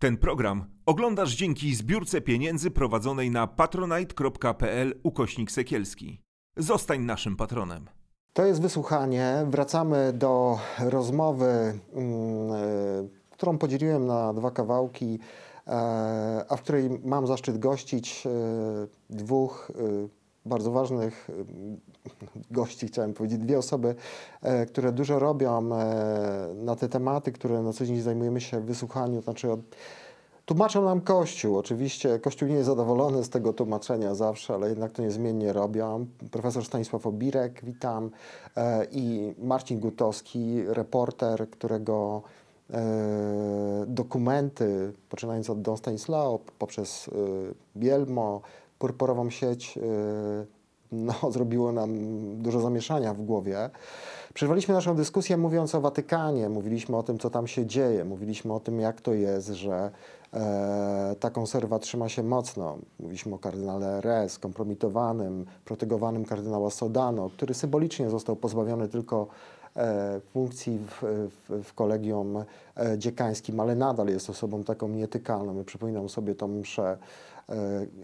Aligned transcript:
Ten 0.00 0.16
program 0.16 0.64
oglądasz 0.86 1.34
dzięki 1.36 1.74
zbiórce 1.74 2.20
pieniędzy 2.20 2.70
prowadzonej 2.70 3.30
na 3.30 3.46
patronite.pl 3.46 5.00
ukośnik 5.02 5.50
sekielski. 5.50 6.20
Zostań 6.56 7.00
naszym 7.00 7.36
patronem. 7.36 7.88
To 8.32 8.46
jest 8.46 8.62
wysłuchanie. 8.62 9.46
Wracamy 9.46 10.12
do 10.12 10.58
rozmowy, 10.78 11.46
mm, 11.46 12.52
e, 12.52 13.08
którą 13.30 13.58
podzieliłem 13.58 14.06
na 14.06 14.34
dwa 14.34 14.50
kawałki, 14.50 15.18
e, 15.66 15.70
a 16.48 16.56
w 16.56 16.62
której 16.62 16.90
mam 17.04 17.26
zaszczyt 17.26 17.58
gościć 17.58 18.26
e, 18.26 18.30
dwóch 19.10 19.72
bardzo 20.46 20.70
ważnych 20.70 21.28
gości, 22.50 22.86
chciałem 22.86 23.14
powiedzieć, 23.14 23.38
dwie 23.38 23.58
osoby, 23.58 23.94
które 24.68 24.92
dużo 24.92 25.18
robią 25.18 25.60
na 26.54 26.76
te 26.76 26.88
tematy, 26.88 27.32
które 27.32 27.62
na 27.62 27.72
co 27.72 27.86
dzień 27.86 28.00
zajmujemy 28.00 28.40
się 28.40 28.60
w 28.60 28.64
wysłuchaniu, 28.64 29.22
znaczy 29.22 29.52
od 29.52 29.60
Tłumaczą 30.50 30.84
nam 30.84 31.00
Kościół. 31.00 31.58
Oczywiście 31.58 32.18
Kościół 32.18 32.48
nie 32.48 32.54
jest 32.54 32.66
zadowolony 32.66 33.24
z 33.24 33.30
tego 33.30 33.52
tłumaczenia 33.52 34.14
zawsze, 34.14 34.54
ale 34.54 34.68
jednak 34.68 34.92
to 34.92 35.02
niezmiennie 35.02 35.52
robią. 35.52 36.06
Profesor 36.30 36.64
Stanisław 36.64 37.06
Obirek, 37.06 37.60
witam, 37.64 38.10
e, 38.56 38.86
i 38.92 39.34
Marcin 39.38 39.80
Gutowski, 39.80 40.62
reporter, 40.66 41.50
którego 41.50 42.22
e, 42.70 43.84
dokumenty, 43.86 44.92
poczynając 45.08 45.50
od 45.50 45.62
Don 45.62 45.76
Stanislao, 45.76 46.38
poprzez 46.58 47.08
e, 47.08 47.12
Bielmo, 47.76 48.40
Purpurową 48.80 49.30
sieć, 49.30 49.78
no, 50.92 51.14
zrobiło 51.32 51.72
nam 51.72 51.98
dużo 52.42 52.60
zamieszania 52.60 53.14
w 53.14 53.22
głowie. 53.22 53.70
Przerwaliśmy 54.34 54.74
naszą 54.74 54.96
dyskusję 54.96 55.36
mówiąc 55.36 55.74
o 55.74 55.80
Watykanie, 55.80 56.48
mówiliśmy 56.48 56.96
o 56.96 57.02
tym, 57.02 57.18
co 57.18 57.30
tam 57.30 57.46
się 57.46 57.66
dzieje, 57.66 58.04
mówiliśmy 58.04 58.52
o 58.52 58.60
tym, 58.60 58.80
jak 58.80 59.00
to 59.00 59.14
jest, 59.14 59.48
że 59.48 59.90
e, 60.34 61.16
ta 61.20 61.30
konserwa 61.30 61.78
trzyma 61.78 62.08
się 62.08 62.22
mocno. 62.22 62.78
Mówiliśmy 63.00 63.34
o 63.34 63.38
kardynale 63.38 63.98
Re, 63.98 64.26
kompromitowanym, 64.40 65.46
protegowanym 65.64 66.24
kardynała 66.24 66.70
Sodano, 66.70 67.30
który 67.30 67.54
symbolicznie 67.54 68.10
został 68.10 68.36
pozbawiony 68.36 68.88
tylko 68.88 69.26
e, 69.76 70.20
funkcji 70.32 70.78
w, 70.78 71.02
w, 71.48 71.64
w 71.64 71.74
kolegium 71.74 72.36
e, 72.76 72.98
dziekańskim, 72.98 73.60
ale 73.60 73.74
nadal 73.74 74.08
jest 74.08 74.30
osobą 74.30 74.64
taką 74.64 74.88
nietykalną. 74.88 75.56
Ja 75.56 75.64
przypominam 75.64 76.08
sobie 76.08 76.34
tą 76.34 76.48
mszę 76.48 76.98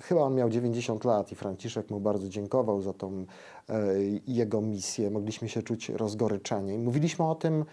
chyba 0.03 0.21
on 0.21 0.35
miał 0.35 0.51
90 0.51 1.05
lat 1.05 1.33
i 1.33 1.35
Franciszek 1.35 1.91
mu 1.91 2.01
bardzo 2.01 2.29
dziękował 2.29 2.83
za 2.83 2.93
tą 2.93 3.27
e, 3.69 3.85
jego 4.27 4.61
misję. 4.61 5.11
Mogliśmy 5.11 5.49
się 5.49 5.63
czuć 5.63 5.89
rozgoryczeni. 5.89 6.79
Mówiliśmy 6.79 7.25
o 7.25 7.35
tym 7.35 7.65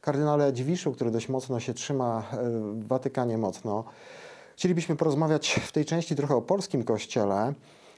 kardynale 0.00 0.52
Dziwiszu, 0.52 0.92
który 0.92 1.10
dość 1.10 1.28
mocno 1.28 1.60
się 1.60 1.74
trzyma 1.74 2.22
e, 2.32 2.36
w 2.74 2.86
Watykanie 2.86 3.38
mocno. 3.38 3.84
Chcielibyśmy 4.56 4.96
porozmawiać 4.96 5.60
w 5.64 5.72
tej 5.72 5.84
części 5.84 6.16
trochę 6.16 6.36
o 6.36 6.42
polskim 6.42 6.84
kościele. 6.84 7.54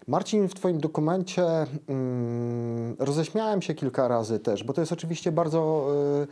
Marcin, 0.07 0.49
w 0.49 0.55
Twoim 0.55 0.81
dokumencie 0.81 1.45
mm, 1.89 2.97
roześmiałem 2.99 3.63
się 3.63 3.75
kilka 3.75 4.09
razy 4.09 4.39
też, 4.39 4.65
bo 4.65 4.73
to 4.73 4.81
jest 4.81 4.93
oczywiście 4.93 5.33
bardzo 5.33 5.89
y, 6.23 6.27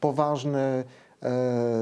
poważny 0.00 0.58
E, 0.58 0.84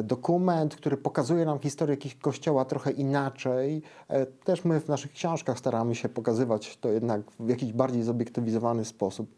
dokument, 0.03 0.77
który 0.77 0.97
pokazuje 0.97 1.45
nam 1.45 1.59
historię 1.59 1.97
kościoła 2.21 2.65
trochę 2.65 2.91
inaczej. 2.91 3.83
E, 4.09 4.27
też 4.27 4.65
my 4.65 4.81
w 4.81 4.89
naszych 4.89 5.13
książkach 5.13 5.59
staramy 5.59 5.95
się 5.95 6.09
pokazywać 6.09 6.77
to 6.77 6.89
jednak 6.89 7.21
w 7.41 7.49
jakiś 7.49 7.73
bardziej 7.73 8.03
zobiektywizowany 8.03 8.85
sposób. 8.85 9.29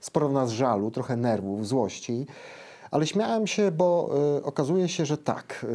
Sporo 0.00 0.28
w 0.28 0.32
nas 0.32 0.50
żalu, 0.50 0.90
trochę 0.90 1.16
nerwów, 1.16 1.66
złości. 1.66 2.26
Ale 2.90 3.06
śmiałem 3.06 3.46
się, 3.46 3.70
bo 3.70 4.10
y, 4.38 4.44
okazuje 4.44 4.88
się, 4.88 5.06
że 5.06 5.18
tak. 5.18 5.66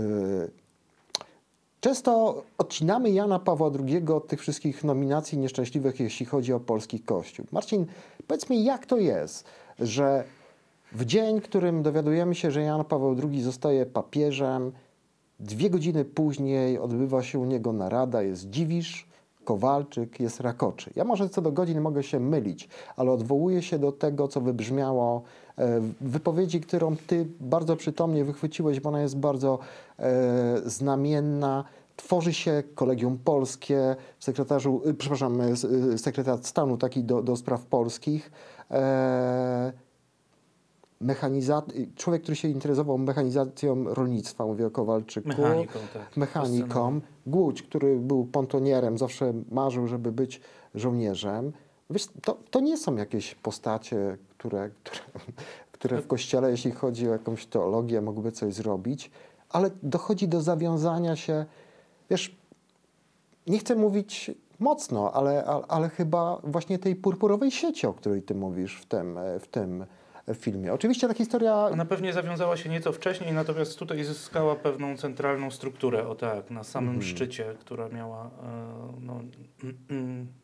Często 1.84 2.44
odcinamy 2.58 3.10
Jana 3.12 3.40
Pawła 3.40 3.72
II 3.88 4.08
od 4.08 4.28
tych 4.28 4.42
wszystkich 4.42 4.84
nominacji 4.84 5.38
nieszczęśliwych, 5.38 6.00
jeśli 6.00 6.26
chodzi 6.26 6.54
o 6.54 6.60
polski 6.60 7.00
kościół. 7.00 7.46
Marcin, 7.52 7.86
powiedz 8.28 8.50
mi, 8.50 8.64
jak 8.64 8.86
to 8.86 8.98
jest, 8.98 9.46
że 9.80 10.24
w 10.94 11.06
dzień, 11.06 11.42
którym 11.42 11.84
dowiadujemy 11.84 12.36
się, 12.36 12.52
że 12.52 12.62
Jan 12.62 12.86
Paweł 12.86 13.16
II 13.24 13.42
zostaje 13.42 13.86
papieżem, 13.86 14.72
dwie 15.40 15.70
godziny 15.70 16.06
później 16.06 16.80
odbywa 16.80 17.24
się 17.24 17.40
u 17.40 17.46
niego 17.46 17.74
narada, 17.74 18.22
jest 18.22 18.50
Dziwisz, 18.50 19.08
Kowalczyk, 19.44 20.20
jest 20.20 20.40
Rakoczy. 20.40 20.92
Ja 20.96 21.04
może 21.04 21.30
co 21.30 21.42
do 21.42 21.52
godzin 21.52 21.82
mogę 21.82 22.04
się 22.04 22.20
mylić, 22.20 22.70
ale 22.96 23.12
odwołuję 23.12 23.62
się 23.62 23.80
do 23.80 23.92
tego, 23.92 24.28
co 24.28 24.42
wybrzmiało 24.42 25.22
e, 25.58 25.80
w 25.80 25.94
wypowiedzi, 26.02 26.62
którą 26.62 26.96
ty 27.08 27.28
bardzo 27.40 27.76
przytomnie 27.76 28.26
wychwyciłeś, 28.26 28.80
bo 28.80 28.90
ona 28.90 29.02
jest 29.02 29.18
bardzo 29.18 29.60
e, 30.00 30.62
znamienna. 30.66 31.64
Tworzy 31.96 32.34
się 32.34 32.64
Kolegium 32.76 33.18
Polskie, 33.24 33.96
sekretarzu, 34.20 34.82
e, 34.86 34.94
przepraszam, 34.94 35.40
sekretarz 35.98 36.40
stanu 36.44 36.78
taki 36.78 37.04
do, 37.04 37.22
do 37.24 37.36
spraw 37.36 37.66
polskich. 37.66 38.32
E, 38.72 39.74
mechaniza- 41.04 41.64
człowiek, 41.96 42.22
który 42.24 42.36
się 42.36 42.48
interesował 42.48 42.98
mechanizacją 42.98 43.94
rolnictwa, 43.94 44.46
mówię 44.46 44.68
o 44.68 44.72
Kowalczyku. 44.72 45.28
Mechaniką, 45.28 45.80
tak. 45.94 46.18
Mechaniką. 46.18 47.02
Głódź, 47.28 47.64
który 47.64 47.96
był 47.96 48.26
pontonierem, 48.26 48.98
zawsze 48.98 49.34
marzył, 49.52 49.88
żeby 49.88 50.12
być 50.12 50.42
żołnierzem. 50.76 51.52
Wiesz, 51.90 52.08
to, 52.22 52.38
to 52.52 52.60
nie 52.60 52.78
są 52.78 52.96
jakieś 52.96 53.36
postacie, 53.36 54.18
które, 54.30 54.70
które, 54.84 55.00
które 55.72 56.02
w 56.02 56.08
kościele, 56.08 56.52
jeśli 56.52 56.72
chodzi 56.72 57.10
o 57.10 57.12
jakąś 57.12 57.46
teologię, 57.46 58.02
mogłyby 58.02 58.32
coś 58.32 58.54
zrobić, 58.54 59.12
ale 59.50 59.72
dochodzi 59.84 60.28
do 60.28 60.42
zawiązania 60.42 61.16
się, 61.16 61.46
wiesz, 62.10 62.38
nie 63.48 63.60
chcę 63.60 63.76
mówić 63.76 64.32
mocno, 64.60 65.12
ale, 65.12 65.46
ale, 65.46 65.66
ale 65.68 65.90
chyba 65.90 66.42
właśnie 66.44 66.80
tej 66.80 66.96
purpurowej 66.96 67.52
sieci, 67.52 67.88
o 67.88 67.94
której 67.94 68.22
ty 68.22 68.36
mówisz 68.36 68.82
w 68.82 68.86
tym, 68.86 69.20
w 69.40 69.48
tym 69.48 69.86
w 70.28 70.36
filmie. 70.36 70.74
Oczywiście 70.74 71.08
ta 71.08 71.14
historia... 71.14 71.56
Ona 71.56 71.86
pewnie 71.86 72.14
zawiązała 72.14 72.58
się 72.58 72.70
nieco 72.70 72.92
wcześniej, 72.92 73.34
natomiast 73.34 73.80
tutaj 73.80 74.04
zyskała 74.04 74.56
pewną 74.56 74.98
centralną 74.98 75.52
strukturę, 75.52 76.08
o 76.08 76.16
tak, 76.16 76.52
na 76.52 76.64
samym 76.64 76.90
mm. 76.90 77.02
szczycie, 77.02 77.56
która 77.60 77.90
miała 77.90 78.26
e, 78.26 78.30
no, 79.02 79.22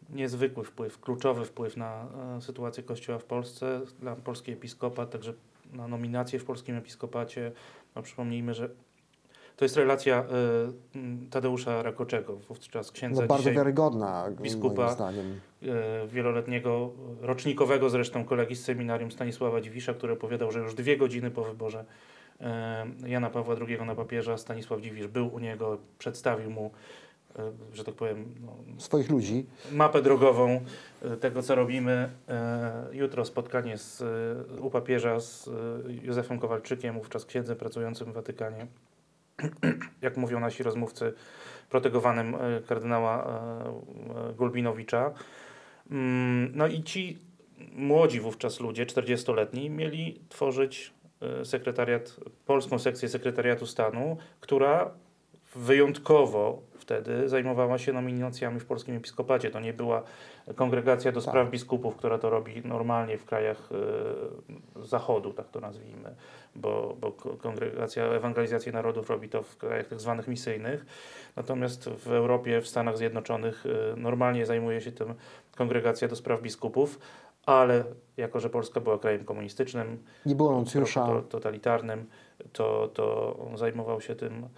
niezwykły 0.09 0.63
wpływ, 0.63 0.99
kluczowy 0.99 1.45
wpływ 1.45 1.77
na 1.77 2.07
e, 2.37 2.41
sytuację 2.41 2.83
Kościoła 2.83 3.19
w 3.19 3.25
Polsce, 3.25 3.81
dla 3.99 4.15
polskiej 4.15 4.53
episkopat, 4.53 5.09
także 5.09 5.33
na 5.73 5.87
nominację 5.87 6.39
w 6.39 6.45
polskim 6.45 6.75
episkopacie. 6.75 7.51
No, 7.95 8.01
przypomnijmy, 8.01 8.53
że 8.53 8.69
to 9.59 9.65
jest 9.65 9.77
relacja 9.77 10.23
y, 10.95 11.29
Tadeusza 11.29 11.83
Rakoczego, 11.83 12.35
wówczas 12.35 12.91
księdza 12.91 13.21
no, 13.21 13.27
bardzo 13.27 13.51
wiarygodna, 13.51 14.31
biskupa 14.41 14.95
y, 15.63 16.07
wieloletniego, 16.07 16.91
rocznikowego 17.21 17.89
zresztą 17.89 18.25
kolegi 18.25 18.55
z 18.55 18.63
seminarium 18.63 19.11
Stanisława 19.11 19.61
Dziwisza, 19.61 19.93
który 19.93 20.13
opowiadał, 20.13 20.51
że 20.51 20.59
już 20.59 20.73
dwie 20.73 20.97
godziny 20.97 21.31
po 21.31 21.43
wyborze 21.43 21.85
y, 22.41 23.09
Jana 23.09 23.29
Pawła 23.29 23.55
II 23.67 23.77
na 23.85 23.95
papieża 23.95 24.37
Stanisław 24.37 24.81
Dziwisz 24.81 25.07
był 25.07 25.33
u 25.33 25.39
niego, 25.39 25.77
przedstawił 25.97 26.51
mu 26.51 26.71
y, 27.39 27.41
że 27.73 27.83
tak 27.83 27.95
powiem, 27.95 28.35
no, 28.45 28.81
swoich 28.81 29.09
ludzi. 29.09 29.45
Mapę 29.71 30.01
drogową 30.01 30.61
y, 31.05 31.17
tego, 31.17 31.43
co 31.43 31.55
robimy. 31.55 32.09
Y, 32.91 32.95
jutro 32.95 33.25
spotkanie 33.25 33.77
z, 33.77 34.03
u 34.61 34.69
papieża 34.69 35.19
z 35.19 35.49
Józefem 36.03 36.39
Kowalczykiem, 36.39 36.95
wówczas 36.95 37.25
księdzem 37.25 37.57
pracującym 37.57 38.11
w 38.11 38.13
Watykanie. 38.13 38.67
jak 40.01 40.17
mówią 40.17 40.39
nasi 40.39 40.63
rozmówcy, 40.63 41.13
protegowanym 41.69 42.35
e, 42.35 42.61
kardynała 42.67 43.23
e, 43.23 44.29
e, 44.29 44.33
Gulbinowicza. 44.33 45.11
Mm, 45.91 46.51
no 46.55 46.67
i 46.67 46.83
ci 46.83 47.17
młodzi 47.71 48.19
wówczas 48.19 48.59
ludzie, 48.59 48.85
40-letni, 48.85 49.69
mieli 49.69 50.19
tworzyć 50.29 50.93
sekretariat, 51.43 52.19
polską 52.45 52.79
sekcję 52.79 53.09
sekretariatu 53.09 53.65
stanu, 53.65 54.17
która 54.39 54.91
wyjątkowo 55.55 56.61
wtedy 56.89 57.29
zajmowała 57.29 57.77
się 57.77 57.93
nominacjami 57.93 58.59
w 58.59 58.65
polskim 58.65 58.95
episkopacie. 58.95 59.51
To 59.51 59.59
nie 59.59 59.73
była 59.73 60.03
kongregacja 60.55 61.11
do 61.11 61.21
spraw 61.21 61.45
tak. 61.45 61.51
biskupów, 61.51 61.95
która 61.95 62.17
to 62.17 62.29
robi 62.29 62.61
normalnie 62.65 63.17
w 63.17 63.25
krajach 63.25 63.69
y, 64.79 64.85
zachodu, 64.87 65.33
tak 65.33 65.49
to 65.49 65.59
nazwijmy, 65.59 66.15
bo, 66.55 66.95
bo 67.01 67.11
kongregacja 67.11 68.03
ewangelizacji 68.03 68.71
narodów 68.71 69.09
robi 69.09 69.29
to 69.29 69.43
w 69.43 69.57
krajach 69.57 69.87
tak 69.87 69.99
zwanych 69.99 70.27
misyjnych. 70.27 70.85
Natomiast 71.35 71.89
w 71.89 72.11
Europie, 72.11 72.61
w 72.61 72.67
Stanach 72.67 72.97
Zjednoczonych 72.97 73.65
y, 73.65 73.69
normalnie 73.97 74.45
zajmuje 74.45 74.81
się 74.81 74.91
tym 74.91 75.13
kongregacja 75.55 76.07
do 76.07 76.15
spraw 76.15 76.41
biskupów, 76.41 76.99
ale 77.45 77.83
jako, 78.17 78.39
że 78.39 78.49
Polska 78.49 78.79
była 78.79 78.99
krajem 78.99 79.25
komunistycznym, 79.25 80.03
nie 80.25 80.35
było 80.35 80.51
nuncjusza. 80.51 81.21
totalitarnym, 81.29 82.05
to, 82.53 82.87
to 82.93 83.35
zajmował 83.55 84.01
się 84.01 84.15
tym 84.15 84.49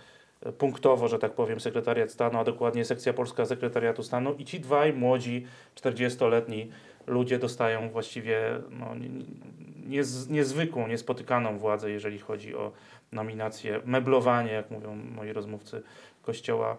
punktowo, 0.58 1.08
że 1.08 1.20
tak 1.20 1.32
powiem, 1.34 1.60
sekretariat 1.60 2.12
stanu, 2.12 2.40
a 2.40 2.44
dokładnie 2.44 2.86
sekcja 2.86 3.14
polska 3.14 3.46
sekretariatu 3.46 4.04
stanu 4.04 4.34
i 4.34 4.46
ci 4.46 4.60
dwaj 4.60 4.94
młodzi, 4.94 5.46
40-letni 5.76 6.70
ludzie 7.08 7.40
dostają 7.40 7.90
właściwie 7.90 8.60
no, 8.70 8.96
nie- 8.96 9.10
niez, 9.88 10.30
niezwykłą, 10.30 10.88
niespotykaną 10.88 11.58
władzę, 11.58 11.92
jeżeli 11.92 12.20
chodzi 12.20 12.56
o 12.56 12.72
nominację, 13.12 13.82
meblowanie, 13.86 14.52
jak 14.52 14.72
mówią 14.72 14.96
moi 14.96 15.34
rozmówcy 15.34 15.84
Kościoła 16.22 16.78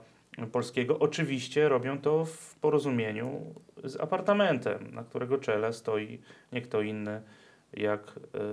Polskiego. 0.53 0.99
Oczywiście 0.99 1.69
robią 1.69 1.99
to 1.99 2.25
w 2.25 2.55
porozumieniu 2.55 3.55
z 3.85 4.01
apartamentem, 4.01 4.95
na 4.95 5.05
którego 5.05 5.39
czele 5.39 5.73
stoi 5.73 6.21
nie 6.53 6.63
kto 6.63 6.83
inny 6.83 7.23
jak 7.73 8.01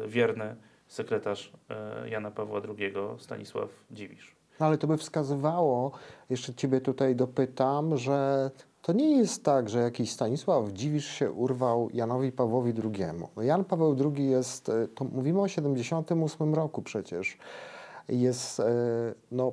e, 0.04 0.08
wierny 0.08 0.56
sekretarz 0.88 1.52
e, 1.70 2.10
Jana 2.10 2.32
Pawła 2.32 2.62
II 2.80 2.94
Stanisław 3.18 3.70
Dziwisz. 3.92 4.39
No 4.60 4.66
ale 4.66 4.78
to 4.78 4.88
by 4.88 4.98
wskazywało, 4.98 5.92
jeszcze 6.30 6.54
Ciebie 6.54 6.82
tutaj 6.82 7.16
dopytam, 7.16 7.98
że 7.98 8.52
to 8.82 8.94
nie 8.94 9.18
jest 9.18 9.44
tak, 9.44 9.70
że 9.70 9.80
jakiś 9.80 10.12
Stanisław 10.12 10.70
Dziwisz 10.72 11.08
się 11.08 11.32
urwał 11.32 11.90
Janowi 11.94 12.32
Pawłowi 12.32 12.74
II. 12.84 13.06
No 13.36 13.44
Jan 13.44 13.66
Paweł 13.66 13.96
II 14.16 14.30
jest, 14.30 14.70
e, 14.70 14.88
to 14.88 15.06
mówimy 15.06 15.42
o 15.42 15.48
78 15.48 16.54
roku 16.54 16.82
przecież, 16.82 17.38
jest 18.10 18.60
e, 18.60 18.66
no, 19.32 19.52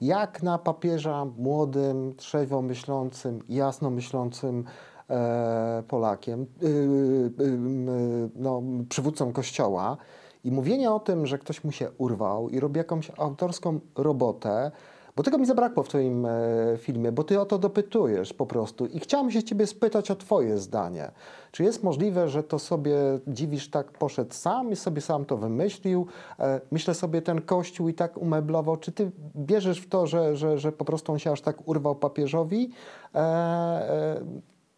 jak 0.00 0.42
na 0.42 0.58
papieża 0.58 1.24
młodym, 1.24 2.14
trzeźwo 2.16 2.62
myślącym, 2.62 3.42
jasno 3.48 3.90
myślącym 3.90 4.64
e, 5.10 5.82
Polakiem, 5.88 6.46
y, 6.62 6.66
y, 6.66 7.44
y, 7.44 8.30
no, 8.36 8.62
przywódcą 8.88 9.32
Kościoła. 9.32 9.96
I 10.44 10.52
mówienie 10.52 10.90
o 10.90 11.00
tym, 11.00 11.26
że 11.26 11.38
ktoś 11.38 11.64
mu 11.64 11.72
się 11.72 11.90
urwał 11.98 12.48
i 12.48 12.60
robi 12.60 12.78
jakąś 12.78 13.10
autorską 13.16 13.80
robotę, 13.96 14.70
bo 15.16 15.22
tego 15.22 15.38
mi 15.38 15.46
zabrakło 15.46 15.82
w 15.82 15.88
Twoim 15.88 16.26
e, 16.26 16.30
filmie, 16.78 17.12
bo 17.12 17.24
Ty 17.24 17.40
o 17.40 17.46
to 17.46 17.58
dopytujesz 17.58 18.32
po 18.32 18.46
prostu. 18.46 18.86
I 18.86 19.00
chciałem 19.00 19.30
się 19.30 19.42
Ciebie 19.42 19.66
spytać 19.66 20.10
o 20.10 20.16
Twoje 20.16 20.58
zdanie. 20.58 21.10
Czy 21.52 21.64
jest 21.64 21.82
możliwe, 21.82 22.28
że 22.28 22.42
to 22.42 22.58
sobie 22.58 22.96
dziwisz 23.26 23.70
tak 23.70 23.90
poszedł 23.90 24.34
sam 24.34 24.72
i 24.72 24.76
sobie 24.76 25.00
sam 25.00 25.24
to 25.24 25.36
wymyślił? 25.36 26.06
E, 26.38 26.60
myślę 26.70 26.94
sobie 26.94 27.22
ten 27.22 27.42
kościół 27.42 27.88
i 27.88 27.94
tak 27.94 28.16
umeblował. 28.16 28.76
Czy 28.76 28.92
Ty 28.92 29.10
bierzesz 29.36 29.80
w 29.80 29.88
to, 29.88 30.06
że, 30.06 30.36
że, 30.36 30.58
że 30.58 30.72
po 30.72 30.84
prostu 30.84 31.12
on 31.12 31.18
się 31.18 31.30
aż 31.30 31.40
tak 31.40 31.68
urwał 31.68 31.94
papieżowi? 31.94 32.70
E, 33.14 33.18
e, 33.18 34.20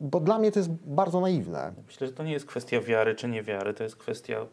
bo 0.00 0.20
dla 0.20 0.38
mnie 0.38 0.52
to 0.52 0.58
jest 0.58 0.70
bardzo 0.70 1.20
naiwne. 1.20 1.72
Myślę, 1.86 2.06
że 2.06 2.12
to 2.12 2.24
nie 2.24 2.32
jest 2.32 2.46
kwestia 2.46 2.80
wiary 2.80 3.14
czy 3.14 3.28
niewiary, 3.28 3.74
to 3.74 3.82
jest 3.82 3.96
kwestia 3.96 4.46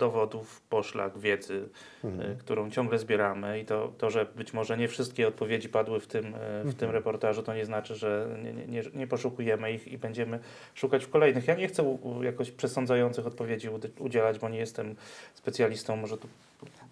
dowodów, 0.00 0.60
poszlak, 0.68 1.18
wiedzy, 1.18 1.68
Mhm. 2.04 2.30
y, 2.32 2.36
którą 2.36 2.70
ciągle 2.70 2.98
zbieramy 2.98 3.60
i 3.60 3.64
to, 3.64 3.92
to, 3.98 4.10
że 4.10 4.26
być 4.36 4.52
może 4.52 4.76
nie 4.78 4.88
wszystkie 4.88 5.28
odpowiedzi 5.28 5.68
padły 5.68 6.00
w 6.00 6.06
tym, 6.06 6.26
y, 6.26 6.64
w 6.64 6.74
tym 6.74 6.90
reportażu, 6.90 7.42
to 7.42 7.54
nie 7.54 7.64
znaczy, 7.64 7.94
że 7.94 8.28
nie, 8.42 8.52
nie, 8.52 8.82
nie, 8.94 9.06
poszukujemy 9.06 9.72
ich 9.72 9.88
i 9.88 9.98
będziemy 9.98 10.38
szukać 10.74 11.04
w 11.04 11.10
kolejnych. 11.10 11.48
Ja 11.48 11.54
nie 11.54 11.68
chcę 11.68 11.98
jakoś 12.22 12.50
przesądzających 12.50 13.26
odpowiedzi 13.26 13.68
udzielać, 13.98 14.38
bo 14.38 14.48
nie 14.48 14.58
jestem 14.58 14.96
specjalistą, 15.34 15.96
może 15.96 16.18
tu 16.18 16.28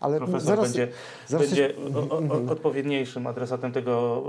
Ale 0.00 0.18
profesor 0.18 0.40
zaraz, 0.42 0.64
będzie, 0.64 0.88
zaraz 1.26 1.46
będzie 1.46 1.74
o, 1.94 2.14
o, 2.14 2.18
o, 2.18 2.52
odpowiedniejszym 2.52 3.26
adresatem 3.26 3.72
tego 3.72 4.22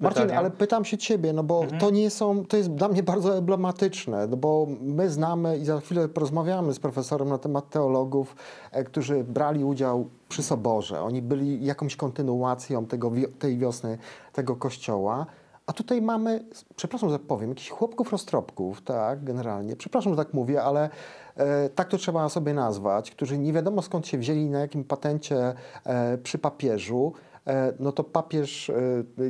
Marcin, 0.00 0.22
pytania. 0.22 0.38
ale 0.38 0.50
pytam 0.50 0.84
się 0.84 0.98
ciebie, 0.98 1.32
no 1.32 1.42
bo 1.42 1.62
Mhm. 1.62 1.80
to 1.80 1.90
nie 1.90 2.10
są, 2.10 2.44
to 2.46 2.56
jest 2.56 2.70
dla 2.74 2.88
mnie 2.88 3.02
bardzo 3.02 3.36
emblematyczne, 3.38 4.26
no 4.26 4.36
bo 4.36 4.66
my 4.80 5.10
znamy 5.10 5.58
i 5.58 5.64
za 5.64 5.80
chwilę 5.80 6.08
porozmawiamy 6.08 6.74
z 6.74 6.78
profesorem 6.78 7.28
na 7.28 7.38
temat 7.38 7.70
teologów, 7.70 8.36
e, 8.72 8.84
którzy 8.84 9.24
brali 9.24 9.64
udział 9.64 10.08
przy 10.28 10.42
Soborze. 10.42 11.00
Oni 11.02 11.22
byli 11.22 11.64
jakąś 11.64 11.96
kontynuacją 11.96 12.86
tego, 12.86 13.12
tej 13.38 13.58
wiosny, 13.58 13.98
tego 14.32 14.56
kościoła. 14.56 15.26
A 15.72 15.74
tutaj 15.74 16.02
mamy, 16.02 16.44
przepraszam, 16.76 17.10
że 17.10 17.18
powiem, 17.18 17.48
jakichś 17.48 17.70
chłopków 17.70 18.12
roztropków, 18.12 18.82
tak, 18.82 19.24
generalnie. 19.24 19.76
Przepraszam, 19.76 20.12
że 20.12 20.16
tak 20.16 20.34
mówię, 20.34 20.62
ale 20.62 20.90
e, 21.36 21.68
tak 21.68 21.88
to 21.88 21.98
trzeba 21.98 22.28
sobie 22.28 22.54
nazwać, 22.54 23.10
którzy 23.10 23.38
nie 23.38 23.52
wiadomo 23.52 23.82
skąd 23.82 24.06
się 24.06 24.18
wzięli, 24.18 24.50
na 24.50 24.60
jakim 24.60 24.84
patencie 24.84 25.54
e, 25.84 26.18
przy 26.18 26.38
papieżu. 26.38 27.12
E, 27.46 27.72
no 27.80 27.92
to 27.92 28.04
papież 28.04 28.70
e, 28.70 28.74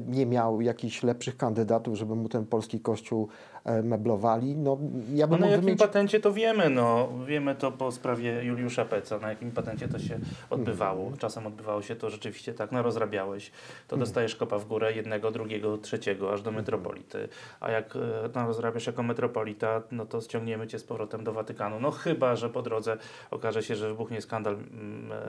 nie 0.06 0.26
miał 0.26 0.60
jakichś 0.60 1.02
lepszych 1.02 1.36
kandydatów, 1.36 1.94
żeby 1.94 2.14
mu 2.14 2.28
ten 2.28 2.46
polski 2.46 2.80
kościół 2.80 3.28
meblowali. 3.82 4.56
No, 4.56 4.78
ja 5.14 5.26
No 5.26 5.30
bym 5.30 5.40
na 5.40 5.46
mógł 5.46 5.50
jakim 5.50 5.60
wymienić... 5.60 5.80
patencie 5.80 6.20
to 6.20 6.32
wiemy, 6.32 6.70
no. 6.70 7.08
Wiemy 7.26 7.54
to 7.54 7.72
po 7.72 7.92
sprawie 7.92 8.44
Juliusza 8.44 8.84
Peca, 8.84 9.18
na 9.18 9.28
jakim 9.28 9.50
patencie 9.50 9.88
to 9.88 9.98
się 9.98 10.18
odbywało. 10.50 11.00
Mhm. 11.00 11.18
Czasem 11.18 11.46
odbywało 11.46 11.82
się 11.82 11.96
to 11.96 12.10
rzeczywiście 12.10 12.54
tak, 12.54 12.72
no 12.72 12.82
rozrabiałeś, 12.82 13.50
to 13.88 13.96
Mhm. 13.96 14.00
dostajesz 14.00 14.36
kopa 14.36 14.58
w 14.58 14.64
górę 14.64 14.92
jednego, 14.92 15.30
drugiego, 15.30 15.78
trzeciego, 15.78 16.32
aż 16.32 16.42
do 16.42 16.52
metropolity. 16.52 17.28
A 17.60 17.70
jak 17.70 17.96
e, 17.96 17.98
no, 18.34 18.46
rozrabiasz 18.46 18.86
jako 18.86 19.02
metropolita, 19.02 19.82
no 19.90 20.06
to 20.06 20.20
ściągniemy 20.20 20.66
cię 20.66 20.78
z 20.78 20.84
powrotem 20.84 21.24
do 21.24 21.32
Watykanu. 21.32 21.80
No 21.80 21.90
chyba, 21.90 22.36
że 22.36 22.50
po 22.50 22.62
drodze 22.62 22.96
okaże 23.30 23.62
się, 23.62 23.74
że 23.76 23.88
wybuchnie 23.88 24.20
skandal, 24.20 24.56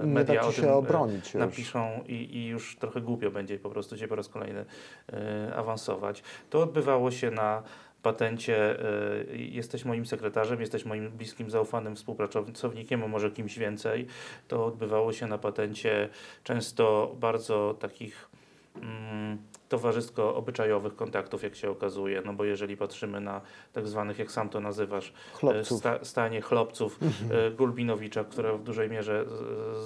e, 0.01 0.05
media 0.07 0.41
o 0.41 0.51
tym 0.51 0.65
e, 0.65 0.73
obronić 0.73 1.25
już. 1.25 1.33
napiszą 1.33 1.89
i, 2.07 2.37
i 2.37 2.45
już 2.47 2.75
trochę 2.75 3.01
głupio 3.01 3.31
będzie 3.31 3.59
po 3.59 3.69
prostu 3.69 3.97
cię 3.97 4.07
po 4.07 4.15
raz 4.15 4.27
kolejny 4.29 4.65
e, 5.13 5.55
awansować. 5.55 6.23
To 6.49 6.61
odbywało 6.63 7.11
się 7.11 7.31
na 7.31 7.63
patencie. 8.03 8.79
e, 8.79 9.37
jesteś 9.37 9.85
moim 9.85 10.05
sekretarzem, 10.05 10.61
jesteś 10.61 10.85
moim 10.85 11.09
bliskim, 11.11 11.49
zaufanym 11.49 11.95
współpracownikiem, 11.95 13.03
a 13.03 13.07
może 13.07 13.31
kimś 13.31 13.57
więcej. 13.57 14.07
To 14.47 14.65
odbywało 14.65 15.13
się 15.13 15.27
na 15.27 15.37
patencie 15.37 16.09
często 16.43 17.15
bardzo 17.19 17.73
takich 17.79 18.29
mm, 18.75 19.37
towarzysko-obyczajowych 19.73 20.95
kontaktów, 20.95 21.43
jak 21.43 21.55
się 21.55 21.69
okazuje. 21.69 22.21
No 22.25 22.33
bo 22.33 22.43
jeżeli 22.43 22.77
patrzymy 22.77 23.21
na 23.21 23.41
tak 23.73 23.87
zwanych, 23.87 24.19
jak 24.19 24.31
sam 24.31 24.49
to 24.49 24.59
nazywasz, 24.59 25.13
e, 25.43 25.65
Sta, 25.65 25.99
stanie 26.05 26.41
chłopców 26.41 26.99
e, 27.31 27.51
Gulbinowicza, 27.51 28.23
która 28.23 28.53
w 28.53 28.63
dużej 28.63 28.89
mierze 28.89 29.25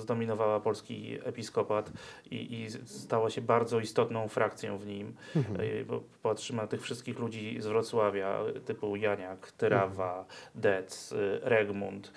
zdominowała 0.01 0.59
polski 0.59 1.17
episkopat 1.23 1.91
i, 2.31 2.61
i 2.61 2.69
stała 2.85 3.29
się 3.29 3.41
bardzo 3.41 3.79
istotną 3.79 4.27
frakcją 4.27 4.77
w 4.77 4.85
nim. 4.85 5.13
E, 5.35 5.85
Bo 5.85 6.03
patrzymy 6.23 6.61
na 6.61 6.67
tych 6.67 6.81
wszystkich 6.81 7.19
ludzi 7.19 7.57
z 7.59 7.67
Wrocławia, 7.67 8.39
typu 8.65 8.95
Janiak, 8.95 9.51
Tyrawa, 9.51 10.25
Dec, 10.55 11.13
e, 11.13 11.49
Regmund. 11.49 12.11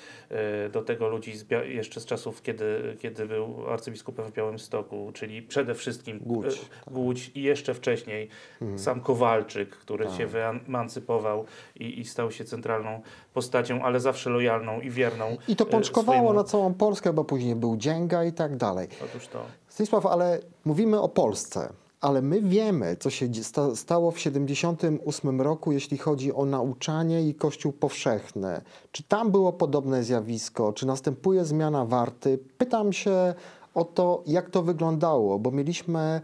Do 0.73 0.83
tego 0.83 1.09
ludzi 1.09 1.37
z 1.37 1.51
jeszcze 1.65 2.01
z 2.01 2.07
czasów, 2.07 2.43
kiedy, 2.43 2.97
kiedy 3.01 3.27
był 3.27 3.71
arcybiskupem 3.71 4.27
w 4.27 4.33
Białymstoku, 4.33 5.11
czyli 5.15 5.43
przede 5.43 5.75
wszystkim 5.75 6.19
Głódź, 6.19 6.55
e, 6.55 6.91
Głódź 6.91 7.31
i 7.35 7.43
jeszcze 7.43 7.60
wcześniej 7.75 8.29
sam 8.77 9.01
Kowalczyk, 9.01 9.71
który 9.71 10.11
się 10.11 10.27
wyemancypował 10.27 11.45
i, 11.77 12.01
i 12.01 12.05
stał 12.05 12.31
się 12.31 12.45
centralną 12.45 13.01
postacią, 13.35 13.83
ale 13.83 14.01
zawsze 14.01 14.31
lojalną 14.31 14.81
i 14.81 14.91
wierną. 14.91 15.37
I 15.49 15.57
to 15.57 15.65
e, 15.65 15.67
pączkowało 15.69 16.19
swojemu- 16.19 16.35
na 16.35 16.45
całą 16.45 16.75
Polskę, 16.75 17.13
bo 17.13 17.25
później 17.25 17.57
był 17.57 17.77
Dzięga 17.77 18.25
i 18.25 18.33
tak 18.33 18.57
dalej. 18.57 18.89
Otóż 19.05 19.29
to. 19.29 19.43
Stanisław, 19.69 20.07
ale 20.07 20.41
mówimy 20.65 21.01
o 21.01 21.09
Polsce, 21.09 21.73
ale 22.01 22.23
my 22.23 22.43
wiemy, 22.43 22.97
co 22.97 23.11
się 23.11 23.29
stało 23.75 24.11
w 24.11 24.19
78 24.21 25.41
roku, 25.41 25.73
jeśli 25.73 25.99
chodzi 25.99 26.33
o 26.35 26.45
nauczanie 26.45 27.23
i 27.29 27.35
Kościół 27.35 27.73
powszechny. 27.73 28.61
Czy 28.93 29.03
tam 29.03 29.31
było 29.31 29.53
podobne 29.53 30.05
zjawisko? 30.05 30.73
Czy 30.73 30.87
następuje 30.87 31.45
zmiana 31.45 31.85
warty? 31.85 32.39
Pytam 32.59 32.93
się 32.93 33.35
o 33.75 33.85
to, 33.85 34.23
jak 34.27 34.51
to 34.51 34.63
wyglądało, 34.63 35.39
bo 35.39 35.51
mieliśmy 35.51 36.21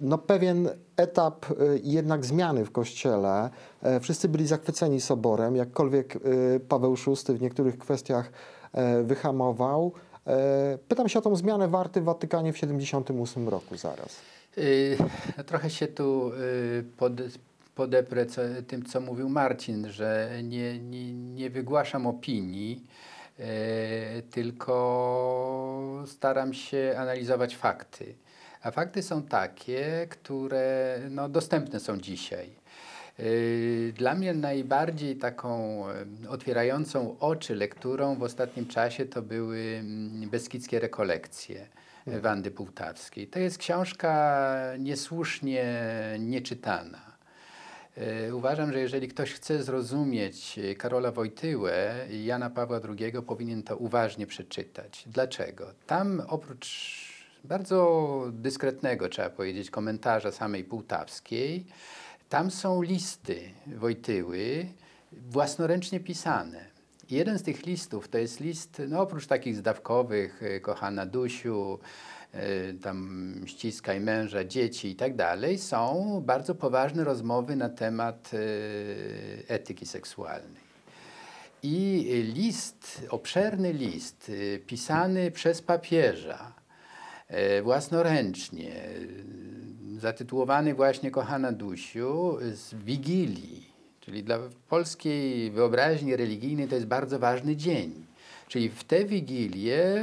no, 0.00 0.18
pewien 0.18 0.68
etap 0.96 1.46
e, 1.50 1.54
jednak 1.82 2.24
zmiany 2.24 2.64
w 2.64 2.70
Kościele. 2.70 3.50
E, 3.82 4.00
Wszyscy 4.00 4.28
byli 4.28 4.46
zachwyceni 4.46 5.00
Soborem, 5.00 5.56
jakkolwiek 5.56 6.16
e, 6.16 6.20
Paweł 6.60 6.96
VI 6.96 7.34
w 7.34 7.42
niektórych 7.42 7.78
kwestiach 7.78 8.32
e, 8.72 9.02
wyhamował. 9.02 9.92
E, 10.26 10.78
Pytam 10.88 11.08
się 11.08 11.18
o 11.18 11.22
tą 11.22 11.36
zmianę 11.36 11.68
warty 11.68 12.00
w 12.00 12.04
Watykanie 12.04 12.52
w 12.52 12.58
78 12.58 13.48
roku 13.48 13.76
zaraz. 13.76 14.16
Y, 14.58 14.96
Trochę 15.46 15.70
się 15.70 15.88
tu 15.88 16.32
y, 16.34 16.84
pod, 16.96 17.12
podeprę 17.74 18.26
co, 18.26 18.40
tym, 18.66 18.84
co 18.84 19.00
mówił 19.00 19.28
Marcin, 19.28 19.88
że 19.88 20.30
nie, 20.42 20.78
nie, 20.78 21.14
nie 21.14 21.50
wygłaszam 21.50 22.06
opinii, 22.06 22.86
tylko 24.30 26.04
staram 26.06 26.54
się 26.54 26.94
analizować 26.98 27.56
fakty. 27.56 28.14
A 28.62 28.70
fakty 28.70 29.02
są 29.02 29.22
takie, 29.22 30.06
które 30.10 30.98
no, 31.10 31.28
dostępne 31.28 31.80
są 31.80 31.98
dzisiaj. 32.00 32.50
Y, 33.20 33.92
Dla 33.96 34.14
mnie 34.14 34.34
najbardziej 34.34 35.16
taką 35.16 35.84
otwierającą 36.28 37.16
oczy 37.20 37.54
lekturą 37.54 38.14
w 38.16 38.22
ostatnim 38.22 38.66
czasie 38.66 39.06
to 39.06 39.22
były 39.22 39.58
mm, 39.80 40.30
Beskidzkie 40.30 40.80
rekolekcje 40.80 41.66
y, 42.08 42.20
Wandy 42.20 42.50
Półtawskiej. 42.50 43.26
To 43.26 43.38
jest 43.38 43.58
książka 43.58 44.52
niesłusznie 44.78 45.64
nieczytana. 46.18 47.10
Y, 48.28 48.34
Uważam, 48.34 48.72
że 48.72 48.80
jeżeli 48.80 49.08
ktoś 49.08 49.32
chce 49.32 49.62
zrozumieć 49.62 50.58
y, 50.58 50.74
Karola 50.74 51.12
Wojtyłę 51.12 52.06
i 52.10 52.24
Jana 52.24 52.50
Pawła 52.50 52.80
II, 52.88 53.12
powinien 53.26 53.62
to 53.62 53.76
uważnie 53.76 54.26
przeczytać. 54.26 55.04
Dlaczego? 55.06 55.66
Tam 55.86 56.22
oprócz 56.28 57.09
bardzo 57.44 58.26
dyskretnego, 58.32 59.08
trzeba 59.08 59.30
powiedzieć, 59.30 59.70
komentarza 59.70 60.32
samej 60.32 60.64
Półtawskiej, 60.64 61.66
tam 62.28 62.50
są 62.50 62.82
listy 62.82 63.40
Wojtyły 63.66 64.66
własnoręcznie 65.12 66.00
pisane. 66.00 66.70
Jeden 67.10 67.38
z 67.38 67.42
tych 67.42 67.66
listów 67.66 68.08
to 68.08 68.18
jest 68.18 68.40
list, 68.40 68.82
no 68.88 69.00
oprócz 69.00 69.26
takich 69.26 69.56
zdawkowych, 69.56 70.42
y, 70.42 70.60
kochana 70.60 71.06
Dusiu, 71.06 71.78
y, 72.34 72.74
tam 72.82 73.34
ściskaj 73.46 74.00
męża, 74.00 74.44
dzieci 74.44 74.88
i 74.88 74.96
tak 74.96 75.16
dalej, 75.16 75.58
są 75.58 76.22
bardzo 76.26 76.54
poważne 76.54 77.04
rozmowy 77.04 77.56
na 77.56 77.68
temat 77.68 78.30
y, 78.34 79.44
etyki 79.48 79.86
seksualnej. 79.86 80.70
I 81.62 82.06
list, 82.34 83.06
obszerny 83.08 83.72
list, 83.72 84.32
pisany 84.66 85.30
przez 85.30 85.62
papieża, 85.62 86.52
e, 86.56 86.59
własnoręcznie, 87.62 88.72
y, 89.96 90.00
zatytułowany 90.00 90.74
właśnie 90.74 91.10
Kochana 91.10 91.52
Dusiu, 91.52 92.38
z 92.54 92.74
Wigilii, 92.74 93.70
czyli 94.00 94.22
dla 94.22 94.38
polskiej 94.68 95.50
wyobraźni 95.50 96.16
religijnej 96.16 96.68
to 96.68 96.74
jest 96.74 96.86
bardzo 96.86 97.18
ważny 97.18 97.56
dzień. 97.56 98.06
Czyli 98.48 98.68
w 98.68 98.84
tę 98.84 99.04
Wigilię 99.04 99.96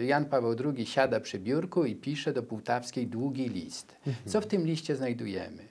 y, 0.00 0.04
Jan 0.04 0.24
Paweł 0.24 0.56
II 0.74 0.86
siada 0.86 1.20
przy 1.20 1.38
biurku 1.38 1.84
i 1.84 1.94
pisze 1.94 2.32
do 2.32 2.42
Półtawskiej 2.42 3.06
długi 3.06 3.48
list. 3.48 3.96
Co 4.26 4.40
w 4.40 4.46
tym 4.46 4.66
liście 4.66 4.96
znajdujemy? 4.96 5.62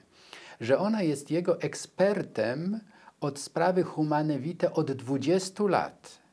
Że 0.60 0.78
ona 0.78 1.02
jest 1.02 1.30
jego 1.30 1.60
ekspertem 1.60 2.80
od 3.20 3.38
sprawy 3.38 3.82
humane 3.82 4.38
vitae 4.38 4.72
od 4.72 4.92
20 4.92 5.64
lat. 5.64 6.25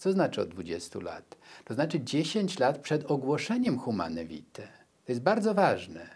Co 0.00 0.12
znaczy 0.12 0.40
od 0.40 0.48
20 0.48 0.98
lat? 1.00 1.36
To 1.64 1.74
znaczy 1.74 2.00
10 2.00 2.58
lat 2.58 2.78
przed 2.78 3.10
ogłoszeniem 3.10 3.78
humane 3.78 4.24
vitae. 4.24 4.68
To 5.04 5.12
jest 5.12 5.22
bardzo 5.22 5.54
ważne, 5.54 6.06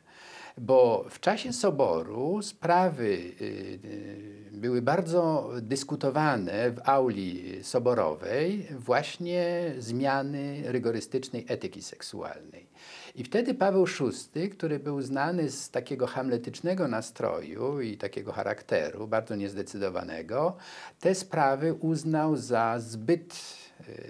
bo 0.58 1.04
w 1.10 1.20
czasie 1.20 1.52
soboru 1.52 2.42
sprawy 2.42 3.04
y, 3.04 3.44
y, 3.84 4.50
były 4.52 4.82
bardzo 4.82 5.50
dyskutowane 5.62 6.70
w 6.70 6.80
auli 6.84 7.64
soborowej 7.64 8.66
właśnie 8.78 9.74
zmiany 9.78 10.62
rygorystycznej 10.64 11.46
etyki 11.48 11.82
seksualnej. 11.82 12.66
I 13.14 13.24
wtedy 13.24 13.54
Paweł 13.54 13.86
VI, 14.34 14.50
który 14.50 14.78
był 14.78 15.02
znany 15.02 15.50
z 15.50 15.70
takiego 15.70 16.06
hamletycznego 16.06 16.88
nastroju 16.88 17.80
i 17.80 17.96
takiego 17.96 18.32
charakteru, 18.32 19.08
bardzo 19.08 19.36
niezdecydowanego, 19.36 20.56
te 21.00 21.14
sprawy 21.14 21.74
uznał 21.74 22.36
za 22.36 22.78
zbyt 22.78 23.34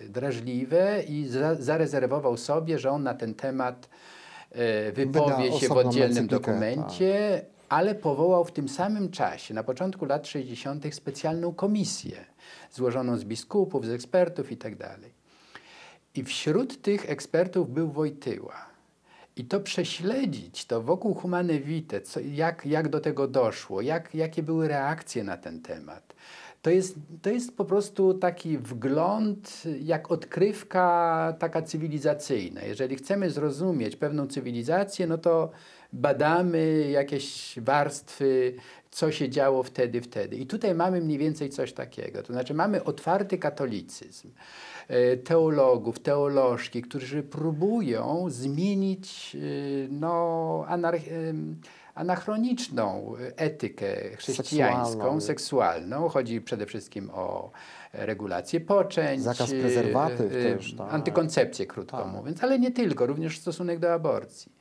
drażliwe 0.09 1.03
i 1.03 1.27
za, 1.27 1.55
zarezerwował 1.55 2.37
sobie, 2.37 2.79
że 2.79 2.91
on 2.91 3.03
na 3.03 3.15
ten 3.15 3.35
temat 3.35 3.89
y, 4.89 4.93
wypowie 4.93 5.53
się 5.53 5.69
w 5.69 5.73
oddzielnym 5.73 6.27
dokumencie, 6.27 7.45
ale 7.69 7.95
powołał 7.95 8.45
w 8.45 8.53
tym 8.53 8.69
samym 8.69 9.11
czasie, 9.11 9.55
na 9.55 9.63
początku 9.63 10.05
lat 10.05 10.27
60., 10.27 10.95
specjalną 10.95 11.55
komisję 11.55 12.25
złożoną 12.73 13.17
z 13.17 13.25
biskupów, 13.25 13.87
z 13.87 13.91
ekspertów 13.91 14.51
itd. 14.51 14.97
I 16.15 16.25
wśród 16.25 16.83
tych 16.83 17.11
ekspertów 17.11 17.71
był 17.71 17.91
Wojtyła. 17.91 18.75
I 19.37 19.45
to 19.45 19.61
prześledzić, 19.61 20.65
to 20.65 20.83
wokół 20.83 21.15
Humane 21.15 21.59
Vitae, 21.59 22.01
co, 22.01 22.21
jak, 22.21 22.67
jak 22.67 22.89
do 22.89 23.01
tego 23.01 23.29
doszło, 23.29 23.81
jak, 23.81 24.15
jakie 24.15 24.43
były 24.43 24.69
reakcje 24.69 25.25
na 25.25 25.37
ten 25.37 25.63
temat. 25.63 26.14
To 26.65 26.71
jest, 26.71 26.97
to 27.23 27.31
jest 27.31 27.57
po 27.57 27.65
prostu 27.65 28.15
taki 28.15 28.59
wgląd, 28.59 29.63
jak 29.83 30.11
odkrywka 30.11 31.37
taka 31.39 31.63
cywilizacyjna. 31.63 32.63
Jeżeli 32.63 32.97
chcemy 32.97 33.31
zrozumieć 33.31 33.97
pewną 33.97 34.27
cywilizację, 34.27 35.07
no 35.07 35.19
to 35.19 35.51
badamy 35.93 36.91
jakieś 36.91 37.55
warstwy, 37.61 38.55
co 38.91 39.13
się 39.13 39.29
działo 39.29 39.63
wtedy, 39.63 40.01
wtedy. 40.01 40.37
I 40.37 40.47
tutaj 40.47 40.75
mamy 40.75 41.01
mniej 41.01 41.19
więcej 41.19 41.51
coś 41.51 41.73
takiego. 41.73 42.23
To 42.23 42.33
znaczy 42.33 42.55
mamy 42.55 42.85
otwarty 42.85 43.39
katolicyzm 43.39 44.31
e, 44.89 45.17
teologów, 45.17 45.99
teolożki, 45.99 46.83
którzy 46.83 47.23
próbują 47.23 48.27
zmienić 48.29 49.37
e, 49.37 49.39
no, 49.91 50.65
anar- 50.69 51.13
em, 51.13 51.61
anachroniczną 51.95 53.15
etykę 53.37 53.87
chrześcijańską, 54.17 54.91
Seksualną. 54.91 55.21
seksualną. 55.21 56.09
Chodzi 56.09 56.41
przede 56.41 56.67
wszystkim 56.67 57.11
o 57.13 57.51
regulację 57.93 58.61
poczęć, 58.61 59.23
Zakaz 59.23 59.51
prezerwatyw 59.51 60.33
e, 60.33 60.43
też, 60.43 60.75
tak. 60.75 60.95
antykoncepcję, 60.95 61.67
krótko 61.67 61.97
Tak. 62.03 62.13
mówiąc, 62.13 62.45
ale 62.45 62.59
nie 62.59 62.71
tylko, 62.71 63.07
również 63.07 63.39
stosunek 63.39 63.79
do 63.79 63.93
aborcji. 63.93 64.53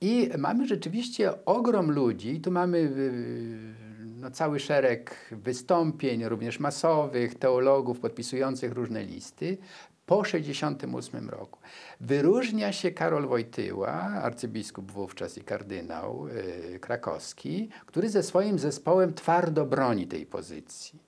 I 0.00 0.30
mamy 0.38 0.66
rzeczywiście 0.66 1.44
ogrom 1.44 1.90
ludzi, 1.90 2.40
tu 2.40 2.50
mamy 2.50 2.78
y, 2.78 3.74
no, 4.20 4.30
cały 4.30 4.60
szereg 4.60 5.16
wystąpień, 5.32 6.24
również 6.24 6.60
masowych, 6.60 7.34
teologów 7.34 8.00
podpisujących 8.00 8.72
różne 8.72 9.04
listy, 9.04 9.58
po 10.06 10.22
1968 10.22 11.30
roku. 11.30 11.60
Wyróżnia 12.00 12.72
się 12.72 12.90
Karol 12.90 13.26
Wojtyła, 13.26 13.92
arcybiskup 13.98 14.92
wówczas 14.92 15.38
i 15.38 15.40
kardynał 15.40 16.28
y, 16.74 16.78
krakowski, 16.80 17.68
który 17.86 18.08
ze 18.08 18.22
swoim 18.22 18.58
zespołem 18.58 19.14
twardo 19.14 19.66
broni 19.66 20.06
tej 20.06 20.26
pozycji. 20.26 20.98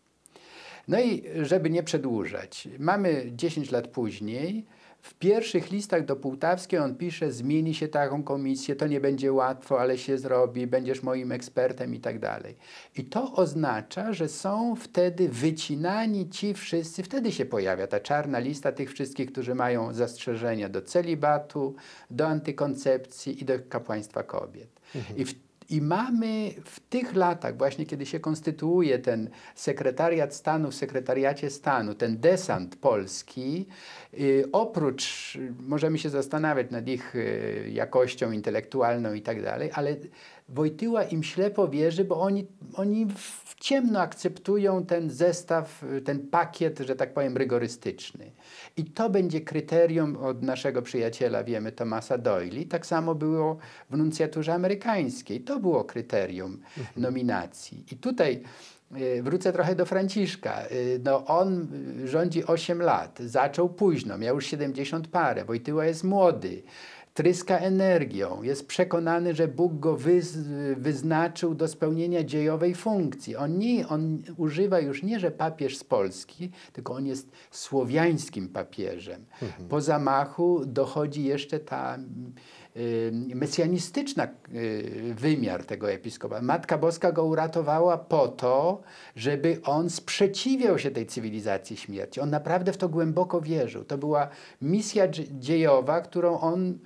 No 0.89 1.01
i 1.01 1.25
żeby 1.43 1.71
nie 1.71 1.83
przedłużać, 1.83 2.69
mamy 2.79 3.25
10 3.33 3.71
lat 3.71 3.89
później. 3.89 4.67
W 5.09 5.15
pierwszych 5.15 5.71
listach 5.71 6.05
do 6.05 6.17
Półtawskiej 6.17 6.81
on 6.81 6.95
pisze: 6.97 7.33
Zmieni 7.33 7.75
się 7.75 7.89
taką 7.89 8.23
komisję, 8.23 8.77
to 8.77 8.87
nie 8.87 9.01
będzie 9.01 9.33
łatwo, 9.33 9.81
ale 9.81 9.99
się 9.99 10.19
zrobi, 10.19 10.67
będziesz 10.67 11.03
moim 11.03 11.33
ekspertem 11.33 11.95
i 11.95 12.01
tak 12.01 12.19
dalej. 12.19 12.57
I 12.97 13.05
to 13.05 13.33
oznacza, 13.33 14.13
że 14.13 14.29
są 14.29 14.77
wtedy 14.77 15.29
wycinani 15.29 16.31
ci 16.31 16.55
wszyscy, 16.55 17.03
wtedy 17.03 17.33
się 17.33 17.45
pojawia 17.45 17.87
ta 17.87 18.01
czarna 18.01 18.39
lista 18.39 18.73
tych 18.73 18.93
wszystkich, 18.93 19.33
którzy 19.33 19.55
mają 19.55 19.93
zastrzeżenia 19.93 20.69
do 20.69 20.83
celibatu, 20.83 21.75
do 22.11 22.27
antykoncepcji 22.27 23.43
i 23.43 23.45
do 23.45 23.55
kapłaństwa 23.69 24.23
kobiet. 24.23 24.81
I 25.17 25.25
w 25.25 25.48
i 25.71 25.83
mamy 25.83 26.51
w 26.65 26.81
tych 26.81 27.15
latach, 27.15 27.57
właśnie 27.57 27.87
kiedy 27.87 28.07
się 28.07 28.21
konstytuuje 28.21 28.99
ten 28.99 29.31
sekretariat 29.55 30.35
stanu 30.35 30.71
w 30.71 30.75
sekretariacie 30.75 31.51
stanu, 31.51 31.95
ten 31.95 32.19
desant 32.19 32.77
polski, 32.77 33.67
y, 34.15 34.45
oprócz, 34.53 35.39
możemy 35.61 35.99
się 35.99 36.11
zastanawiać 36.11 36.71
nad 36.71 36.89
ich 36.89 37.17
y, 37.17 37.71
jakością 37.73 38.33
intelektualną 38.33 39.15
i 39.15 39.23
tak 39.23 39.43
dalej, 39.43 39.71
ale 39.75 39.97
Wojtyła 40.49 41.05
im 41.05 41.23
ślepo 41.23 41.69
wierzy, 41.69 42.05
bo 42.05 42.21
oni, 42.21 42.47
oni 42.75 43.07
w 43.17 43.55
ciemno 43.61 44.01
akceptują 44.01 44.87
ten 44.87 45.11
zestaw, 45.11 45.85
ten 46.05 46.29
pakiet, 46.29 46.79
że 46.79 46.97
tak 46.97 47.15
powiem, 47.15 47.37
rygorystyczny. 47.37 48.31
I 48.77 48.85
to 48.85 49.11
będzie 49.11 49.41
kryterium 49.41 50.17
od 50.17 50.43
naszego 50.43 50.83
przyjaciela, 50.83 51.45
wiemy, 51.45 51.73
Tomasa 51.73 52.19
Doyle. 52.19 52.65
Tak 52.65 52.87
samo 52.87 53.15
było 53.15 53.59
w 53.91 53.97
nuncjaturze 53.97 54.55
amerykańskiej. 54.55 55.41
To 55.41 55.61
było 55.61 55.85
kryterium 55.85 56.61
nominacji. 56.97 57.85
I 57.93 57.97
tutaj 57.97 58.43
y, 58.97 59.23
wrócę 59.23 59.53
trochę 59.53 59.75
do 59.75 59.87
Franciszka. 59.87 60.67
Y, 60.73 61.01
No, 61.05 61.25
on 61.27 61.69
y, 62.05 62.09
rządzi 62.09 62.45
8 62.45 62.83
lat, 62.83 63.19
zaczął 63.21 63.69
późno, 63.69 64.19
miał 64.19 64.35
już 64.35 64.47
70 64.47 65.09
parę. 65.09 65.45
Wojtyła 65.45 65.87
jest 65.87 66.05
młody 66.05 66.63
tryska 67.19 67.59
energią, 67.59 68.43
jest 68.43 68.67
przekonany, 68.67 69.35
że 69.35 69.49
Bóg 69.49 69.79
go 69.79 69.97
wyz, 69.97 70.37
wyznaczył 70.77 71.55
do 71.55 71.69
spełnienia 71.69 72.25
dziejowej 72.25 72.75
funkcji. 72.75 73.37
On, 73.37 73.59
nie, 73.59 73.89
on 73.89 74.23
używa 74.37 74.81
już 74.81 75.03
nie, 75.03 75.21
że 75.21 75.31
papież 75.31 75.77
z 75.79 75.85
Polski, 75.85 76.51
tylko 76.73 76.95
on 76.95 77.07
jest 77.07 77.31
słowiańskim 77.51 78.49
papieżem. 78.49 79.25
Po 79.69 79.81
zamachu 79.81 80.63
dochodzi 80.67 81.25
jeszcze 81.25 81.61
ta 81.61 81.99
y, 82.77 83.13
mesjanistyczna 83.35 84.29
y, 84.55 85.15
wymiar 85.15 85.65
tego 85.65 85.91
episkopa. 85.91 86.43
Matka 86.43 86.79
Boska 86.79 87.13
go 87.13 87.25
uratowała 87.25 87.99
po 87.99 88.29
to, 88.29 88.83
żeby 89.17 89.61
on 89.65 89.91
sprzeciwiał 89.91 90.79
się 90.79 90.91
tej 90.91 91.07
cywilizacji 91.07 91.77
śmierci. 91.77 92.21
On 92.21 92.31
naprawdę 92.31 92.73
w 92.73 92.77
to 92.77 92.89
głęboko 92.89 93.41
wierzył. 93.41 93.85
To 93.85 93.99
była 93.99 94.29
misja 94.63 95.09
dzie- 95.09 95.25
dziejowa, 95.41 96.01
którą 96.01 96.41
on 96.41 96.79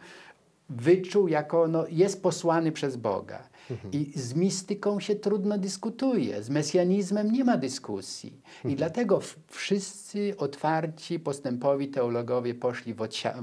wyczuł 0.76 1.28
jako, 1.28 1.68
no, 1.68 1.84
jest 1.90 2.22
posłany 2.22 2.72
przez 2.72 2.96
Boga. 2.96 3.48
I 3.92 4.12
z 4.14 4.34
mistyką 4.34 5.00
się 5.00 5.14
trudno 5.14 5.58
dyskutuje, 5.58 6.42
z 6.42 6.50
mesjanizmem 6.50 7.32
nie 7.32 7.44
ma 7.44 7.56
dyskusji. 7.56 8.40
I 8.64 8.74
dlatego 8.76 9.20
w- 9.20 9.36
wszyscy 9.48 10.34
otwarci, 10.38 11.20
postępowi 11.20 11.88
teologowie 11.88 12.54
poszli 12.54 12.94
w, 12.94 12.98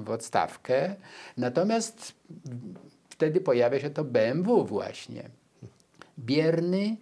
w 0.05 0.09
odstawkę, 0.09 0.95
natomiast 1.37 2.13
wtedy 3.09 3.41
pojawia 3.41 3.79
się 3.79 3.89
to 3.89 4.03
BMW 4.03 4.65
właśnie. 4.65 5.29
Bierny, 6.19 6.97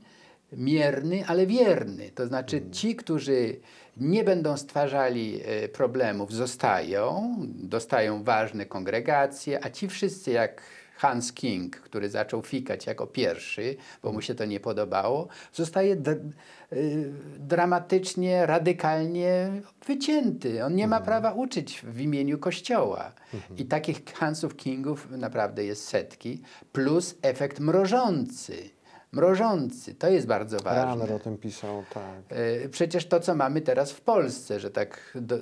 mierny, 0.51 1.25
ale 1.27 1.45
wierny. 1.45 2.09
To 2.15 2.27
znaczy 2.27 2.61
ci, 2.71 2.95
którzy 2.95 3.59
nie 3.99 4.23
będą 4.23 4.57
stwarzali 4.57 5.41
e, 5.45 5.69
problemów, 5.69 6.33
zostają, 6.33 7.35
dostają 7.55 8.23
ważne 8.23 8.65
kongregacje, 8.65 9.65
a 9.65 9.69
ci 9.69 9.87
wszyscy 9.87 10.31
jak 10.31 10.61
Hans 10.97 11.33
King, 11.33 11.75
który 11.75 12.09
zaczął 12.09 12.41
fikać 12.41 12.85
jako 12.85 13.07
pierwszy, 13.07 13.75
bo 14.03 14.11
mu 14.11 14.21
się 14.21 14.35
to 14.35 14.45
nie 14.45 14.59
podobało, 14.59 15.27
zostaje 15.53 15.95
y, 15.95 17.13
dramatycznie, 17.39 18.45
radykalnie 18.45 19.61
wycięty. 19.87 20.65
On 20.65 20.75
nie 20.75 20.87
ma 20.87 21.01
prawa 21.01 21.31
uczyć 21.33 21.81
w 21.81 21.99
imieniu 21.99 22.39
Kościoła. 22.39 23.11
I 23.57 23.65
takich 23.65 24.05
Hansów 24.13 24.55
Kingów 24.55 25.07
naprawdę 25.11 25.65
jest 25.65 25.87
setki, 25.87 26.41
plus 26.71 27.15
efekt 27.21 27.59
mrożący. 27.59 28.76
Mrożący, 29.17 29.95
to 29.95 30.09
jest 30.09 30.27
bardzo 30.27 30.59
ważne. 30.59 30.85
Raner 30.85 31.13
o 31.13 31.19
tym 31.19 31.37
pisał, 31.37 31.83
tak. 31.93 32.03
E, 32.29 32.69
Przecież 32.69 33.07
to, 33.07 33.19
co 33.19 33.35
mamy 33.35 33.61
teraz 33.61 33.91
w 33.91 34.01
Polsce, 34.01 34.59
że 34.59 34.69
tak 34.71 35.11
do, 35.15 35.35
e, 35.35 35.39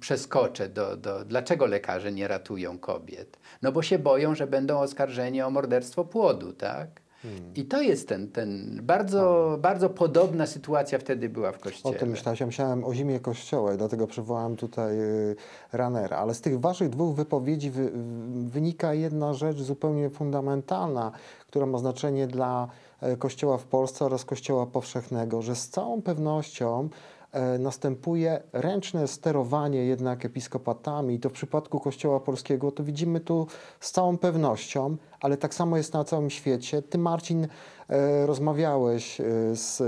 przeskoczę 0.00 0.68
do, 0.68 0.96
do. 0.96 1.24
Dlaczego 1.24 1.66
lekarze 1.66 2.12
nie 2.12 2.28
ratują 2.28 2.78
kobiet? 2.78 3.38
No 3.62 3.72
bo 3.72 3.82
się 3.82 3.98
boją, 3.98 4.34
że 4.34 4.46
będą 4.46 4.78
oskarżeni 4.78 5.42
o 5.42 5.50
morderstwo 5.50 6.04
płodu, 6.04 6.52
tak? 6.52 6.88
I 7.56 7.64
to 7.64 7.82
jest 7.82 8.08
ten, 8.08 8.28
ten 8.28 8.80
bardzo, 8.82 9.56
bardzo 9.60 9.90
podobna 9.90 10.46
sytuacja 10.46 10.98
wtedy 10.98 11.28
była 11.28 11.52
w 11.52 11.56
O 11.56 11.60
kościele. 11.60 11.98
tym 11.98 12.08
myślałeś, 12.08 12.40
ja 12.40 12.46
myślałem 12.46 12.84
o 12.84 12.94
zimie 12.94 13.20
kościoła 13.20 13.74
i 13.74 13.76
dlatego 13.76 14.06
przywołałem 14.06 14.56
tutaj 14.56 15.00
y, 15.00 15.36
Ranera. 15.72 16.16
Ale 16.16 16.34
z 16.34 16.40
tych 16.40 16.60
waszych 16.60 16.88
dwóch 16.88 17.16
wypowiedzi 17.16 17.70
wy, 17.70 17.92
wynika 18.46 18.94
jedna 18.94 19.34
rzecz 19.34 19.56
zupełnie 19.56 20.10
fundamentalna, 20.10 21.12
która 21.48 21.66
ma 21.66 21.78
znaczenie 21.78 22.26
dla 22.26 22.68
e, 23.00 23.16
kościoła 23.16 23.58
w 23.58 23.64
Polsce 23.64 24.04
oraz 24.04 24.24
kościoła 24.24 24.66
powszechnego, 24.66 25.42
że 25.42 25.56
z 25.56 25.68
całą 25.68 26.02
pewnością 26.02 26.88
następuje 27.58 28.42
ręczne 28.52 29.08
sterowanie 29.08 29.84
jednak 29.84 30.24
episkopatami 30.24 31.14
i 31.14 31.20
to 31.20 31.28
w 31.28 31.32
przypadku 31.32 31.80
kościoła 31.80 32.20
polskiego 32.20 32.72
to 32.72 32.84
widzimy 32.84 33.20
tu 33.20 33.46
z 33.80 33.90
całą 33.90 34.18
pewnością, 34.18 34.96
ale 35.20 35.36
tak 35.36 35.54
samo 35.54 35.76
jest 35.76 35.94
na 35.94 36.04
całym 36.04 36.30
świecie. 36.30 36.82
Ty 36.82 36.98
Marcin 36.98 37.46
e, 37.88 38.26
rozmawiałeś 38.26 39.20
e, 39.20 39.24
z, 39.56 39.80
e, 39.80 39.84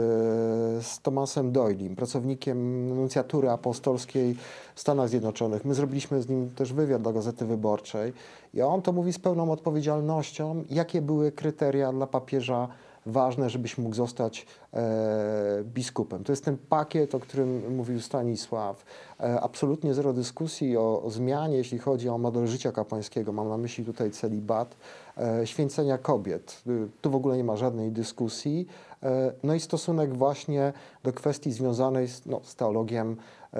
z 0.82 1.00
Tomasem 1.02 1.52
Doylim, 1.52 1.96
pracownikiem 1.96 2.88
nuncjatury 2.88 3.50
apostolskiej 3.50 4.36
w 4.74 4.80
Stanach 4.80 5.08
Zjednoczonych. 5.08 5.64
My 5.64 5.74
zrobiliśmy 5.74 6.22
z 6.22 6.28
nim 6.28 6.50
też 6.50 6.72
wywiad 6.72 7.02
dla 7.02 7.12
Gazety 7.12 7.46
Wyborczej 7.46 8.12
i 8.54 8.62
on 8.62 8.82
to 8.82 8.92
mówi 8.92 9.12
z 9.12 9.18
pełną 9.18 9.52
odpowiedzialnością, 9.52 10.64
jakie 10.70 11.02
były 11.02 11.32
kryteria 11.32 11.92
dla 11.92 12.06
papieża 12.06 12.68
ważne, 13.08 13.50
żebyś 13.50 13.78
mógł 13.78 13.94
zostać 13.94 14.46
e, 14.74 15.62
biskupem. 15.64 16.24
To 16.24 16.32
jest 16.32 16.44
ten 16.44 16.56
pakiet, 16.68 17.14
o 17.14 17.20
którym 17.20 17.76
mówił 17.76 18.00
Stanisław. 18.00 18.84
E, 19.20 19.40
absolutnie 19.40 19.94
zero 19.94 20.12
dyskusji 20.12 20.76
o, 20.76 21.02
o 21.02 21.10
zmianie, 21.10 21.56
jeśli 21.56 21.78
chodzi 21.78 22.08
o 22.08 22.18
model 22.18 22.46
życia 22.46 22.72
kapłańskiego. 22.72 23.32
Mam 23.32 23.48
na 23.48 23.56
myśli 23.56 23.84
tutaj 23.84 24.10
celibat, 24.10 24.76
e, 25.18 25.46
święcenia 25.46 25.98
kobiet. 25.98 26.62
Y, 26.66 26.88
Tu 27.00 27.10
w 27.10 27.14
ogóle 27.14 27.36
nie 27.36 27.44
ma 27.44 27.56
żadnej 27.56 27.92
dyskusji. 27.92 28.66
E, 29.02 29.32
no 29.42 29.54
i 29.54 29.60
stosunek 29.60 30.16
właśnie 30.16 30.72
do 31.04 31.12
kwestii 31.12 31.52
związanej 31.52 32.08
z, 32.08 32.26
no, 32.26 32.40
z 32.44 32.56
teologiem 32.56 33.16
e, 33.54 33.58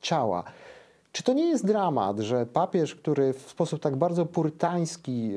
ciała. 0.00 0.44
Czy 1.18 1.24
to 1.24 1.32
nie 1.32 1.48
jest 1.48 1.66
dramat, 1.66 2.18
że 2.18 2.46
papież, 2.46 2.94
który 2.94 3.32
w 3.32 3.50
sposób 3.50 3.80
tak 3.80 3.96
bardzo 3.96 4.26
purytański 4.26 5.32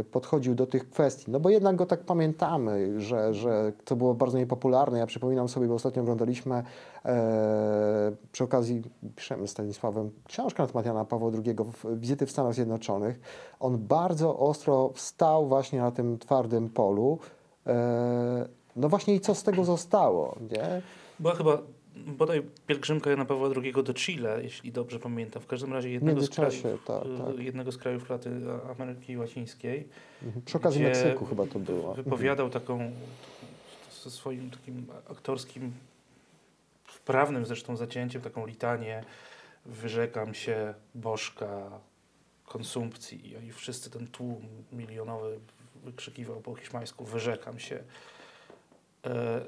e, 0.00 0.04
podchodził 0.04 0.54
do 0.54 0.66
tych 0.66 0.90
kwestii, 0.90 1.30
no 1.30 1.40
bo 1.40 1.50
jednak 1.50 1.76
go 1.76 1.86
tak 1.86 2.00
pamiętamy, 2.00 3.00
że, 3.00 3.34
że 3.34 3.72
to 3.84 3.96
było 3.96 4.14
bardzo 4.14 4.38
niepopularne. 4.38 4.98
Ja 4.98 5.06
przypominam 5.06 5.48
sobie, 5.48 5.66
bo 5.66 5.74
ostatnio 5.74 6.02
oglądaliśmy 6.02 6.62
e, 7.04 8.12
przy 8.32 8.44
okazji, 8.44 8.82
piszemy 9.16 9.48
z 9.48 9.50
Stanisławem, 9.50 10.10
książkę 10.24 10.62
na 10.62 10.66
temat 10.66 10.86
Jana 10.86 11.04
Pawła 11.04 11.30
II, 11.44 11.56
wizyty 11.96 12.26
w 12.26 12.30
Stanach 12.30 12.54
Zjednoczonych. 12.54 13.20
On 13.60 13.78
bardzo 13.78 14.38
ostro 14.38 14.90
wstał 14.94 15.46
właśnie 15.46 15.80
na 15.80 15.90
tym 15.90 16.18
twardym 16.18 16.70
polu. 16.70 17.18
E, 17.66 18.48
no 18.76 18.88
właśnie 18.88 19.14
i 19.14 19.20
co 19.20 19.34
z 19.34 19.42
tego 19.42 19.64
zostało, 19.64 20.36
nie? 20.50 20.82
Była 21.20 21.34
chyba 21.34 21.58
bodaj 22.06 22.42
pielgrzymka 22.66 23.10
Jana 23.10 23.24
Pawła 23.24 23.48
II 23.62 23.72
do 23.72 23.94
Chile, 23.94 24.42
jeśli 24.42 24.72
dobrze 24.72 24.98
pamiętam. 24.98 25.42
W 25.42 25.46
każdym 25.46 25.72
razie 25.72 25.90
jednego 25.90 26.22
z 26.22 26.30
krajów, 26.30 26.62
tak, 26.62 27.02
tak. 27.18 27.38
y, 27.38 27.44
jednego 27.44 27.72
z 27.72 27.78
krajów 27.78 28.10
Laty 28.10 28.30
Ameryki 28.70 29.16
Łacińskiej. 29.16 29.88
Mhm. 30.22 30.44
Przy 30.44 30.56
okazji 30.56 30.82
Meksyku 30.82 31.26
chyba 31.26 31.46
to 31.46 31.58
było. 31.58 31.88
Mhm. 31.88 32.04
Wypowiadał 32.04 32.50
taką 32.50 32.92
ze 34.02 34.10
swoim 34.10 34.50
takim 34.50 34.86
aktorskim, 35.10 35.72
wprawnym 36.84 37.46
zresztą 37.46 37.76
zacięciem, 37.76 38.22
taką 38.22 38.46
litanię. 38.46 39.04
Wyrzekam 39.66 40.34
się 40.34 40.74
Bożka, 40.94 41.70
konsumpcji. 42.44 43.46
I 43.48 43.52
wszyscy 43.52 43.90
ten 43.90 44.06
tłum 44.06 44.48
milionowy 44.72 45.38
wykrzykiwał 45.84 46.40
po 46.40 46.54
hiszpańsku 46.54 47.04
wyrzekam 47.04 47.58
się. 47.58 47.82
E, 49.06 49.40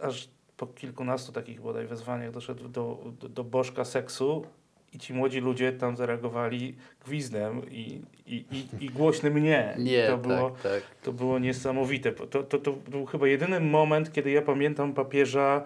aż 0.00 0.28
po 0.56 0.66
kilkunastu 0.66 1.32
takich 1.32 1.60
bodaj 1.60 1.86
wezwaniach 1.86 2.30
doszedł 2.30 2.68
do, 2.68 2.98
do, 3.20 3.28
do 3.28 3.44
Bożka 3.44 3.84
seksu 3.84 4.44
i 4.92 4.98
ci 4.98 5.14
młodzi 5.14 5.40
ludzie 5.40 5.72
tam 5.72 5.96
zareagowali 5.96 6.74
gwizdem 7.06 7.70
i, 7.70 8.02
i, 8.26 8.44
i, 8.52 8.84
i 8.84 8.90
głośnym 8.90 9.42
nie. 9.42 9.74
Nie, 9.78 10.06
to 10.06 10.12
tak, 10.12 10.26
było, 10.26 10.50
tak. 10.62 10.82
to 11.02 11.12
było 11.12 11.38
niesamowite. 11.38 12.12
To, 12.12 12.42
to, 12.42 12.58
to 12.58 12.72
był 12.72 13.06
chyba 13.06 13.26
jedyny 13.28 13.60
moment, 13.60 14.12
kiedy 14.12 14.30
ja 14.30 14.42
pamiętam 14.42 14.92
papieża 14.92 15.64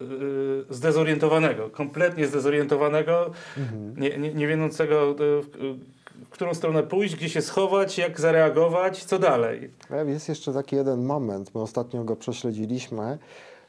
yy, 0.00 0.64
zdezorientowanego, 0.70 1.70
kompletnie 1.70 2.26
zdezorientowanego, 2.26 3.30
Mhm. 3.56 3.94
nie, 4.00 4.18
nie, 4.18 4.34
nie 4.34 4.46
wiedzącego 4.46 5.06
yy, 5.06 5.14
w, 5.14 5.48
w 6.24 6.28
którą 6.30 6.54
stronę 6.54 6.82
pójść, 6.82 7.16
gdzie 7.16 7.28
się 7.28 7.42
schować, 7.42 7.98
jak 7.98 8.20
zareagować, 8.20 9.04
co 9.04 9.18
dalej. 9.18 9.70
Ale 9.90 10.10
Jest 10.10 10.28
jeszcze 10.28 10.52
taki 10.52 10.76
jeden 10.76 11.04
moment, 11.04 11.54
my 11.54 11.60
ostatnio 11.60 12.04
go 12.04 12.16
prześledziliśmy. 12.16 13.18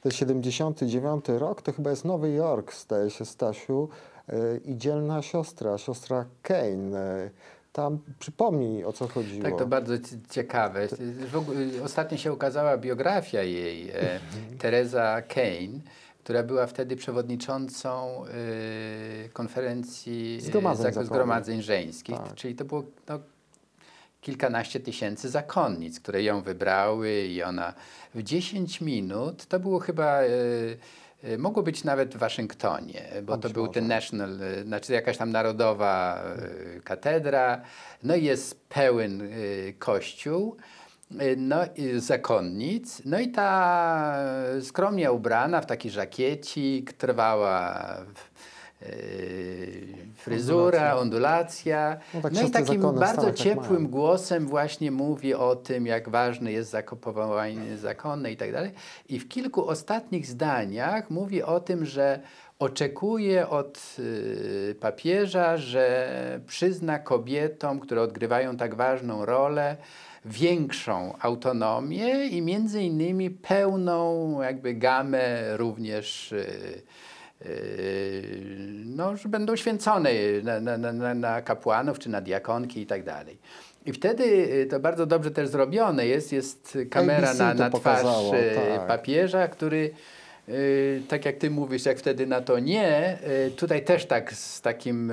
Jest 0.05 0.17
79 0.17 1.25
rok, 1.27 1.61
to 1.61 1.71
chyba 1.73 1.89
jest 1.89 2.05
Nowy 2.05 2.31
Jork, 2.31 2.73
zdaje 2.73 3.09
się, 3.09 3.25
Stasiu. 3.25 3.89
y, 4.29 4.61
I 4.65 4.77
dzielna 4.77 5.21
siostra, 5.21 5.77
siostra 5.77 6.25
Kane. 6.41 7.25
y, 7.25 7.29
Tam 7.73 7.99
przypomnij, 8.19 8.83
o 8.85 8.93
co 8.93 9.07
chodziło. 9.07 9.43
Tak, 9.43 9.57
to 9.59 9.67
bardzo 9.67 9.93
ciekawe. 10.29 10.87
Ostatnio 11.83 12.17
się 12.17 12.33
ukazała 12.33 12.77
biografia 12.77 13.43
jej, 13.43 13.89
e, 13.89 14.19
Teresa 14.59 15.21
Kane, 15.21 15.79
która 16.23 16.43
była 16.43 16.67
wtedy 16.67 16.95
przewodniczącą 16.95 18.23
e, 18.25 19.29
konferencji 19.33 20.37
e, 20.39 20.41
Zgromadzeń 20.41 20.93
zgromadzeń 21.05 21.61
żeńskich, 21.61 22.17
Tak. 22.17 22.35
czyli 22.35 22.55
to 22.55 22.65
było 22.65 22.83
no, 23.09 23.19
kilkanaście 24.29 24.79
tysięcy 24.79 25.29
zakonnic, 25.29 25.99
które 25.99 26.23
ją 26.23 26.41
wybrały 26.41 27.11
i 27.21 27.43
ona 27.43 27.73
w 28.15 28.23
10 28.23 28.81
minut, 28.81 29.45
to 29.45 29.59
było 29.59 29.79
chyba... 29.79 30.21
E, 30.21 30.27
e, 31.23 31.37
Mogło 31.37 31.63
być 31.63 31.83
nawet 31.83 32.15
w 32.15 32.17
Waszyngtonie, 32.17 33.03
bo 33.23 33.37
to 33.37 33.49
był 33.49 33.63
może. 33.65 33.73
ten 33.73 33.87
national, 33.87 34.41
e, 34.41 34.63
znaczy 34.63 34.93
jakaś 34.93 35.17
tam 35.17 35.31
narodowa 35.31 36.23
e, 36.23 36.79
katedra. 36.81 37.61
No 38.03 38.15
i 38.15 38.23
jest 38.23 38.65
pełen 38.69 39.21
e, 39.21 39.27
kościół, 39.79 40.57
e, 41.19 41.35
no 41.35 41.57
i 41.75 41.99
zakonnic. 41.99 43.01
No 43.05 43.19
i 43.19 43.27
ta 43.31 44.17
skromnie 44.61 45.11
ubrana 45.11 45.61
w 45.61 45.65
taki 45.65 45.89
żakiecik, 45.89 46.93
trwała 46.93 47.83
w- 48.15 48.34
fryzura, 50.15 50.95
ondulacja. 50.95 51.97
No 52.13 52.21
tak 52.21 52.33
No 52.33 52.41
i 52.41 52.51
takim 52.51 52.81
bardzo 52.81 53.25
tak 53.25 53.35
ciepłym 53.35 53.87
głosem 53.87 54.47
właśnie 54.47 54.91
mówi 54.91 55.33
o 55.33 55.55
tym, 55.55 55.85
jak 55.85 56.09
ważne 56.09 56.51
jest 56.51 56.69
zakopowanie 56.69 57.77
zakonne 57.77 58.31
i 58.31 58.37
tak 58.37 58.51
dalej. 58.51 58.71
I 59.09 59.19
w 59.19 59.27
kilku 59.27 59.69
ostatnich 59.69 60.27
zdaniach 60.27 61.09
mówi 61.09 61.43
o 61.43 61.59
tym, 61.59 61.85
że 61.85 62.19
oczekuje 62.59 63.49
od 63.49 63.95
y, 63.99 64.75
papieża, 64.79 65.57
że 65.57 66.09
przyzna 66.47 66.99
kobietom, 66.99 67.79
które 67.79 68.01
odgrywają 68.01 68.57
tak 68.57 68.75
ważną 68.75 69.25
rolę, 69.25 69.77
większą 70.25 71.13
autonomię 71.19 72.27
i 72.27 72.41
między 72.41 72.81
innymi 72.81 73.29
pełną 73.29 74.41
jakby 74.41 74.73
gamę 74.73 75.57
również 75.57 76.31
y, 76.31 76.81
Yy, 76.81 77.14
no, 78.85 79.17
że 79.17 79.29
będą 79.29 79.55
święcone 79.55 80.09
na, 80.43 80.77
na, 80.77 81.13
na- 81.13 81.41
kapłanów 81.41 81.99
czy 81.99 82.09
na 82.09 82.21
diakonki 82.21 82.81
i 82.81 82.85
tak 82.85 83.03
dalej. 83.03 83.37
I 83.85 83.93
wtedy 83.93 84.23
y, 84.23 84.67
to 84.69 84.79
bardzo 84.79 85.05
dobrze 85.05 85.31
też 85.31 85.49
zrobione 85.49 86.07
jest, 86.07 86.31
jest 86.31 86.77
kamera 86.91 87.33
na, 87.33 87.53
na 87.53 87.69
twarz 87.69 87.71
pokazało, 87.71 88.35
y, 88.35 88.55
tak. 88.55 88.87
papieża, 88.87 89.47
który 89.47 89.91
tak 91.07 91.25
jak 91.25 91.37
ty 91.37 91.49
mówisz, 91.49 91.85
jak 91.85 91.99
wtedy 91.99 92.27
na 92.27 92.41
to 92.41 92.59
nie, 92.59 93.17
tutaj 93.55 93.85
też 93.85 94.05
tak 94.05 94.33
z 94.33 94.61
takim 94.61 95.11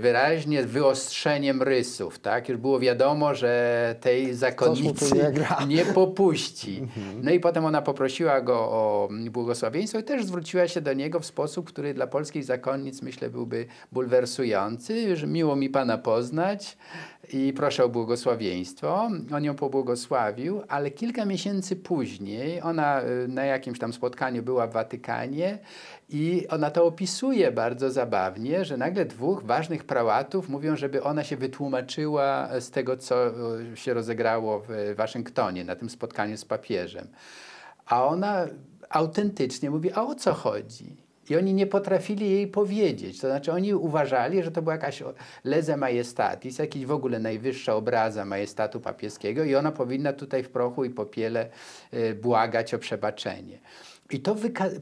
wyraźnie 0.00 0.62
wyostrzeniem 0.62 1.62
rysów, 1.62 2.18
tak? 2.18 2.48
Już 2.48 2.58
było 2.58 2.80
wiadomo, 2.80 3.34
że 3.34 3.94
tej 4.00 4.34
zakonnicy 4.34 5.32
nie 5.68 5.84
popuści. 5.84 6.88
No 7.22 7.30
i 7.30 7.40
potem 7.40 7.64
ona 7.64 7.82
poprosiła 7.82 8.40
go 8.40 8.54
o 8.54 9.08
błogosławieństwo 9.30 9.98
i 9.98 10.04
też 10.04 10.24
zwróciła 10.24 10.68
się 10.68 10.80
do 10.80 10.92
niego 10.92 11.20
w 11.20 11.26
sposób, 11.26 11.66
który 11.66 11.94
dla 11.94 12.06
polskich 12.06 12.44
zakonnic 12.44 13.02
myślę 13.02 13.30
byłby 13.30 13.66
bulwersujący, 13.92 15.16
że 15.16 15.26
miło 15.26 15.56
mi 15.56 15.70
pana 15.70 15.98
poznać 15.98 16.76
i 17.32 17.52
proszę 17.56 17.84
o 17.84 17.88
błogosławieństwo. 17.88 19.10
On 19.34 19.44
ją 19.44 19.54
pobłogosławił, 19.54 20.62
ale 20.68 20.90
kilka 20.90 21.24
miesięcy 21.24 21.76
później 21.76 22.62
ona 22.62 23.02
y, 23.02 23.28
na 23.28 23.44
jakimś 23.44 23.78
tam 23.78 23.92
spotkaniu 23.92 24.42
była 24.42 24.66
w 24.66 24.72
Watykanie 24.72 25.58
i 26.14 26.48
ona 26.48 26.70
to 26.70 26.84
opisuje 26.84 27.52
bardzo 27.52 27.90
zabawnie, 27.90 28.64
że 28.64 28.76
nagle 28.76 29.04
dwóch 29.04 29.42
ważnych 29.42 29.84
prałatów 29.84 30.48
mówią, 30.48 30.76
żeby 30.76 31.02
ona 31.02 31.24
się 31.24 31.36
wytłumaczyła 31.36 32.48
z 32.60 32.70
tego, 32.70 32.96
co 32.96 33.28
y, 33.72 33.76
się 33.76 33.94
rozegrało 33.94 34.62
w 34.68 34.94
Waszyngtonie 34.96 35.64
na 35.64 35.76
tym 35.76 35.90
spotkaniu 35.90 36.36
z 36.36 36.44
papieżem. 36.44 37.08
A 37.86 38.06
ona 38.06 38.46
autentycznie 38.90 39.70
mówi, 39.70 39.92
a 39.92 40.02
o 40.02 40.14
co 40.14 40.32
chodzi? 40.32 40.96
I 41.30 41.36
oni 41.36 41.54
nie 41.54 41.66
potrafili 41.66 42.30
jej 42.30 42.48
powiedzieć. 42.48 43.20
To 43.20 43.28
znaczy 43.28 43.52
oni 43.52 43.74
uważali, 43.74 44.42
że 44.42 44.50
to 44.50 44.62
była 44.62 44.74
jakaś 44.74 45.02
leze 45.44 45.76
majestatis, 45.76 46.58
jakiś 46.58 46.86
w 46.86 46.92
ogóle 46.92 47.18
najwyższa 47.18 47.74
obraza 47.74 48.24
majestatu 48.24 48.80
papieskiego 48.80 49.44
i 49.44 49.54
ona 49.54 49.72
powinna 49.72 50.12
tutaj 50.12 50.42
w 50.42 50.50
prochu 50.50 50.84
i 50.84 50.90
popiele 50.90 51.48
y, 51.94 52.14
błagać 52.14 52.74
o 52.74 52.78
przebaczenie. 52.78 53.58
I 54.14 54.20
to 54.20 54.36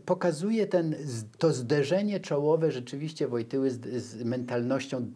pokazuje 0.05 0.66
ten, 0.66 0.95
to 1.38 1.53
zderzenie 1.53 2.21
czołowe 2.21 2.73
rzeczywiście 2.73 3.29
Wojtyły 3.29 3.71
z, 3.71 4.03
z 4.03 4.25
mentalnością 4.25 5.07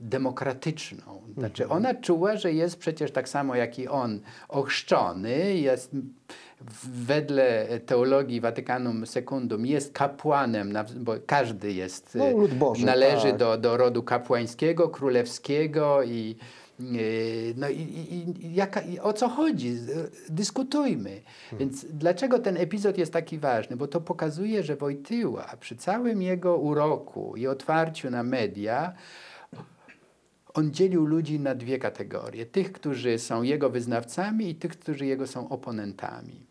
demokratyczną. 0.00 1.22
Znaczy 1.38 1.68
ona 1.68 1.94
czuła, 1.94 2.36
że 2.36 2.52
jest 2.52 2.76
przecież 2.76 3.10
tak 3.10 3.28
samo 3.28 3.54
jak 3.54 3.78
i 3.78 3.88
on 3.88 4.20
ochrzczony, 4.48 5.54
jest 5.54 5.90
wedle 6.84 7.66
teologii 7.86 8.40
Watykanum 8.40 9.06
Secundum 9.06 9.66
jest 9.66 9.92
kapłanem, 9.92 10.72
bo 10.96 11.14
każdy 11.26 11.72
jest, 11.72 12.14
No, 12.14 12.48
Boży, 12.48 12.86
należy 12.86 13.28
tak. 13.28 13.36
do, 13.36 13.58
do 13.58 13.76
rodu 13.76 14.02
kapłańskiego, 14.02 14.88
królewskiego 14.88 16.02
i 16.02 16.36
no 17.56 17.68
i, 17.68 17.80
i, 17.80 18.54
jaka, 18.54 18.80
i 18.80 18.98
o 18.98 19.12
co 19.12 19.28
chodzi? 19.28 19.76
Z- 19.76 20.30
Dyskutujmy. 20.30 21.20
Więc 21.58 21.84
dlaczego 21.90 22.38
ten 22.38 22.56
epizod 22.56 22.98
jest 22.98 23.12
taki 23.12 23.38
ważny? 23.38 23.76
Bo 23.76 23.86
to 23.88 24.00
pokazuje, 24.00 24.62
że 24.62 24.76
Wojtyła 24.76 25.56
przy 25.60 25.76
całym 25.76 26.22
jego 26.22 26.56
uroku 26.56 27.36
i 27.36 27.46
otwarciu 27.46 28.10
na 28.10 28.22
media 28.22 28.92
on 30.54 30.70
dzielił 30.72 31.06
ludzi 31.06 31.40
na 31.40 31.54
dwie 31.54 31.78
kategorie. 31.78 32.46
Tych, 32.46 32.72
którzy 32.72 33.18
są 33.18 33.42
jego 33.42 33.70
wyznawcami 33.70 34.48
i 34.50 34.54
tych, 34.54 34.72
którzy 34.78 35.06
jego 35.06 35.26
są 35.26 35.48
oponentami. 35.48 36.46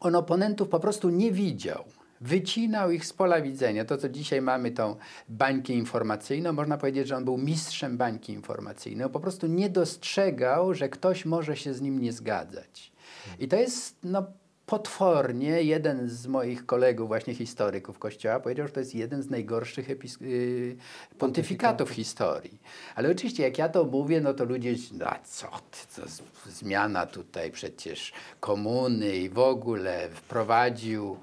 On 0.00 0.14
oponentów 0.14 0.68
po 0.68 0.80
prostu 0.80 1.10
nie 1.10 1.32
widział. 1.32 1.84
Wycinał 2.20 2.90
ich 2.90 3.06
z 3.06 3.12
pola 3.12 3.40
widzenia. 3.40 3.84
To, 3.84 3.96
co 3.98 4.08
dzisiaj 4.08 4.42
mamy, 4.42 4.70
tą 4.70 4.96
bańkę 5.28 5.72
informacyjną, 5.72 6.52
można 6.52 6.78
powiedzieć, 6.78 7.08
że 7.08 7.16
on 7.16 7.24
był 7.24 7.38
mistrzem 7.38 7.96
bańki 7.96 8.32
informacyjnej. 8.32 9.06
On 9.06 9.12
po 9.12 9.20
prostu 9.20 9.46
nie 9.46 9.70
dostrzegał, 9.70 10.74
że 10.74 10.88
ktoś 10.88 11.24
może 11.24 11.56
się 11.56 11.74
z 11.74 11.80
nim 11.80 11.98
nie 11.98 12.12
zgadzać. 12.12 12.92
I 13.38 13.48
to 13.48 13.56
jest 13.56 13.96
no, 14.02 14.26
potwornie, 14.66 15.62
jeden 15.62 16.08
z 16.08 16.26
moich 16.26 16.66
kolegów, 16.66 17.08
właśnie 17.08 17.34
historyków 17.34 17.98
Kościoła, 17.98 18.40
powiedział, 18.40 18.66
że 18.66 18.72
to 18.72 18.80
jest 18.80 18.94
jeden 18.94 19.22
z 19.22 19.30
najgorszych 19.30 19.90
y, 20.22 20.76
pontyfikatów 21.18 21.90
historii. 21.90 22.58
Ale 22.94 23.10
oczywiście, 23.10 23.42
jak 23.42 23.58
ja 23.58 23.68
to 23.68 23.84
mówię, 23.84 24.20
no 24.20 24.34
to 24.34 24.44
ludzie, 24.44 24.74
no 24.92 25.06
a 25.06 25.18
co 25.24 25.46
ty, 25.46 26.00
to 26.00 26.08
z- 26.08 26.22
zmiana 26.46 27.06
tutaj 27.06 27.50
przecież 27.50 28.12
komuny 28.40 29.16
i 29.16 29.28
w 29.28 29.38
ogóle 29.38 30.08
wprowadził 30.14 31.16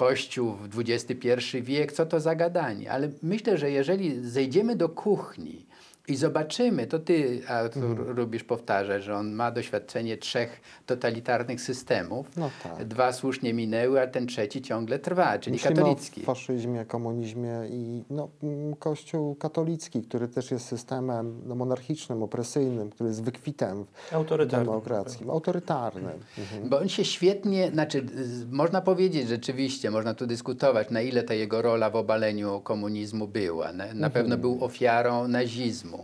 Kościół 0.00 0.52
w 0.52 0.78
XXI 0.78 1.62
wiek, 1.62 1.92
co 1.92 2.06
to 2.06 2.20
za 2.20 2.34
gadanie. 2.34 2.90
Ale 2.90 3.10
myślę, 3.22 3.58
że 3.58 3.70
jeżeli 3.70 4.28
zejdziemy 4.28 4.76
do 4.76 4.88
kuchni 4.88 5.66
i 6.10 6.16
zobaczymy, 6.16 6.86
to 6.86 6.98
ty, 6.98 7.42
Artur, 7.48 8.16
lubisz 8.16 8.44
powtarzać, 8.44 9.04
że 9.04 9.16
on 9.16 9.32
ma 9.32 9.50
doświadczenie 9.50 10.16
trzech 10.16 10.60
totalitarnych 10.86 11.60
systemów. 11.60 12.36
No 12.36 12.50
tak. 12.62 12.84
Dwa 12.84 13.12
słusznie 13.12 13.54
minęły, 13.54 14.00
a 14.02 14.06
ten 14.06 14.26
trzeci 14.26 14.62
ciągle 14.62 14.98
trwa, 14.98 15.38
czyli 15.38 15.54
Myślimy 15.54 15.76
katolicki. 15.76 16.22
o 16.22 16.24
faszyzmie, 16.24 16.84
komunizmie 16.84 17.52
i 17.70 18.02
no, 18.10 18.28
mm, 18.42 18.76
Kościół 18.76 19.34
katolicki, 19.34 20.02
który 20.02 20.28
też 20.28 20.50
jest 20.50 20.66
systemem 20.66 21.42
no, 21.46 21.54
monarchicznym, 21.54 22.22
opresyjnym, 22.22 22.90
który 22.90 23.08
jest 23.08 23.22
wykwitem 23.22 23.84
Autorytarnym. 24.12 24.66
demokrackim, 24.66 25.30
autorytarnym. 25.30 26.18
Mhm. 26.38 26.68
Bo 26.68 26.78
on 26.78 26.88
się 26.88 27.04
świetnie, 27.04 27.70
znaczy 27.70 28.06
można 28.50 28.80
powiedzieć 28.80 29.28
rzeczywiście, 29.28 29.90
można 29.90 30.14
tu 30.14 30.26
dyskutować, 30.26 30.90
na 30.90 31.00
ile 31.00 31.22
ta 31.22 31.34
jego 31.34 31.62
rola 31.62 31.90
w 31.90 31.96
obaleniu 31.96 32.60
komunizmu 32.60 33.28
była. 33.28 33.72
Na, 33.72 33.94
na 33.94 34.10
pewno 34.10 34.38
był 34.38 34.64
ofiarą 34.64 35.28
nazizmu. 35.28 35.99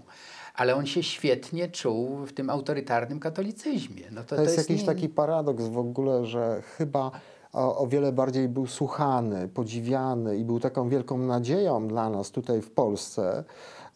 Ale 0.55 0.75
on 0.77 0.87
się 0.87 1.03
świetnie 1.03 1.69
czuł 1.69 2.27
w 2.27 2.33
tym 2.33 2.51
autorytarnym 2.51 3.21
katolicyzmie. 3.21 4.03
No 4.11 4.25
to, 4.25 4.37
To, 4.37 4.43
jest, 4.43 4.59
jakiś 4.59 4.81
nie- 4.81 4.87
taki 4.87 5.09
paradoks 5.09 5.65
w 5.65 5.79
ogóle, 5.79 6.27
że 6.27 6.63
chyba 6.63 7.11
o, 7.53 7.79
o 7.79 7.87
wiele 7.87 8.13
bardziej 8.13 8.49
był 8.49 8.67
słuchany, 8.67 9.49
podziwiany 9.49 10.37
i 10.37 10.45
był 10.45 10.61
taką 10.61 10.89
wielką 10.89 11.19
nadzieją 11.19 11.89
dla 11.89 12.11
nas 12.11 12.31
tutaj 12.31 12.63
w 12.63 12.71
Polsce. 12.71 13.45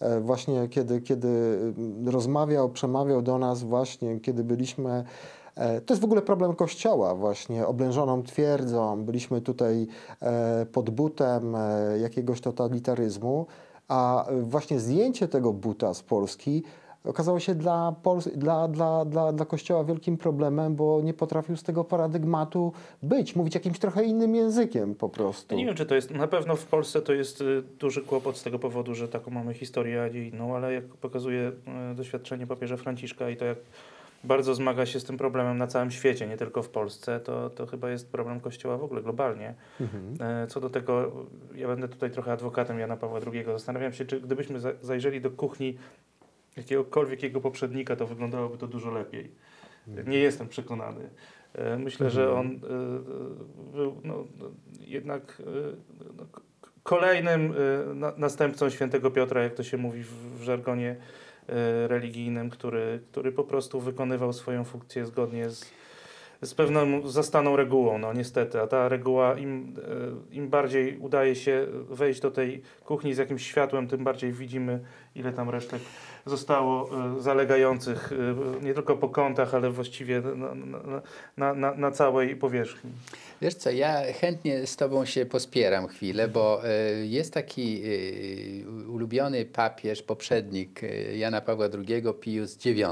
E, 0.00 0.20
Właśnie 0.20 0.68
kiedy, 0.68 1.00
kiedy 1.00 1.28
mm, 1.78 2.08
rozmawiał, 2.08 2.68
przemawiał 2.70 3.22
do 3.22 3.38
nas 3.38 3.62
właśnie, 3.62 4.20
kiedy 4.20 4.44
byliśmy 4.44 5.04
e, 5.54 5.80
to 5.80 5.94
jest 5.94 6.00
w 6.02 6.04
ogóle 6.04 6.22
problem 6.22 6.54
Kościoła, 6.54 7.14
właśnie 7.14 7.66
oblężoną 7.66 8.22
twierdzą. 8.22 9.04
Byliśmy 9.04 9.40
tutaj 9.40 9.86
e, 10.22 10.66
pod 10.66 10.90
butem 10.90 11.54
jakiegoś 12.02 12.40
totalitaryzmu, 12.40 13.46
a 13.90 14.26
e, 14.26 14.42
właśnie 14.42 14.80
zdjęcie 14.80 15.28
tego 15.28 15.52
buta 15.52 15.94
z 15.94 16.02
Polski 16.02 16.62
okazało 17.04 17.40
się 17.40 17.54
dla, 17.54 17.94
Pols- 18.02 18.36
dla, 18.36 18.68
dla, 18.68 19.04
dla, 19.04 19.32
dla 19.32 19.46
Kościoła 19.46 19.84
wielkim 19.84 20.16
problemem, 20.16 20.76
bo 20.76 21.00
nie 21.02 21.14
potrafił 21.14 21.56
z 21.56 21.62
tego 21.62 21.84
paradygmatu 21.84 22.72
być, 23.02 23.36
mówić 23.36 23.54
jakimś 23.54 23.78
trochę 23.78 24.04
innym 24.04 24.34
językiem 24.34 24.94
po 24.94 25.08
prostu. 25.08 25.56
Nie 25.56 25.66
wiem, 25.66 25.74
czy 25.74 25.86
to 25.86 25.94
jest. 25.94 26.10
Na 26.10 26.26
pewno 26.26 26.56
w 26.56 26.66
Polsce 26.66 27.02
to 27.02 27.12
jest 27.12 27.40
y, 27.40 27.62
duży 27.78 28.02
kłopot 28.02 28.36
z 28.36 28.42
tego 28.42 28.58
powodu, 28.58 28.94
że 28.94 29.08
taką 29.08 29.30
mamy 29.30 29.54
historię, 29.54 30.02
a 30.02 30.08
nie 30.08 30.28
inną, 30.28 30.56
ale 30.56 30.72
jak 30.72 30.84
pokazuje 30.84 31.52
y, 31.92 31.94
doświadczenie 31.94 32.46
papieża 32.46 32.76
Franciszka 32.76 33.30
i 33.30 33.36
to, 33.36 33.44
jak 33.44 33.58
bardzo 34.24 34.54
zmaga 34.54 34.86
się 34.86 35.00
z 35.00 35.04
tym 35.04 35.16
problemem 35.16 35.58
na 35.58 35.66
całym 35.66 35.90
świecie, 35.90 36.26
nie 36.26 36.36
tylko 36.36 36.62
w 36.62 36.68
Polsce, 36.68 37.20
to, 37.20 37.50
to 37.50 37.66
chyba 37.66 37.90
jest 37.90 38.12
problem 38.12 38.40
Kościoła 38.40 38.78
w 38.78 38.82
ogóle 38.84 39.02
globalnie. 39.02 39.54
E, 40.20 40.46
Co 40.46 40.60
do 40.60 40.70
tego, 40.70 41.12
ja 41.54 41.68
będę 41.68 41.88
tutaj 41.88 42.10
trochę 42.10 42.32
adwokatem 42.32 42.78
Jana 42.78 42.96
Pawła 42.96 43.20
II. 43.32 43.44
Zastanawiam 43.44 43.92
się, 43.92 44.04
czy 44.04 44.20
gdybyśmy 44.20 44.60
za- 44.60 44.72
zajrzeli 44.82 45.20
do 45.20 45.30
kuchni 45.30 45.78
jakiegokolwiek 46.56 47.22
jego 47.22 47.40
poprzednika, 47.40 47.96
to 47.96 48.06
wyglądałoby 48.06 48.58
to 48.58 48.66
dużo 48.66 48.90
lepiej. 48.90 49.30
Nie 50.06 50.18
jestem 50.18 50.48
przekonany. 50.48 51.10
E, 51.54 51.78
Myślę, 51.78 52.10
że 52.10 52.32
on 52.32 52.46
e, 52.46 52.58
był 53.72 54.00
no, 54.04 54.24
jednak 54.80 55.42
no, 56.16 56.24
kolejnym 56.82 57.54
na, 57.94 58.12
następcą 58.16 58.70
świętego 58.70 59.10
Piotra, 59.10 59.42
jak 59.42 59.54
to 59.54 59.62
się 59.62 59.76
mówi 59.76 60.02
w, 60.02 60.42
żargonie 60.42 60.96
religijnym, 61.86 62.50
który, 62.50 63.00
który 63.12 63.32
po 63.32 63.44
prostu 63.44 63.80
wykonywał 63.80 64.32
swoją 64.32 64.64
funkcję 64.64 65.06
zgodnie 65.06 65.50
z, 65.50 65.70
z 66.42 66.54
pewną 66.54 67.08
zastaną 67.08 67.56
regułą, 67.56 67.98
no 67.98 68.12
niestety, 68.12 68.60
a 68.60 68.66
ta 68.66 68.88
reguła 68.88 69.38
im, 69.38 69.76
e, 70.32 70.34
im 70.34 70.48
bardziej 70.48 70.98
udaje 70.98 71.34
się 71.34 71.66
wejść 71.90 72.20
do 72.20 72.30
tej 72.30 72.62
kuchni 72.84 73.14
z 73.14 73.18
jakimś 73.18 73.46
światłem, 73.46 73.88
tym 73.88 74.04
bardziej 74.04 74.32
widzimy, 74.32 74.80
ile 75.14 75.32
tam 75.32 75.50
resztek 75.50 75.80
zostało 76.26 76.90
e, 77.16 77.20
zalegających 77.20 78.12
e, 78.12 78.64
nie 78.64 78.74
tylko 78.74 78.96
po 78.96 79.08
kątach, 79.08 79.54
ale 79.54 79.70
właściwie 79.70 80.20
na, 80.20 80.54
na, 81.36 81.54
na, 81.54 81.74
na, 81.74 81.90
całej 81.90 82.36
powierzchni. 82.36 82.90
Wiesz 83.42 83.54
co, 83.54 83.70
ja 83.70 84.02
chętnie 84.20 84.66
z 84.66 84.76
Tobą 84.76 85.04
się 85.04 85.26
pospieram 85.26 85.86
chwilę, 85.86 86.28
bo 86.28 86.62
y, 86.64 87.06
jest 87.06 87.34
taki 87.34 87.82
ulubiony 88.88 89.44
papież, 89.44 90.02
poprzednik 90.02 90.80
Jana 91.16 91.40
Pawła 91.40 91.66
II, 91.88 92.02
Pius 92.20 92.66
IX, 92.66 92.88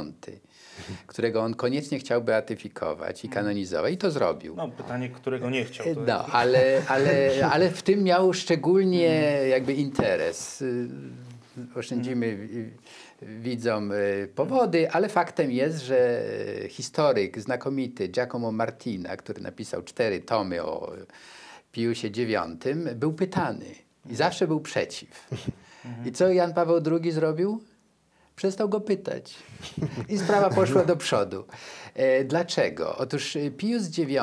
którego 1.07 1.43
on 1.43 1.55
koniecznie 1.55 1.99
chciał 1.99 2.23
beatyfikować 2.23 3.25
i 3.25 3.29
kanonizować 3.29 3.95
i 3.95 3.97
to 3.97 4.11
zrobił. 4.11 4.57
No, 4.57 4.69
pytanie, 4.69 5.09
którego 5.09 5.51
nie 5.51 5.65
chciał. 5.65 5.87
No, 6.07 6.27
ale, 6.27 6.83
ale, 6.89 7.31
ale 7.53 7.71
w 7.71 7.83
tym 7.83 8.03
miał 8.03 8.33
szczególnie 8.33 9.07
jakby 9.49 9.75
interes. 9.75 10.65
Oszczędzimy 11.75 12.27
y, 12.27 12.71
widzą 13.23 13.89
y, 13.93 14.29
powody, 14.35 14.91
ale 14.91 15.09
faktem 15.09 15.51
jest, 15.51 15.79
że 15.79 16.23
y, 16.65 16.69
historyk 16.69 17.41
znakomity 17.41 18.09
Giacomo 18.09 18.53
Martina, 18.53 19.17
który 19.17 19.43
napisał 19.43 19.83
cztery 19.83 20.21
tomy 20.21 20.63
o 20.63 20.93
Piusie 21.73 22.09
IX, 22.09 22.67
był 22.95 23.13
pytany 23.13 23.67
i 24.11 24.15
zawsze 24.15 24.47
był 24.47 24.61
przeciw. 24.61 25.29
I 26.07 26.13
co 26.13 26.29
Jan 26.33 26.55
Paweł 26.55 26.81
II 27.03 27.13
zrobił? 27.13 27.63
Przestał 28.39 28.69
go 28.69 28.81
pytać. 28.81 29.35
I 30.09 30.19
sprawa 30.19 30.51
poszła 30.51 30.85
do 30.85 30.97
przodu. 30.97 31.45
E, 31.95 32.25
dlaczego? 32.25 32.97
Otóż 32.97 33.37
e, 33.37 33.51
Pius 33.51 33.99
IX 33.99 34.21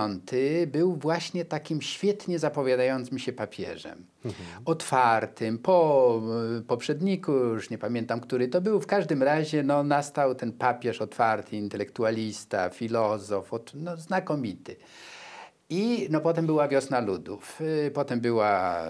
był 0.67 0.95
właśnie 0.95 1.45
takim 1.45 1.81
świetnie 1.81 2.39
zapowiadającym 2.39 3.19
się 3.19 3.33
papieżem. 3.33 4.05
Otwartym, 4.65 5.57
po 5.57 6.21
e, 6.57 6.61
poprzedniku, 6.61 7.31
już 7.31 7.69
nie 7.69 7.77
pamiętam, 7.77 8.19
który 8.19 8.47
to 8.47 8.61
był, 8.61 8.81
w 8.81 8.87
każdym 8.87 9.23
razie 9.23 9.63
no, 9.63 9.83
nastał 9.83 10.35
ten 10.35 10.53
papież 10.53 11.01
otwarty, 11.01 11.57
intelektualista, 11.57 12.69
filozof, 12.69 13.51
no, 13.73 13.97
znakomity. 13.97 14.75
I 15.69 16.07
no, 16.09 16.21
potem 16.21 16.45
była 16.45 16.67
wiosna 16.67 16.99
ludów, 16.99 17.59
potem 17.93 18.19
była 18.19 18.83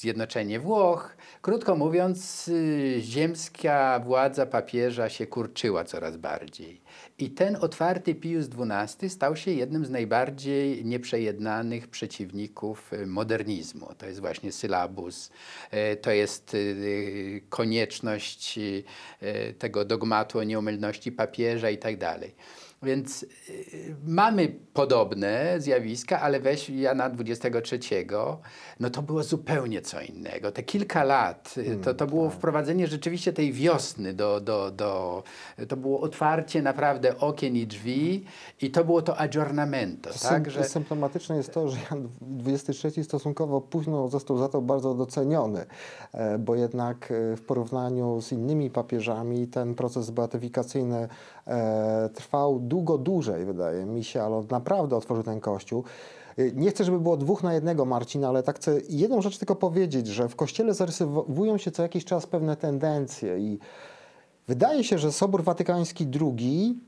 zjednoczenie 0.00 0.60
Włoch. 0.60 1.16
Krótko 1.42 1.76
mówiąc, 1.76 2.48
y, 2.48 2.96
ziemska 3.00 4.00
władza 4.04 4.46
papieża 4.46 5.08
się 5.08 5.26
kurczyła 5.26 5.84
coraz 5.84 6.16
bardziej. 6.16 6.80
I 7.18 7.30
ten 7.30 7.56
otwarty 7.60 8.14
Pius 8.14 8.46
XII 8.58 9.10
stał 9.10 9.36
się 9.36 9.50
jednym 9.50 9.84
z 9.84 9.90
najbardziej 9.90 10.84
nieprzejednanych 10.84 11.88
przeciwników 11.88 12.92
y, 12.92 13.06
modernizmu. 13.06 13.88
To 13.98 14.06
jest 14.06 14.20
właśnie 14.20 14.52
sylabus, 14.52 15.30
y, 15.92 15.96
to 15.96 16.10
jest 16.10 16.56
konieczność 17.48 18.58
tego 19.58 19.84
dogmatu 19.84 20.38
o 20.38 20.44
nieomylności 20.44 21.12
papieża 21.12 21.70
i 21.70 21.78
tak 21.78 21.96
dalej. 21.96 22.34
Więc 22.82 23.22
y, 23.22 23.96
mamy 24.06 24.48
podobne 24.72 25.54
zjawiska, 25.58 26.20
ale 26.20 26.40
weź 26.40 26.70
Jana 26.70 27.10
23, 27.10 27.78
no 28.80 28.90
to 28.90 29.02
było 29.02 29.22
zupełnie 29.22 29.82
co 29.82 30.00
innego. 30.00 30.52
Te 30.52 30.62
kilka 30.62 31.04
lat, 31.04 31.54
y, 31.58 31.76
to, 31.76 31.94
to 31.94 32.06
było 32.06 32.30
wprowadzenie 32.30 32.86
rzeczywiście 32.86 33.32
tej 33.32 33.52
wiosny 33.52 34.14
do, 34.14 34.40
do, 34.40 34.70
do, 34.70 35.22
to 35.68 35.76
było 35.76 36.00
otwarcie 36.00 36.62
naprawdę 36.62 37.18
okien 37.18 37.56
i 37.56 37.66
drzwi 37.66 38.24
i 38.62 38.70
to 38.70 38.84
było 38.84 39.02
to 39.02 39.16
aggiornamento, 39.16 40.10
tak, 40.22 40.50
że... 40.50 40.64
Symptomatyczne 40.64 41.36
jest 41.36 41.54
to, 41.54 41.68
że 41.68 41.78
Jan 41.90 42.08
XXIII 42.46 43.04
stosunkowo 43.04 43.60
późno 43.60 44.08
został 44.08 44.38
za 44.38 44.48
to 44.48 44.62
bardzo 44.62 44.94
doceniony, 44.94 45.66
e, 46.12 46.38
bo 46.38 46.54
jednak 46.54 47.12
e, 47.12 47.36
w 47.36 47.42
porównaniu 47.42 48.20
z 48.20 48.32
innymi 48.32 48.70
papieżami 48.70 49.46
ten 49.46 49.74
proces 49.74 50.10
beatyfikacyjny 50.10 51.08
trwał 52.14 52.58
długo 52.60 52.98
dłużej, 52.98 53.44
wydaje 53.44 53.86
mi 53.86 54.04
się, 54.04 54.22
ale 54.22 54.36
on 54.36 54.46
naprawdę 54.50 54.96
otworzył 54.96 55.24
ten 55.24 55.40
kościół. 55.40 55.84
E, 56.38 56.52
Nie 56.52 56.70
chcę, 56.70 56.84
żeby 56.84 57.00
było 57.00 57.16
dwóch 57.16 57.42
na 57.42 57.54
jednego, 57.54 57.84
Marcin, 57.84 58.24
ale 58.24 58.42
tak 58.42 58.56
chcę 58.56 58.78
jedną 58.88 59.22
rzecz 59.22 59.38
tylko 59.38 59.56
powiedzieć, 59.56 60.06
że 60.06 60.28
w 60.28 60.36
Kościele 60.36 60.74
zarysowują 60.74 61.58
się 61.58 61.70
co 61.70 61.82
jakiś 61.82 62.04
czas 62.04 62.26
pewne 62.26 62.56
tendencje 62.56 63.38
i 63.38 63.58
Wydaje 64.50 64.84
się, 64.84 64.98
że 64.98 65.12
Sobór 65.12 65.44
Watykański 65.44 66.06
II, 66.20 66.78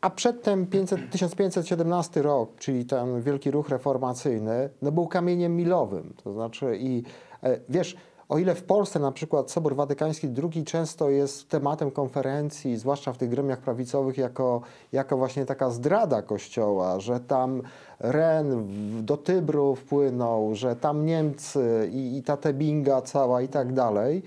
a 0.00 0.10
przedtem 0.10 0.66
500, 0.66 1.10
1517 1.10 2.22
rok, 2.22 2.50
czyli 2.58 2.84
ten 2.84 3.22
wielki 3.22 3.50
ruch 3.50 3.68
reformacyjny, 3.68 4.70
no 4.82 4.92
był 4.92 5.06
kamieniem 5.06 5.56
milowym. 5.56 6.14
To 6.24 6.32
znaczy 6.32 6.76
i 6.80 7.02
e, 7.42 7.60
wiesz, 7.68 7.96
o 8.28 8.38
ile 8.38 8.54
w 8.54 8.62
Polsce 8.62 8.98
na 8.98 9.12
przykład 9.12 9.50
Sobór 9.50 9.76
Watykański 9.76 10.28
II 10.42 10.64
często 10.64 11.10
jest 11.10 11.48
tematem 11.48 11.90
konferencji, 11.90 12.76
zwłaszcza 12.76 13.12
w 13.12 13.18
tych 13.18 13.28
gremiach 13.28 13.58
prawicowych, 13.58 14.18
jako, 14.18 14.60
jako 14.92 15.16
właśnie 15.16 15.46
taka 15.46 15.70
zdrada 15.70 16.22
Kościoła, 16.22 17.00
że 17.00 17.20
tam 17.20 17.62
Ren 18.00 18.66
do 19.04 19.16
Tybru 19.16 19.74
wpłynął, 19.74 20.54
że 20.54 20.76
tam 20.76 21.06
Niemcy 21.06 21.90
i, 21.92 22.16
i 22.16 22.22
ta 22.22 22.36
Tebinga 22.36 23.02
cała 23.02 23.42
i 23.42 23.48
tak 23.48 23.72
dalej, 23.72 24.22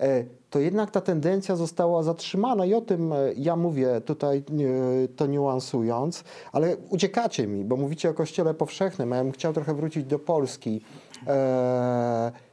e, 0.00 0.24
to 0.50 0.58
jednak 0.58 0.90
ta 0.90 1.00
tendencja 1.00 1.56
została 1.56 2.02
zatrzymana 2.02 2.66
i 2.66 2.74
o 2.74 2.80
tym 2.80 3.12
e, 3.12 3.16
ja 3.36 3.56
mówię 3.56 4.00
tutaj 4.00 4.38
e, 4.38 4.42
to 5.08 5.26
niuansując, 5.26 6.24
ale 6.52 6.76
uciekacie 6.90 7.46
mi, 7.46 7.64
bo 7.64 7.76
mówicie 7.76 8.10
o 8.10 8.14
Kościele 8.14 8.54
powszechnym, 8.54 9.12
a 9.12 9.16
ja 9.16 9.22
bym 9.22 9.32
chciał 9.32 9.52
trochę 9.52 9.74
wrócić 9.74 10.04
do 10.04 10.18
Polski. 10.18 10.80
E, 11.26 12.45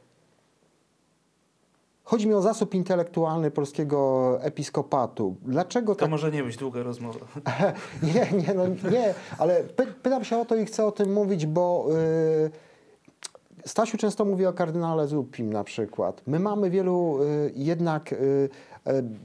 Chodzi 2.14 2.28
mi 2.28 2.34
o 2.34 2.42
zasób 2.42 2.74
intelektualny 2.74 3.50
polskiego 3.50 4.38
episkopatu. 4.40 5.36
Dlaczego 5.42 5.94
To 5.94 6.00
tak 6.00 6.10
może 6.10 6.30
nie 6.30 6.44
być 6.44 6.56
długa 6.56 6.82
rozmowa. 6.82 7.18
nie, 8.14 8.42
nie, 8.42 8.54
no 8.54 8.66
nie, 8.90 9.14
ale 9.38 9.62
py, 9.62 9.86
pytam 9.86 10.24
się 10.24 10.38
o 10.38 10.44
to 10.44 10.56
i 10.56 10.64
chcę 10.66 10.86
o 10.86 10.92
tym 10.92 11.12
mówić, 11.12 11.46
bo 11.46 11.86
y, 12.46 12.50
Stasiu 13.66 13.96
często 13.96 14.24
mówi 14.24 14.46
o 14.46 14.52
kardynale 14.52 15.06
Zupim 15.06 15.52
na 15.52 15.64
przykład. 15.64 16.22
My 16.26 16.40
mamy 16.40 16.70
wielu 16.70 17.22
y, 17.22 17.52
jednak 17.56 18.12
y, 18.12 18.16
y, 18.16 18.48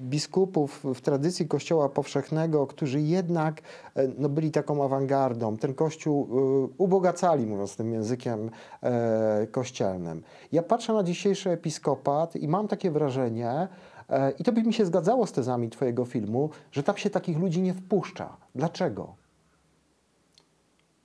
biskupów 0.02 0.84
w 0.96 1.02
tradycji 1.02 1.48
Kościoła 1.48 1.90
Powszechnego, 1.90 2.68
którzy 2.68 3.02
jednak 3.02 3.62
y, 3.98 4.12
no, 4.18 4.30
byli 4.30 4.52
taką 4.52 4.84
awangardą. 4.84 5.58
Ten 5.58 5.74
Kościół 5.74 6.24
y, 6.24 6.74
ubogacali, 6.78 7.46
mówiąc 7.46 7.76
tym 7.76 7.92
językiem 7.94 8.50
e, 8.84 9.48
kościelnym. 9.52 10.24
Ja 10.52 10.64
patrzę 10.64 10.94
na 10.94 11.04
dzisiejszy 11.04 11.50
episkopat 11.50 12.36
i 12.36 12.48
mam 12.48 12.68
takie 12.68 12.92
wrażenie, 12.92 13.68
e, 14.10 14.32
i 14.32 14.44
to 14.44 14.52
by 14.52 14.64
mi 14.64 14.74
się 14.74 14.86
zgadzało 14.86 15.28
z 15.28 15.32
tezami 15.32 15.70
Twojego 15.70 16.06
filmu, 16.06 16.50
że 16.72 16.84
tam 16.84 16.98
się 16.98 17.10
takich 17.10 17.38
ludzi 17.38 17.62
nie 17.62 17.74
wpuszcza. 17.74 18.38
Dlaczego? 18.56 19.16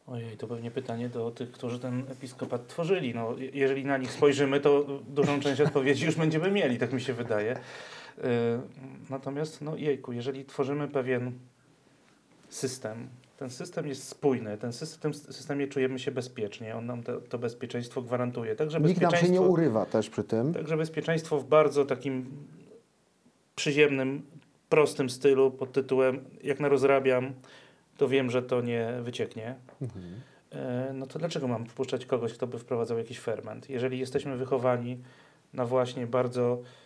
Ojej, 0.06 0.36
to 0.36 0.46
pewnie 0.46 0.70
pytanie 0.70 1.08
do 1.08 1.30
tych, 1.30 1.52
którzy 1.52 1.78
ten 1.78 2.04
episkopat 2.10 2.66
tworzyli. 2.66 3.14
No, 3.14 3.36
je- 3.36 3.50
jeżeli 3.50 3.84
na 3.84 3.98
nich 3.98 4.12
spojrzymy, 4.12 4.60
to 4.60 4.84
dużą 5.08 5.40
część 5.40 5.60
odpowiedzi 5.60 6.06
już 6.06 6.16
będziemy 6.16 6.50
mieli, 6.50 6.78
tak 6.78 6.92
mi 6.92 7.00
się 7.00 7.12
wydaje. 7.12 7.56
Yy, 8.18 8.24
Natomiast, 9.11 9.62
no 9.62 9.77
jejku, 9.77 10.12
jeżeli 10.12 10.44
tworzymy 10.44 10.88
pewien 10.88 11.33
system, 12.48 13.09
ten 13.37 13.50
system 13.50 13.87
jest 13.87 14.09
spójny, 14.09 14.59
ten 14.59 14.72
system, 14.72 15.12
w 15.12 15.20
tym 15.20 15.33
systemie 15.33 15.68
czujemy 15.68 15.98
się 15.98 16.11
bezpiecznie, 16.11 16.77
on 16.77 16.87
nam 16.87 17.03
to, 17.03 17.20
to 17.20 17.38
bezpieczeństwo 17.38 18.03
gwarantuje. 18.03 18.57
Także 18.57 18.81
Nikt 18.81 19.00
nam 19.00 19.16
się 19.16 19.29
nie 19.29 19.40
urywa 19.40 19.87
też 19.87 20.11
przy 20.11 20.24
tym. 20.24 20.55
także 20.55 20.77
bezpieczeństwo 20.77 21.40
w 21.40 21.44
bardzo 21.44 21.85
takim 21.85 22.27
przyziemnym, 23.57 24.22
prostym 24.68 25.11
stylu 25.11 25.50
pod 25.50 25.72
tytułem 25.72 26.24
jak 26.42 26.61
narozrabiam, 26.61 27.33
to 27.96 28.09
wiem, 28.09 28.31
że 28.31 28.42
to 28.42 28.61
nie 28.61 28.92
wycieknie. 29.03 29.55
E, 30.53 30.90
no 30.94 31.07
to 31.07 31.18
dlaczego 31.18 31.48
mam 31.48 31.66
wpuszczać 31.66 32.07
kogoś, 32.07 32.35
kto 32.35 32.46
by 32.46 32.59
wprowadzał 32.59 32.98
jakiś 32.98 33.20
ferment? 33.20 33.70
Jeżeli 33.70 33.98
jesteśmy 33.98 34.37
wychowani 34.37 34.98
na 35.53 35.66
właśnie 35.66 36.07
bardzo 36.07 36.59
y, 36.61 36.83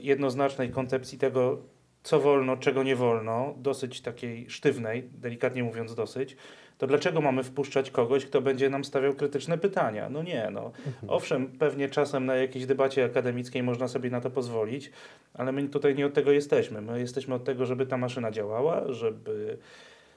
jednoznacznej 0.00 0.70
koncepcji 0.70 1.18
tego, 1.18 1.62
co 2.02 2.20
wolno, 2.20 2.56
czego 2.56 2.82
nie 2.82 2.96
wolno, 2.96 3.54
dosyć 3.56 4.00
takiej 4.00 4.50
sztywnej, 4.50 5.10
delikatnie 5.12 5.64
mówiąc 5.64 5.94
dosyć, 5.94 6.36
to 6.78 6.86
dlaczego 6.86 7.20
mamy 7.20 7.42
wpuszczać 7.42 7.90
kogoś, 7.90 8.26
kto 8.26 8.40
będzie 8.40 8.70
nam 8.70 8.84
stawiał 8.84 9.14
krytyczne 9.14 9.58
pytania? 9.58 10.08
No 10.08 10.22
nie, 10.22 10.48
no. 10.52 10.72
Owszem, 11.08 11.46
pewnie 11.46 11.88
czasem 11.88 12.26
na 12.26 12.36
jakiejś 12.36 12.66
debacie 12.66 13.04
akademickiej 13.04 13.62
można 13.62 13.88
sobie 13.88 14.10
na 14.10 14.20
to 14.20 14.30
pozwolić, 14.30 14.90
ale 15.34 15.52
my 15.52 15.68
tutaj 15.68 15.94
nie 15.94 16.06
od 16.06 16.14
tego 16.14 16.32
jesteśmy. 16.32 16.80
My 16.80 17.00
jesteśmy 17.00 17.34
od 17.34 17.44
tego, 17.44 17.66
żeby 17.66 17.86
ta 17.86 17.96
maszyna 17.96 18.30
działała, 18.30 18.92
żeby 18.92 19.58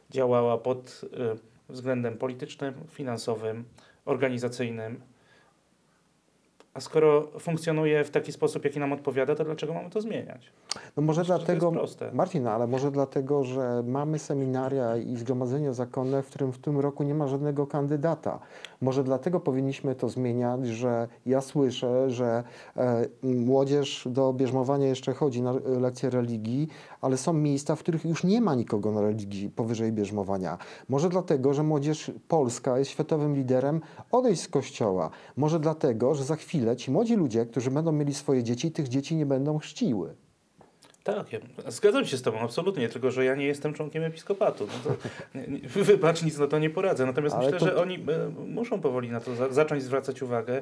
działała 0.10 0.58
pod 0.58 1.02
y, 1.04 1.74
względem 1.74 2.18
politycznym, 2.18 2.74
finansowym, 2.90 3.64
organizacyjnym. 4.06 5.02
A 6.74 6.80
skoro 6.80 7.28
funkcjonuje 7.40 8.04
w 8.04 8.10
taki 8.10 8.32
sposób, 8.32 8.64
jaki 8.64 8.80
nam 8.80 8.94
odpowiada, 8.94 9.36
to 9.36 9.44
dlaczego 9.44 9.74
mamy 9.74 9.90
to 9.90 10.02
zmieniać? 10.02 10.52
No 10.98 11.04
może 11.04 11.22
to 11.22 11.28
dlatego. 11.28 11.74
Marcin, 12.14 12.48
ale 12.48 12.68
może 12.68 12.92
dlatego, 12.92 13.44
że 13.44 13.84
mamy 13.88 14.20
seminaria 14.20 14.98
i 14.98 15.16
zgromadzenia 15.16 15.74
zakonne, 15.74 16.24
w 16.24 16.28
którym 16.28 16.52
w 16.52 16.58
tym 16.58 16.80
roku 16.80 17.04
nie 17.04 17.14
ma 17.14 17.28
żadnego 17.28 17.68
kandydata. 17.68 18.40
Może 18.82 19.04
dlatego 19.04 19.40
powinniśmy 19.40 19.96
to 19.96 20.10
zmieniać, 20.10 20.68
że 20.68 21.08
ja 21.26 21.42
słyszę, 21.42 22.10
że 22.10 22.44
e, 22.78 23.06
młodzież 23.24 24.08
do 24.12 24.34
bierzmowania 24.34 24.88
jeszcze 24.88 25.14
chodzi 25.14 25.42
na 25.42 25.54
lekcje 25.80 26.10
religii, 26.10 26.68
ale 27.02 27.18
są 27.18 27.34
miejsca, 27.34 27.76
w 27.76 27.80
których 27.80 28.06
już 28.06 28.24
nie 28.24 28.42
ma 28.42 28.56
nikogo 28.56 28.92
na 28.92 29.02
religii 29.02 29.50
powyżej 29.50 29.92
bierzmowania. 29.92 30.58
Może 30.90 31.10
dlatego, 31.10 31.54
że 31.54 31.64
młodzież 31.64 32.12
polska 32.28 32.80
jest 32.80 32.92
światowym 32.92 33.36
liderem 33.36 33.82
odejść 34.12 34.42
z 34.42 34.48
kościoła. 34.48 35.10
Może 35.38 35.60
dlatego, 35.60 36.16
że 36.16 36.24
za 36.24 36.36
chwilę 36.36 36.76
ci 36.76 36.92
młodzi 36.92 37.16
ludzie, 37.16 37.46
którzy 37.46 37.72
będą 37.72 37.92
mieli 37.92 38.14
swoje 38.14 38.44
dzieci, 38.44 38.72
tych 38.72 38.88
dzieci 38.88 39.16
nie 39.16 39.26
będą 39.26 39.58
chrzciły. 39.58 40.16
Tak, 41.04 41.34
ja 41.34 41.40
zgadzam 41.68 42.06
się 42.06 42.18
z 42.18 42.22
Tobą, 42.22 42.40
absolutnie, 42.40 42.90
tylko 42.90 43.12
że 43.12 43.26
ja 43.26 43.36
nie 43.36 43.46
jestem 43.46 43.74
członkiem 43.74 44.04
episkopatu. 44.04 44.68
No 44.86 44.92
to, 44.92 44.98
wybacz, 45.84 46.24
nic 46.24 46.38
na 46.38 46.48
to 46.48 46.60
nie 46.60 46.70
poradzę. 46.70 47.06
Natomiast 47.06 47.36
Ale 47.36 47.46
myślę, 47.46 47.60
to- 47.60 47.66
że 47.66 47.82
oni 47.82 47.96
e, 47.96 48.30
muszą 48.48 48.82
powoli 48.82 49.10
na 49.12 49.20
to 49.20 49.36
za, 49.36 49.50
zacząć 49.50 49.84
zwracać 49.84 50.22
uwagę 50.22 50.62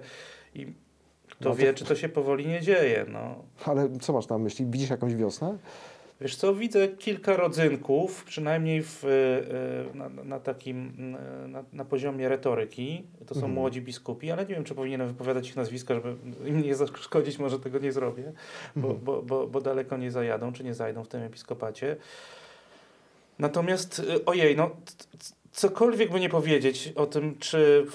i 0.55 0.65
Kto 1.29 1.49
No 1.49 1.49
to- 1.49 1.55
wie, 1.55 1.73
czy 1.73 1.85
to 1.85 1.95
się 1.95 2.09
powoli 2.09 2.47
nie 2.47 2.61
dzieje. 2.61 3.05
No. 3.09 3.35
Ale 3.65 3.89
co 4.01 4.13
masz 4.13 4.27
na 4.27 4.37
myśli? 4.37 4.65
Widzisz 4.65 4.89
jakąś 4.89 5.15
wiosnę? 5.15 5.57
Wiesz 6.21 6.35
co, 6.35 6.55
widzę 6.55 6.87
kilka 6.87 7.35
rodzynków, 7.37 8.23
przynajmniej 8.23 8.83
w, 8.83 9.03
e, 9.93 9.97
na, 9.97 10.09
na 10.09 10.39
takim, 10.39 10.93
e, 11.43 11.47
na, 11.47 11.63
na 11.73 11.85
poziomie 11.85 12.29
retoryki. 12.29 13.03
To 13.25 13.33
są 13.33 13.39
Mhm. 13.39 13.53
młodzi 13.53 13.81
biskupi, 13.81 14.31
ale 14.31 14.45
nie 14.45 14.55
wiem, 14.55 14.63
czy 14.63 14.75
powinienem 14.75 15.07
wypowiadać 15.07 15.49
ich 15.49 15.55
nazwiska, 15.55 15.93
żeby 15.93 16.15
im 16.45 16.61
nie 16.61 16.75
zaszkodzić, 16.75 17.39
może 17.39 17.59
tego 17.59 17.79
nie 17.79 17.91
zrobię, 17.91 18.31
bo, 18.75 18.87
Mhm. 18.87 19.05
bo, 19.05 19.21
bo, 19.21 19.47
bo 19.47 19.61
daleko 19.61 19.97
nie 19.97 20.11
zajadą, 20.11 20.53
czy 20.53 20.63
nie 20.63 20.73
zajdą 20.73 21.03
w 21.03 21.07
tym 21.07 21.21
episkopacie. 21.21 21.95
Natomiast, 23.39 23.99
e, 23.99 24.25
ojej, 24.25 24.55
no, 24.55 24.69
cokolwiek 25.57 26.11
by 26.11 26.19
nie 26.19 26.29
powiedzieć 26.29 26.93
o 26.95 27.05
tym, 27.05 27.37
czy 27.39 27.85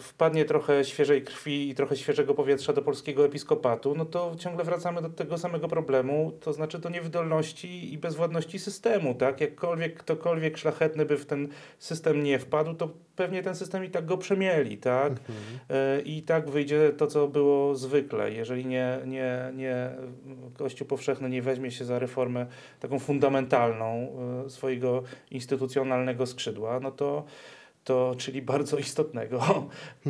wpadnie 0.00 0.44
trochę 0.44 0.84
świeżej 0.84 1.22
krwi 1.22 1.70
i 1.70 1.74
trochę 1.74 1.96
świeżego 1.96 2.34
powietrza 2.34 2.72
do 2.72 2.82
polskiego 2.82 3.24
episkopatu, 3.24 3.94
no 3.94 4.04
to 4.04 4.34
ciągle 4.38 4.64
wracamy 4.64 5.02
do 5.02 5.08
tego 5.08 5.38
samego 5.38 5.68
problemu, 5.68 6.32
to 6.40 6.52
znaczy 6.52 6.78
do 6.78 6.88
niewydolności 6.88 7.92
i 7.92 7.98
bezwładności 7.98 8.58
systemu, 8.58 9.14
tak? 9.14 9.40
Jakkolwiek 9.40 9.98
ktokolwiek 9.98 10.58
szlachetny 10.58 11.04
by 11.04 11.16
w 11.16 11.26
ten 11.26 11.48
system 11.78 12.22
nie 12.22 12.38
wpadł, 12.38 12.74
to 12.74 12.88
pewnie 13.16 13.42
ten 13.42 13.54
system 13.54 13.84
i 13.84 13.90
tak 13.90 14.06
go 14.06 14.18
przemieli, 14.18 14.78
tak? 14.78 15.12
E, 15.70 16.00
I 16.00 16.22
tak 16.22 16.50
wyjdzie 16.50 16.92
to, 16.96 17.06
co 17.06 17.28
było 17.28 17.74
zwykle. 17.74 18.32
Jeżeli 18.32 18.66
nie, 18.66 18.98
nie, 19.06 19.52
nie 19.54 19.90
Kościół 20.58 20.86
powszechny 20.86 21.28
nie 21.28 21.42
weźmie 21.42 21.70
się 21.70 21.84
za 21.84 21.98
reformę 21.98 22.46
taką 22.80 22.98
fundamentalną 22.98 24.08
e, 24.46 24.50
swojego 24.50 25.02
instytucjonalnego 25.30 26.26
skrzydła, 26.26 26.80
no 26.80 26.90
to, 26.90 27.24
to 27.84 28.14
czyli 28.18 28.42
bardzo 28.42 28.76
istotnego, 28.76 29.40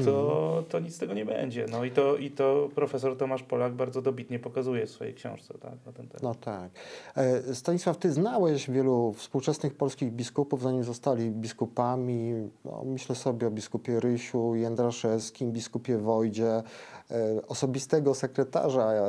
to, 0.04 0.64
to 0.68 0.80
nic 0.80 0.94
z 0.94 0.98
tego 0.98 1.14
nie 1.14 1.24
będzie. 1.24 1.66
No 1.70 1.84
i 1.84 1.90
to, 1.90 2.16
i 2.16 2.30
to 2.30 2.68
profesor 2.74 3.16
Tomasz 3.16 3.42
Polak 3.42 3.74
bardzo 3.74 4.02
dobitnie 4.02 4.38
pokazuje 4.38 4.86
w 4.86 4.90
swojej 4.90 5.14
książce 5.14 5.54
tak, 5.54 5.72
na 5.86 5.92
ten 5.92 6.08
temat. 6.08 6.22
No 6.22 6.34
tak. 6.34 6.70
E, 7.16 7.54
Stanisław, 7.54 7.98
ty 7.98 8.12
znałeś 8.12 8.70
wielu 8.70 9.12
współczesnych 9.12 9.74
polskich 9.74 10.12
biskupów, 10.12 10.62
zanim 10.62 10.84
zostali 10.84 11.30
biskupami. 11.30 12.50
No, 12.64 12.82
myślę 12.84 13.14
sobie 13.14 13.46
o 13.46 13.50
biskupie 13.50 14.00
Rysiu, 14.00 14.54
Jędraszewskim, 14.54 15.52
biskupie 15.52 15.98
Wojdzie, 15.98 16.62
e, 17.10 17.46
osobistego 17.48 18.14
sekretarza 18.14 18.92
e, 18.92 19.06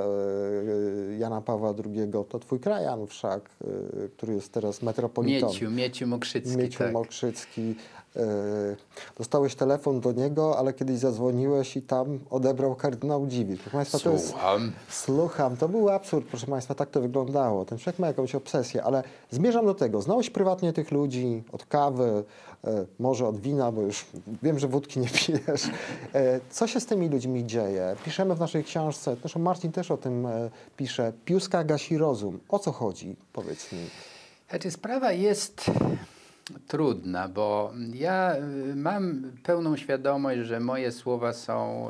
Jana 1.17 1.41
Pawła 1.41 1.73
II, 1.86 2.12
to 2.30 2.39
twój 2.39 2.60
krajan 2.60 3.08
wszak, 3.08 3.49
który 4.15 4.34
jest 4.34 4.52
teraz 4.52 4.82
metropolitą. 4.82 5.47
Mieciu, 5.47 5.71
Mieciu 5.71 6.08
Mokrzycki, 6.08 6.58
Mieciu 6.58 6.80
tak. 6.80 6.93
Mokrzycki. 6.93 7.76
E, 8.15 8.76
Dostałeś 9.17 9.56
telefon 9.56 9.99
do 9.99 10.12
niego, 10.12 10.58
ale 10.58 10.73
kiedyś 10.73 10.97
zadzwoniłeś 10.97 11.78
i 11.78 11.82
tam 11.82 12.19
odebrał 12.30 12.76
kardynał 12.76 13.28
Dziwit. 13.28 13.60
Proszę 13.62 13.78
Państwa, 13.78 13.99
to 13.99 14.12
jest... 14.12 14.30
Słucham. 14.30 14.71
Słucham, 14.89 15.58
to 15.58 15.69
był 15.69 15.89
absurd, 15.89 16.28
proszę 16.28 16.47
Państwa, 16.47 16.76
tak 16.76 16.89
to 16.89 17.02
wyglądało. 17.02 17.65
Ten 17.65 17.78
człowiek 17.78 17.99
ma 17.99 18.08
jakąś 18.08 18.36
obsesję, 18.36 18.84
ale 18.84 19.04
zmierzam 19.32 19.65
do 19.65 19.73
tego. 19.73 20.02
Znałeś 20.02 20.30
prywatnie 20.30 20.73
tych 20.73 20.91
ludzi 20.91 21.43
od 21.52 21.65
kawy, 21.65 22.23
e, 22.63 22.86
może 22.99 23.28
od 23.28 23.39
wina, 23.39 23.71
bo 23.71 23.82
już 23.82 24.06
wiem, 24.43 24.60
że 24.60 24.67
wódki 24.67 24.99
nie 24.99 25.10
pijesz. 25.19 25.63
E, 26.13 26.39
co 26.49 26.67
się 26.67 26.80
z 26.80 26.86
tymi 26.86 27.10
ludźmi 27.10 27.45
dzieje? 27.45 27.95
Piszemy 28.06 28.36
w 28.36 28.39
naszej 28.39 28.63
książce, 28.63 29.15
zresztą 29.21 29.39
Marcin 29.39 29.71
też 29.71 29.91
o 29.91 29.97
tym 29.97 30.28
pisze, 30.78 31.13
Piuska 31.26 31.63
gasi 31.63 31.97
rozum. 31.97 32.39
O 32.49 32.60
co 32.60 32.71
chodzi? 32.71 33.15
Powiedz 33.34 33.71
mi. 33.71 33.80
Znaczy, 34.49 34.71
sprawa 34.71 35.12
jest 35.12 35.71
trudna, 36.67 37.27
bo 37.27 37.73
ja 37.93 38.36
y, 38.71 38.75
mam 38.75 39.32
pełną 39.43 39.77
świadomość, 39.77 40.39
że 40.39 40.60
moje 40.60 40.91
słowa 40.91 41.34
są 41.34 41.89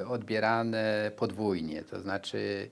y, 0.00 0.06
odbierane 0.06 1.10
podwójnie. 1.16 1.82
To 1.82 2.00
znaczy, 2.00 2.68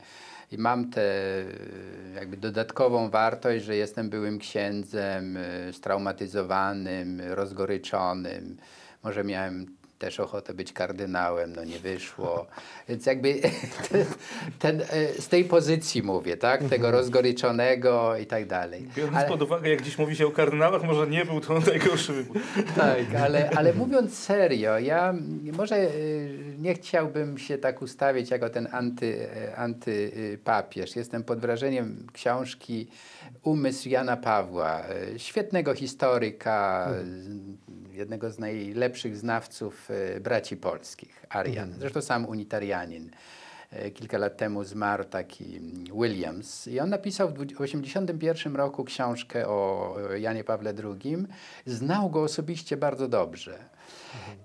i 0.53 0.59
mam 0.59 0.91
tę 0.91 1.03
y, 1.03 2.15
jakby 2.15 2.37
dodatkową 2.37 3.11
wartość, 3.11 3.65
że 3.65 3.77
jestem 3.77 4.11
byłym 4.11 4.39
księdzem, 4.39 5.39
straumatyzowanym, 5.73 7.21
rozgoryczonym. 7.21 8.57
Może 9.05 9.25
miałem 9.25 9.78
też 9.99 10.21
ochotę 10.21 10.55
być 10.55 10.73
kardynałem, 10.73 11.53
no 11.57 11.65
nie 11.65 11.79
wyszło. 11.79 12.47
Więc 12.89 13.07
jakby 13.07 13.35
ten, 13.91 14.05
ten, 14.59 14.83
z 15.19 15.29
tej 15.29 15.45
pozycji 15.45 16.03
mówię, 16.03 16.37
tak? 16.37 16.65
Tego 16.65 16.91
rozgoryczonego 16.91 18.17
i 18.17 18.27
tak 18.27 18.47
dalej. 18.47 18.89
Biorąc 18.97 19.17
Ale- 19.17 19.29
pod 19.29 19.43
uwagę, 19.43 19.71
jak 19.71 19.83
dziś 19.83 19.99
mówi 19.99 20.17
się 20.17 20.27
o 20.27 20.31
kardynałach, 20.31 20.83
może 20.83 21.07
nie 21.07 21.25
był 21.25 21.41
to 21.41 21.61
najgorszy 21.71 22.13
wybór. 22.13 22.37
tak, 22.77 22.99
ale, 23.25 23.51
ale 23.51 23.75
mówiąc 23.75 24.19
serio, 24.19 24.79
ja 24.79 25.15
może 25.53 25.77
y, 25.95 26.39
nie 26.59 26.75
chciałbym 26.75 27.39
się 27.39 27.59
tak 27.59 27.83
ustawić 27.83 28.31
jako 28.31 28.51
ten 28.51 28.69
anty, 28.73 29.07
y, 29.07 29.57
antypapież. 29.57 30.97
Jestem 30.97 31.25
pod 31.25 31.39
wrażeniem 31.41 32.07
książki 32.13 32.87
Umysł 33.43 33.89
Jana 33.89 34.17
Pawła, 34.17 34.83
y, 35.15 35.19
świetnego 35.19 35.75
historyka, 35.75 36.89
z- 37.05 37.29
jednego 37.99 38.31
z 38.31 38.39
najlepszych 38.39 39.17
znawców 39.17 39.91
y, 39.91 40.21
braci 40.21 40.57
polskich, 40.57 41.27
Arian, 41.29 41.75
zresztą 41.79 42.03
sam 42.03 42.27
unitarianin. 42.27 43.11
E, 43.71 43.91
Kilka 43.91 44.19
lat 44.19 44.37
temu 44.37 44.65
zmarł 44.65 45.05
taki 45.05 45.61
Williams 46.01 46.67
i 46.67 46.81
on 46.81 46.91
napisał 46.91 47.29
w 47.29 47.33
1981 47.33 48.57
roku 48.57 48.85
książkę 48.85 49.49
o 49.49 49.97
e, 50.11 50.21
Janie 50.21 50.45
Pawle 50.45 50.75
II. 50.85 51.17
Znał 51.67 52.11
go 52.11 52.23
osobiście 52.23 52.77
bardzo 52.77 53.09
dobrze. 53.09 53.59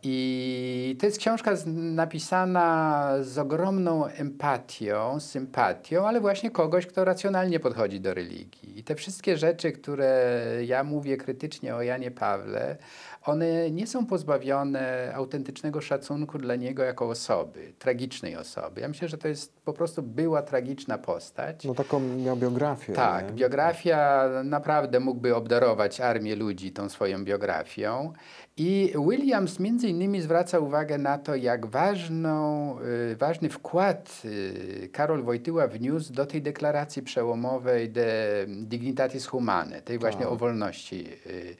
I 0.03 0.97
to 0.99 1.05
jest 1.05 1.17
książka 1.17 1.51
napisana 1.75 3.09
z 3.21 3.37
ogromną 3.37 4.05
empatią, 4.05 5.19
sympatią, 5.19 6.07
ale 6.07 6.21
właśnie 6.21 6.51
kogoś, 6.51 6.85
kto 6.87 7.05
racjonalnie 7.05 7.59
podchodzi 7.59 7.99
do 7.99 8.13
religii. 8.13 8.79
I 8.79 8.83
te 8.83 8.95
wszystkie 8.95 9.37
rzeczy, 9.37 9.71
które 9.71 10.39
ja 10.65 10.83
mówię 10.83 11.17
krytycznie 11.17 11.75
o 11.75 11.81
Janie 11.81 12.11
Pawle, 12.11 12.77
one 13.25 13.71
nie 13.71 13.87
są 13.87 14.05
pozbawione 14.05 15.11
autentycznego 15.15 15.81
szacunku 15.81 16.37
dla 16.37 16.55
niego 16.55 16.83
jako 16.83 17.09
osoby, 17.09 17.73
tragicznej 17.79 18.35
osoby. 18.35 18.81
Ja 18.81 18.87
myślę, 18.87 19.07
że 19.07 19.17
to 19.17 19.27
jest 19.27 19.61
po 19.61 19.73
prostu 19.73 20.01
była 20.01 20.41
tragiczna 20.41 20.97
postać. 20.97 21.65
No 21.65 21.73
taką 21.73 21.99
miał 21.99 22.37
biografię. 22.37 22.93
Tak, 22.93 23.27
nie? 23.27 23.33
biografia 23.33 24.29
naprawdę 24.43 24.99
mógłby 24.99 25.35
obdarować 25.35 26.01
armię 26.01 26.35
ludzi 26.35 26.71
tą 26.71 26.89
swoją 26.89 27.25
biografią. 27.25 28.13
I 28.57 28.93
Williams 29.09 29.59
między 29.59 29.87
innymi 29.87 30.21
zwraca 30.21 30.59
uwagę 30.59 30.97
na 30.97 31.17
to, 31.17 31.35
jak 31.35 31.65
ważną, 31.65 32.75
y, 33.11 33.15
ważny 33.15 33.49
wkład 33.49 34.21
y, 34.25 34.89
Karol 34.93 35.23
Wojtyła 35.23 35.67
wniósł 35.67 36.13
do 36.13 36.25
tej 36.25 36.41
deklaracji 36.41 37.01
przełomowej 37.01 37.89
De 37.89 38.45
Dignitatis 38.47 39.27
Humanae, 39.27 39.81
tej 39.81 39.99
właśnie 39.99 40.21
Tak. 40.21 40.31
o 40.31 40.35
wolności 40.35 41.07
y, 41.27 41.55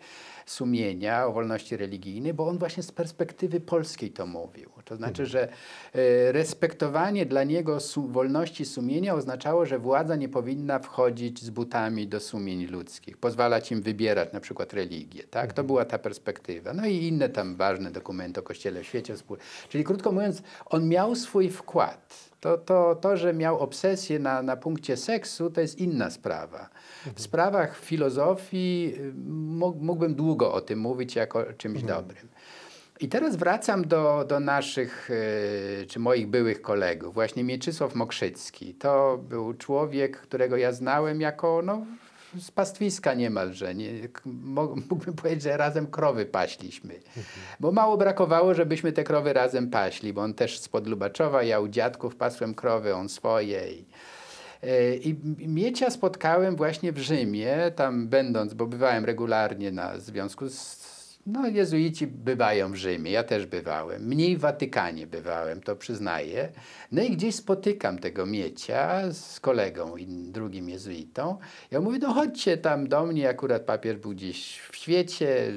sumienia, 0.45 1.25
o 1.25 1.31
wolności 1.31 1.77
religijnej, 1.77 2.33
bo 2.33 2.47
on 2.47 2.57
właśnie 2.57 2.83
z 2.83 2.91
perspektywy 2.91 3.59
polskiej 3.59 4.11
to 4.11 4.25
mówił. 4.25 4.69
To 4.85 4.95
znaczy, 4.95 5.25
że 5.25 5.47
e, 5.47 6.31
respektowanie 6.31 7.25
dla 7.25 7.43
niego 7.43 7.77
wolności 8.07 8.65
sumienia 8.65 9.15
oznaczało, 9.15 9.65
że 9.65 9.79
władza 9.79 10.15
nie 10.15 10.29
powinna 10.29 10.79
wchodzić 10.79 11.41
z 11.41 11.49
butami 11.49 12.07
do 12.07 12.19
sumień 12.19 12.65
ludzkich, 12.65 13.17
pozwalać 13.17 13.71
im 13.71 13.81
wybierać 13.81 14.33
na 14.33 14.39
przykład 14.39 14.73
religię. 14.73 15.23
Tak? 15.23 15.53
To 15.53 15.63
była 15.63 15.85
ta 15.85 15.99
perspektywa. 15.99 16.73
No 16.73 16.85
i 16.85 16.95
inne 16.95 17.29
tam 17.29 17.55
ważne 17.55 17.91
dokumenty 17.91 18.39
o 18.39 18.43
Kościele 18.43 18.83
w 18.83 18.85
świecie. 18.85 19.15
Czyli 19.69 19.83
krótko 19.83 20.11
mówiąc, 20.11 20.43
on 20.65 20.87
miał 20.87 21.15
swój 21.15 21.49
wkład. 21.49 22.32
To, 22.43 22.57
to, 22.57 22.95
to, 22.95 23.17
że 23.17 23.33
miał 23.33 23.59
obsesję 23.59 24.19
na, 24.19 24.41
na 24.41 24.57
punkcie 24.57 24.97
seksu, 24.97 25.49
to 25.49 25.61
jest 25.61 25.79
inna 25.79 26.09
sprawa. 26.09 26.69
W 27.15 27.21
sprawach 27.21 27.79
filozofii 27.79 28.93
y, 28.97 29.13
mógł- 29.35 29.81
mógłbym 29.81 30.15
długo 30.15 30.53
o 30.53 30.61
tym 30.61 30.79
mówić 30.79 31.15
jako 31.15 31.39
o 31.39 31.53
czymś 31.53 31.83
dobrym. 31.83 32.27
I 32.99 33.07
teraz 33.09 33.35
wracam 33.35 33.87
do, 33.87 34.25
do 34.27 34.39
naszych, 34.39 35.09
y, 35.09 35.85
czy 35.87 35.99
moich 35.99 36.27
byłych 36.27 36.61
kolegów. 36.61 37.13
Właśnie 37.13 37.43
Mieczysław 37.43 37.95
Mokrzycki. 37.95 38.73
To 38.73 39.17
był 39.29 39.53
człowiek, 39.53 40.17
którego 40.17 40.57
ja 40.57 40.71
znałem 40.71 41.21
jako 41.21 41.61
no, 41.63 41.85
z 42.39 42.51
pastwiska 42.51 43.13
niemalże. 43.13 43.75
Nie, 43.75 43.91
mógłbym 44.89 45.13
powiedzieć, 45.13 45.43
że 45.43 45.57
razem 45.57 45.87
krowy 45.87 46.25
paśliśmy. 46.25 46.99
Bo 47.59 47.71
mało 47.71 47.97
brakowało, 47.97 48.53
żebyśmy 48.53 48.91
te 48.91 49.03
krowy 49.03 49.33
razem 49.33 49.69
paśli, 49.69 50.13
bo 50.13 50.21
on 50.21 50.33
też 50.33 50.59
spod 50.59 50.87
Lubaczowa, 50.87 51.43
ja 51.43 51.59
u 51.59 51.67
dziadków 51.67 52.15
pasłem 52.15 52.55
krowy, 52.55 52.95
on 52.95 53.09
swoje. 53.09 53.71
I, 53.71 53.85
e, 54.63 54.95
i 54.95 55.47
Miecia 55.47 55.89
spotkałem 55.89 56.55
właśnie 56.55 56.91
w 56.91 56.97
Rzymie, 56.97 57.71
tam 57.75 58.07
będąc, 58.07 58.53
bo 58.53 58.67
bywałem 58.67 59.05
regularnie 59.05 59.71
na 59.71 59.99
związku 59.99 60.49
z... 60.49 60.82
No, 61.25 61.47
jezuici 61.47 62.07
bywają 62.07 62.71
w 62.71 62.75
Rzymie, 62.75 63.11
ja 63.11 63.23
też 63.23 63.45
bywałem. 63.45 64.05
Mniej 64.07 64.37
w 64.37 64.39
Watykanie 64.39 65.07
bywałem, 65.07 65.61
to 65.61 65.75
przyznaję. 65.75 66.49
No 66.91 67.03
i 67.03 67.11
gdzieś 67.11 67.35
spotykam 67.35 67.99
tego 67.99 68.25
Miecia 68.25 69.11
z 69.11 69.39
kolegą 69.39 69.95
drugim 70.07 70.69
jezuitą. 70.69 71.37
Ja 71.71 71.81
mówię, 71.81 71.99
no 72.01 72.13
chodźcie 72.13 72.57
tam 72.57 72.87
do 72.87 73.05
mnie, 73.05 73.29
akurat 73.29 73.61
papież 73.61 73.97
był 73.97 74.11
gdzieś 74.11 74.59
w 74.59 74.75
świecie, 74.75 75.51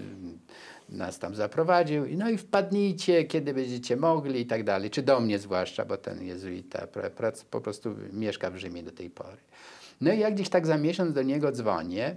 nas 0.88 1.18
tam 1.18 1.34
zaprowadził. 1.34 2.04
No 2.16 2.30
i 2.30 2.38
wpadnijcie, 2.38 3.24
kiedy 3.24 3.54
będziecie 3.54 3.96
mogli 3.96 4.40
i 4.40 4.46
tak 4.46 4.64
dalej. 4.64 4.90
Czy 4.90 5.02
do 5.02 5.20
mnie 5.20 5.38
zwłaszcza, 5.38 5.84
bo 5.84 5.96
ten 5.96 6.22
jezuita 6.22 6.86
po 7.50 7.60
prostu 7.60 7.96
mieszka 8.12 8.50
w 8.50 8.56
Rzymie 8.56 8.82
do 8.82 8.92
tej 8.92 9.10
pory. 9.10 9.36
No 10.00 10.12
i 10.12 10.18
jak 10.18 10.34
gdzieś 10.34 10.48
tak 10.48 10.66
za 10.66 10.78
miesiąc 10.78 11.12
do 11.12 11.22
niego 11.22 11.52
dzwonię, 11.52 12.16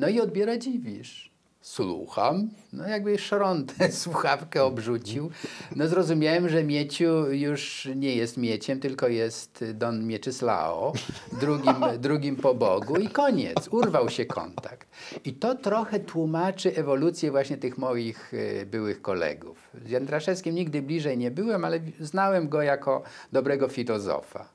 no 0.00 0.08
i 0.08 0.20
odbiera 0.20 0.58
dziwisz. 0.58 1.34
Słucham. 1.64 2.50
No 2.72 2.88
jakby 2.88 3.18
szron 3.18 3.66
tę 3.66 3.92
słuchawkę 4.02 4.64
obrzucił. 4.64 5.30
No 5.76 5.88
zrozumiałem, 5.88 6.48
że 6.48 6.64
Mieciu 6.64 7.32
już 7.32 7.88
nie 7.96 8.16
jest 8.16 8.36
Mieciem, 8.36 8.80
tylko 8.80 9.08
jest 9.08 9.64
Don 9.74 10.06
Mieczyslao, 10.06 10.92
drugim, 11.40 11.74
drugim 11.98 12.36
po 12.36 12.54
Bogu 12.54 12.96
i 12.96 13.08
koniec. 13.08 13.68
Urwał 13.70 14.10
się 14.10 14.24
kontakt. 14.24 14.88
I 15.24 15.32
to 15.32 15.54
trochę 15.54 16.00
tłumaczy 16.00 16.76
ewolucję 16.76 17.30
właśnie 17.30 17.56
tych 17.56 17.78
moich 17.78 18.34
y, 18.34 18.66
byłych 18.70 19.02
kolegów. 19.02 19.70
Z 19.86 19.90
Jędraszewskim 19.90 20.54
nigdy 20.54 20.82
bliżej 20.82 21.18
nie 21.18 21.30
byłem, 21.30 21.64
ale 21.64 21.80
znałem 22.00 22.48
go 22.48 22.62
jako 22.62 23.02
dobrego 23.32 23.68
filozofa. 23.68 24.53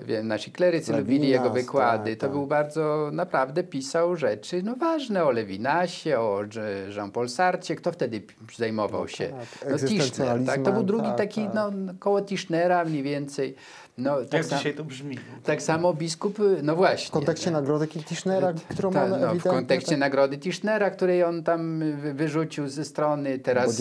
Wiem, 0.00 0.28
nasi 0.28 0.50
klerycy 0.52 0.92
lubili 0.92 1.18
Lewinas, 1.18 1.32
jego 1.44 1.50
wykłady. 1.54 2.10
tak, 2.10 2.20
to 2.20 2.26
tak. 2.26 2.30
był 2.32 2.46
bardzo, 2.46 3.10
naprawdę 3.12 3.62
pisał 3.64 4.16
rzeczy 4.16 4.62
no, 4.62 4.76
ważne 4.76 5.24
o 5.24 5.30
Lewinasie, 5.30 6.20
o 6.20 6.40
Jean- 6.44 6.90
Jean-Paul 6.96 7.28
Sarcie. 7.28 7.76
Kto 7.76 7.92
wtedy 7.92 8.22
zajmował 8.56 9.00
No 9.00 9.08
się? 9.08 9.28
tak, 9.60 9.70
No, 9.70 9.88
Tischner, 9.88 10.44
tak? 10.46 10.62
To 10.62 10.72
był 10.72 10.82
drugi 10.82 11.08
tak, 11.08 11.18
taki, 11.18 11.44
tak. 11.44 11.54
no, 11.54 11.70
koło 11.98 12.22
Tischnera 12.22 12.84
mniej 12.84 13.02
więcej. 13.02 13.54
No, 13.98 14.16
tak, 14.16 14.32
Jak 14.32 14.44
sam, 14.44 14.58
dzisiaj 14.58 14.74
to 14.74 14.84
brzmi? 14.84 15.18
tak 15.44 15.62
samo 15.62 15.94
biskup, 15.94 16.38
no 16.62 16.76
właśnie. 16.76 17.08
W 17.08 17.10
kontekście 17.10 17.44
tak. 17.44 17.52
nagrody 17.52 17.86
Tischnera, 17.88 18.52
którą 18.70 18.90
Ta, 18.92 19.04
on 19.04 19.10
no, 19.20 19.34
w 19.34 19.42
kontekście 19.42 19.90
tak- 19.90 19.98
nagrody 19.98 20.38
Tischnera, 20.38 20.90
której 20.90 21.22
on 21.24 21.42
tam 21.42 21.78
wy- 22.00 22.14
wyrzucił 22.14 22.68
ze 22.68 22.84
strony, 22.84 23.38
teraz 23.38 23.78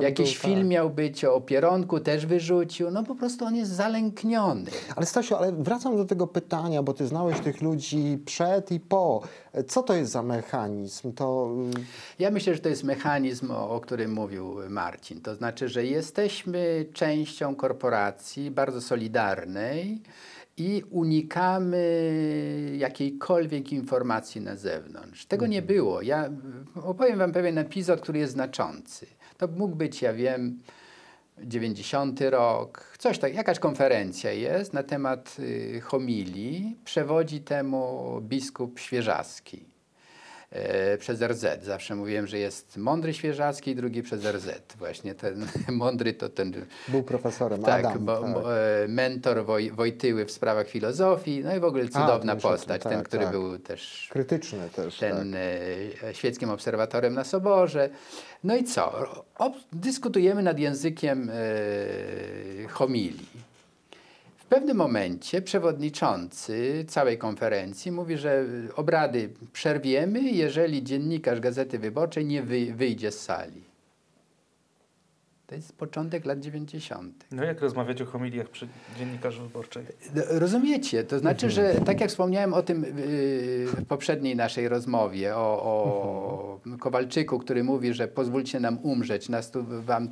jakiś 0.00 0.32
tak. 0.38 0.42
film 0.50 0.68
miał 0.68 0.90
być 0.90 1.24
o 1.24 1.40
Pieronku, 1.40 2.00
też 2.00 2.26
wyrzucił. 2.26 2.90
No 2.90 3.04
po 3.04 3.14
prostu 3.14 3.44
on 3.44 3.56
jest 3.56 3.70
zalękniony. 3.70 4.70
Ale 4.96 5.06
Stasiu, 5.06 5.36
ale 5.36 5.52
wracam 5.52 5.96
do 5.96 6.04
tego 6.04 6.26
pytania, 6.26 6.82
bo 6.82 6.92
ty 6.92 7.06
znałeś 7.06 7.40
tych 7.40 7.62
ludzi 7.62 8.18
przed 8.26 8.72
i 8.72 8.80
po. 8.80 9.22
Co 9.66 9.82
to 9.82 9.94
jest 9.94 10.12
za 10.12 10.22
mechanizm? 10.22 11.12
To 11.12 11.50
y, 11.78 11.84
Ja 12.18 12.30
myślę, 12.30 12.54
że 12.54 12.60
to 12.60 12.68
jest 12.68 12.84
mechanizm, 12.84 13.50
o, 13.50 13.70
o 13.70 13.80
którym 13.80 14.12
mówił 14.12 14.56
Marcin. 14.68 15.20
To 15.20 15.34
znaczy, 15.34 15.68
że 15.68 15.84
jesteśmy 15.84 16.86
częścią 16.92 17.54
korporacji 17.56 18.50
bardzo 18.50 18.80
solidarnej 18.80 20.02
i 20.56 20.82
unikamy 20.90 21.82
jakiejkolwiek 22.78 23.72
informacji 23.72 24.40
na 24.40 24.56
zewnątrz. 24.56 25.26
Tego 25.26 25.46
nie 25.46 25.62
było. 25.62 26.02
Ja 26.02 26.26
y, 26.76 26.82
opowiem 26.82 27.18
Wam 27.18 27.32
pewien 27.32 27.58
epizod, 27.58 28.00
który 28.00 28.18
jest 28.18 28.32
znaczący. 28.32 29.06
To 29.38 29.48
mógł 29.48 29.76
być, 29.76 30.02
ja 30.02 30.12
wiem, 30.12 30.58
90 31.44 32.20
rok, 32.20 32.87
coś 32.98 33.18
tak, 33.18 33.34
jakaś 33.34 33.58
konferencja 33.58 34.32
jest 34.32 34.72
na 34.72 34.82
temat 34.82 35.36
y, 35.38 35.80
homilii. 35.84 36.76
Przewodzi 36.84 37.40
temu 37.40 38.20
biskup 38.20 38.78
Świeżaski 38.78 39.67
przez 40.98 41.22
RZ. 41.22 41.46
Zawsze 41.62 41.94
mówiłem, 41.94 42.26
że 42.26 42.38
jest 42.38 42.76
mądry 42.76 43.14
Świeżacki, 43.14 43.74
drugi 43.74 44.02
przez 44.02 44.24
RZ. 44.24 44.50
Właśnie 44.78 45.14
ten 45.14 45.46
mądry 45.68 46.12
to 46.12 46.28
ten 46.28 46.66
był 46.88 47.02
profesorem 47.02 47.62
tak, 47.62 47.84
Adam. 47.84 48.04
bo, 48.04 48.20
tak. 48.20 48.32
bo, 48.32 48.58
e, 48.58 48.88
mentor 48.88 49.44
Woj, 49.44 49.70
Wojtyły 49.70 50.24
w 50.24 50.30
sprawach 50.30 50.68
filozofii, 50.68 51.40
no 51.44 51.56
i 51.56 51.60
w 51.60 51.64
ogóle 51.64 51.88
cudowna 51.88 52.34
myślę, 52.34 52.50
postać, 52.50 52.82
tak, 52.82 52.92
ten, 52.92 53.02
który 53.02 53.22
tak. 53.22 53.32
był 53.32 53.58
też 53.58 54.08
Krytyczny 54.10 54.68
też. 54.76 54.98
ten 54.98 55.32
tak. 55.32 56.10
e, 56.10 56.14
świeckim 56.14 56.50
obserwatorem 56.50 57.14
na 57.14 57.24
Soborze. 57.24 57.90
No 58.44 58.56
i 58.56 58.64
co? 58.64 59.06
Ob, 59.38 59.54
dyskutujemy 59.72 60.42
nad 60.42 60.58
językiem 60.58 61.30
e, 61.30 62.68
homilii. 62.68 63.47
Pewnym 64.48 64.76
momencie 64.76 65.42
przewodniczący 65.42 66.84
całej 66.88 67.18
konferencji 67.18 67.92
mówi, 67.92 68.16
że 68.16 68.44
obrady 68.76 69.30
przerwiemy, 69.52 70.20
jeżeli 70.20 70.82
dziennikarz 70.82 71.40
Gazety 71.40 71.78
Wyborczej 71.78 72.24
nie 72.24 72.42
wy, 72.42 72.74
wyjdzie 72.74 73.12
z 73.12 73.20
sali. 73.20 73.67
To 75.48 75.54
jest 75.54 75.76
początek 75.76 76.24
lat 76.24 76.40
90. 76.40 77.26
No 77.32 77.44
jak 77.44 77.60
rozmawiać 77.60 78.02
o 78.02 78.06
homiliach 78.06 78.48
przy 78.48 78.68
dziennikarzy 78.98 79.42
wyborczej? 79.42 79.84
No, 80.14 80.22
Rozumiecie, 80.28 81.04
to 81.04 81.18
znaczy, 81.18 81.50
że 81.50 81.74
tak 81.74 82.00
jak 82.00 82.10
wspomniałem 82.10 82.54
o 82.54 82.62
tym 82.62 82.82
yy, 82.82 82.90
w 83.66 83.86
poprzedniej 83.88 84.36
naszej 84.36 84.68
rozmowie, 84.68 85.36
o, 85.36 85.62
o 85.62 86.60
Kowalczyku, 86.78 87.38
który 87.38 87.64
mówi, 87.64 87.94
że 87.94 88.08
pozwólcie 88.08 88.60
nam 88.60 88.78
umrzeć, 88.82 89.28
nas 89.28 89.50
tu, 89.50 89.64
wam, 89.64 90.08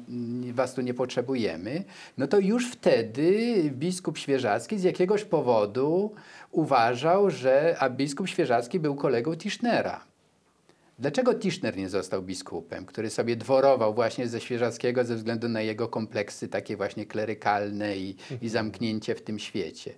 was 0.52 0.74
tu 0.74 0.80
nie 0.80 0.94
potrzebujemy, 0.94 1.84
no 2.18 2.26
to 2.26 2.38
już 2.38 2.70
wtedy 2.70 3.62
biskup 3.70 4.18
Świeżacki 4.18 4.78
z 4.78 4.82
jakiegoś 4.82 5.24
powodu 5.24 6.14
uważał, 6.50 7.30
że, 7.30 7.76
a 7.78 7.90
biskup 7.90 8.28
Świeżacki 8.28 8.80
był 8.80 8.94
kolegą 8.94 9.36
Tischnera. 9.36 10.15
Dlaczego 10.98 11.34
Tischner 11.34 11.76
nie 11.76 11.88
został 11.88 12.22
biskupem, 12.22 12.86
który 12.86 13.10
sobie 13.10 13.36
dworował 13.36 13.94
właśnie 13.94 14.28
ze 14.28 14.40
Świeżackiego 14.40 15.04
ze 15.04 15.16
względu 15.16 15.48
na 15.48 15.60
jego 15.60 15.88
kompleksy 15.88 16.48
takie 16.48 16.76
właśnie 16.76 17.06
klerykalne 17.06 17.96
i, 17.96 18.16
i 18.42 18.48
zamknięcie 18.48 19.14
w 19.14 19.22
tym 19.22 19.38
świecie? 19.38 19.94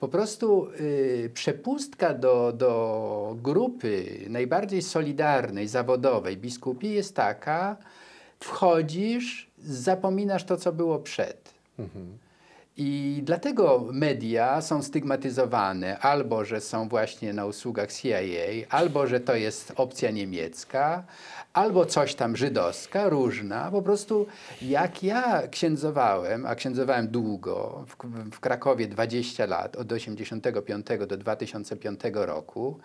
Po 0.00 0.08
prostu 0.08 0.68
y, 0.80 1.30
przepustka 1.34 2.14
do, 2.14 2.52
do 2.52 3.36
grupy 3.42 4.26
najbardziej 4.28 4.82
solidarnej, 4.82 5.68
zawodowej 5.68 6.36
biskupiej 6.36 6.94
jest 6.94 7.16
taka, 7.16 7.76
wchodzisz, 8.40 9.50
zapominasz 9.58 10.44
to, 10.44 10.56
co 10.56 10.72
było 10.72 10.98
przed. 10.98 11.54
I 12.76 13.20
dlatego 13.24 13.88
media 13.92 14.60
są 14.60 14.82
stygmatyzowane 14.82 15.98
albo, 15.98 16.44
że 16.44 16.60
są 16.60 16.88
właśnie 16.88 17.32
na 17.32 17.46
usługach 17.46 17.92
CIA, 17.92 18.18
albo, 18.70 19.06
że 19.06 19.20
to 19.20 19.34
jest 19.34 19.72
opcja 19.76 20.10
niemiecka, 20.10 21.04
albo 21.52 21.86
coś 21.86 22.14
tam 22.14 22.36
żydowska, 22.36 23.08
różna. 23.08 23.70
Po 23.70 23.82
prostu 23.82 24.26
jak 24.62 25.02
ja 25.02 25.48
księdzowałem, 25.48 26.46
a 26.46 26.54
księdzowałem 26.54 27.08
długo, 27.08 27.84
w, 27.88 27.96
w 28.34 28.40
Krakowie 28.40 28.88
20 28.88 29.46
lat, 29.46 29.76
od 29.76 29.92
85 29.92 30.86
do 31.08 31.16
2005 31.16 32.00
roku, 32.12 32.78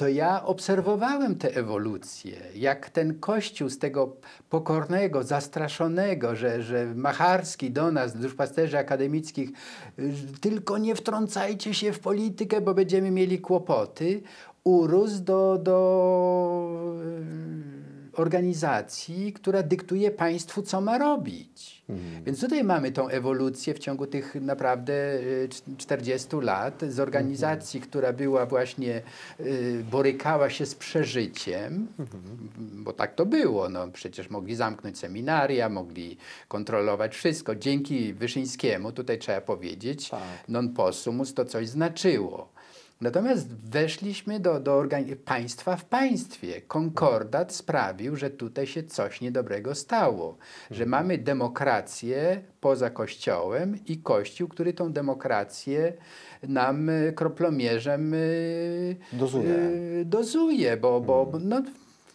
to 0.00 0.08
ja 0.08 0.44
obserwowałem 0.44 1.36
tę 1.36 1.54
ewolucję, 1.54 2.36
jak 2.54 2.90
ten 2.90 3.18
kościół 3.18 3.68
z 3.68 3.78
tego 3.78 4.16
pokornego, 4.50 5.22
zastraszonego, 5.22 6.36
że, 6.36 6.62
że 6.62 6.86
Macharski 6.94 7.70
do 7.70 7.92
nas, 7.92 8.16
duszpasterzy 8.16 8.78
akademickich, 8.78 9.50
y, 9.98 10.12
tylko 10.40 10.78
nie 10.78 10.94
wtrącajcie 10.94 11.74
się 11.74 11.92
w 11.92 12.00
politykę, 12.00 12.60
bo 12.60 12.74
będziemy 12.74 13.10
mieli 13.10 13.38
kłopoty, 13.38 14.22
urósł 14.64 15.20
do, 15.22 15.58
do 15.62 16.96
organizacji, 18.12 19.32
która 19.32 19.62
dyktuje 19.62 20.10
państwu, 20.10 20.62
co 20.62 20.80
ma 20.80 20.98
robić. 20.98 21.80
Więc 22.24 22.40
tutaj 22.40 22.64
mamy 22.64 22.92
tą 22.92 23.08
ewolucję 23.08 23.74
w 23.74 23.78
ciągu 23.78 24.06
tych 24.06 24.34
naprawdę 24.34 25.14
y, 25.14 25.48
cz- 25.48 25.76
40 25.76 26.28
lat 26.42 26.82
z 26.88 27.00
organizacji, 27.00 27.80
która 27.80 28.12
była 28.12 28.46
właśnie, 28.46 29.02
y, 29.40 29.84
borykała 29.90 30.50
się 30.50 30.66
z 30.66 30.74
przeżyciem, 30.74 31.86
bo 32.58 32.92
tak 32.92 33.14
to 33.14 33.26
było. 33.26 33.68
No, 33.68 33.88
przecież 33.88 34.30
mogli 34.30 34.54
zamknąć 34.56 34.98
seminaria, 34.98 35.68
mogli 35.68 36.16
kontrolować 36.48 37.14
wszystko. 37.14 37.54
Dzięki 37.54 38.14
Wyszyńskiemu, 38.14 38.92
tutaj 38.92 39.18
trzeba 39.18 39.40
powiedzieć, 39.40 40.08
Tak. 40.10 40.20
non 40.48 40.68
possumus 40.74 41.34
to 41.34 41.44
coś 41.44 41.68
znaczyło. 41.68 42.52
Natomiast 43.00 43.54
weszliśmy 43.54 44.40
do, 44.40 44.60
do 44.60 44.84
państwa 45.24 45.76
w 45.76 45.84
państwie. 45.84 46.60
Konkordat 46.60 47.52
sprawił, 47.54 48.16
że 48.16 48.30
tutaj 48.30 48.66
się 48.66 48.82
coś 48.82 49.20
niedobrego 49.20 49.74
stało. 49.74 50.36
Że 50.70 50.86
mamy 50.86 51.18
demokrację 51.18 52.42
poza 52.60 52.90
Kościołem 52.90 53.78
i 53.86 53.98
Kościół, 53.98 54.48
który 54.48 54.72
tą 54.72 54.92
demokrację 54.92 55.92
nam 56.42 56.88
y, 56.88 57.12
kroplomierzem 57.16 58.14
y, 58.14 58.96
Dozuje. 59.12 59.50
y, 59.54 60.04
dozuje 60.04 60.76
bo, 60.76 61.00
bo 61.00 61.26
bo, 61.26 61.38
no, 61.38 61.62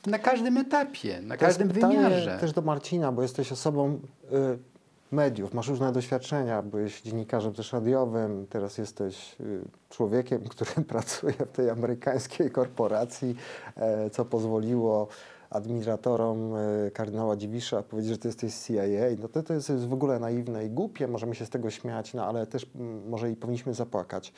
na 0.06 0.20
każdym 0.20 0.58
etapie, 0.58 1.22
na 1.22 1.38
To 1.38 1.46
każdym 1.46 1.68
wymiarze. 1.68 2.38
też 2.42 2.52
do 2.52 2.62
Marcina, 2.62 3.12
bo 3.12 3.22
jesteś 3.22 3.52
osobą 3.52 4.00
y, 4.24 4.75
mediów, 5.12 5.54
masz 5.54 5.68
różne 5.68 5.92
doświadczenia, 5.92 6.62
byłeś 6.62 7.02
dziennikarzem 7.02 7.54
też 7.54 7.74
radiowym, 7.74 8.48
teraz 8.50 8.78
jesteś 8.78 9.36
y, 9.40 9.62
człowiekiem, 9.90 10.44
który 10.54 10.86
pracuje 10.86 11.34
w 11.34 11.52
tej 11.52 11.70
amerykańskiej 11.70 12.52
korporacji, 12.52 13.36
e, 13.76 14.10
co 14.10 14.26
pozwoliło 14.26 15.08
administratorom 15.50 16.56
e, 16.56 16.92
kardynała 16.92 17.36
Dziwisza 17.36 17.84
powiedzieć, 17.84 18.12
że 18.12 18.18
ty 18.18 18.28
jesteś 18.28 18.54
z 18.54 18.68
CIA. 18.68 18.82
No 19.20 19.28
to, 19.28 19.44
to 19.44 19.54
jest, 19.54 19.70
jest 19.70 19.88
w 19.88 19.94
ogóle 19.94 20.20
naiwne 20.20 20.66
i 20.66 20.70
głupie, 20.70 21.08
możemy 21.08 21.36
się 21.36 21.46
z 21.46 21.50
tego 21.50 21.70
śmiać, 21.70 22.14
no 22.14 22.26
ale 22.26 22.48
też 22.48 22.70
może 23.08 23.32
i 23.32 23.36
powinniśmy 23.36 23.74
zapłakać. 23.74 24.34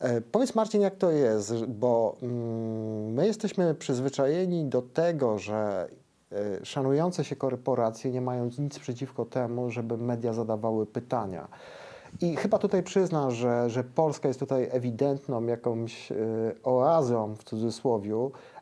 E, 0.00 0.20
Powiedz 0.20 0.54
Marcin, 0.54 0.80
jak 0.80 0.96
to 0.96 1.10
jest, 1.10 1.64
bo 1.66 2.16
mm, 2.22 3.12
my 3.12 3.26
jesteśmy 3.26 3.74
przyzwyczajeni 3.74 4.64
do 4.64 4.82
tego, 4.82 5.38
że 5.38 5.88
szanujące 6.62 7.24
się 7.24 7.36
korporacje 7.36 8.10
nie 8.10 8.20
mają 8.20 8.50
nic 8.58 8.78
przeciwko 8.78 9.24
temu, 9.24 9.70
żeby 9.70 9.96
media 9.96 10.32
zadawały 10.32 10.86
pytania. 10.86 11.48
I 12.20 12.36
chyba 12.36 12.58
tutaj 12.58 12.82
przyzna, 12.82 13.30
że, 13.30 13.70
że 13.70 13.84
Polska 13.84 14.28
jest 14.28 14.40
tutaj 14.40 14.68
ewidentną 14.70 15.46
jakąś 15.46 16.12
e, 16.12 16.16
oazą 16.62 17.34
w 17.34 17.44
cudzysłowie, 17.44 18.14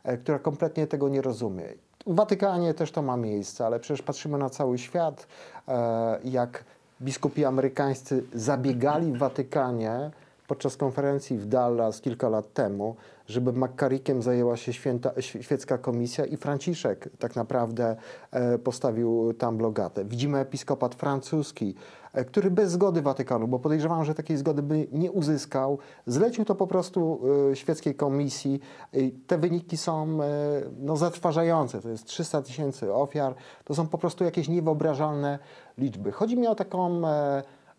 e, 0.04 0.16
która 0.16 0.38
kompletnie 0.38 0.86
tego 0.86 1.08
nie 1.08 1.22
rozumie. 1.22 1.64
W 2.06 2.14
Watykanie 2.14 2.74
też 2.74 2.92
to 2.92 3.02
ma 3.02 3.16
miejsce, 3.16 3.66
ale 3.66 3.80
przecież 3.80 4.02
patrzymy 4.02 4.38
na 4.38 4.50
cały 4.50 4.78
świat, 4.78 5.26
e, 5.68 6.18
jak 6.24 6.64
biskupi 7.02 7.44
amerykańscy 7.44 8.24
zabiegali 8.34 9.12
w 9.12 9.18
Watykanie 9.18 10.10
podczas 10.46 10.76
konferencji 10.76 11.38
w 11.38 11.46
Dallas 11.46 12.00
kilka 12.00 12.28
lat 12.28 12.52
temu, 12.52 12.96
żeby 13.26 13.52
McCarrickiem 13.52 14.22
zajęła 14.22 14.56
się 14.56 14.72
święta, 14.72 15.10
świ- 15.10 15.42
świecka 15.42 15.78
komisja 15.78 16.24
i 16.24 16.36
Franciszek 16.36 17.08
tak 17.18 17.36
naprawdę 17.36 17.96
e, 18.30 18.58
postawił 18.58 19.32
tam 19.32 19.56
blogatę. 19.56 20.04
Widzimy 20.04 20.38
episkopat 20.38 20.94
francuski, 20.94 21.74
e, 22.12 22.24
który 22.24 22.50
bez 22.50 22.70
zgody 22.70 23.02
Watykanu, 23.02 23.48
bo 23.48 23.58
podejrzewam, 23.58 24.04
że 24.04 24.14
takiej 24.14 24.36
zgody 24.36 24.62
by 24.62 24.86
nie 24.92 25.12
uzyskał, 25.12 25.78
zlecił 26.06 26.44
to 26.44 26.54
po 26.54 26.66
prostu 26.66 27.20
e, 27.52 27.56
świeckiej 27.56 27.94
komisji. 27.94 28.60
Te 29.26 29.38
wyniki 29.38 29.76
są 29.76 30.18
no, 30.78 30.96
zatrważające. 30.96 31.80
To 31.80 31.88
jest 31.88 32.04
300 32.04 32.42
tysięcy 32.42 32.94
ofiar. 32.94 33.34
To 33.64 33.74
są 33.74 33.86
po 33.86 33.98
prostu 33.98 34.24
jakieś 34.24 34.48
niewyobrażalne 34.48 35.38
liczby. 35.78 36.12
Chodzi 36.12 36.36
mi 36.36 36.46
o 36.46 36.54
taką 36.54 37.02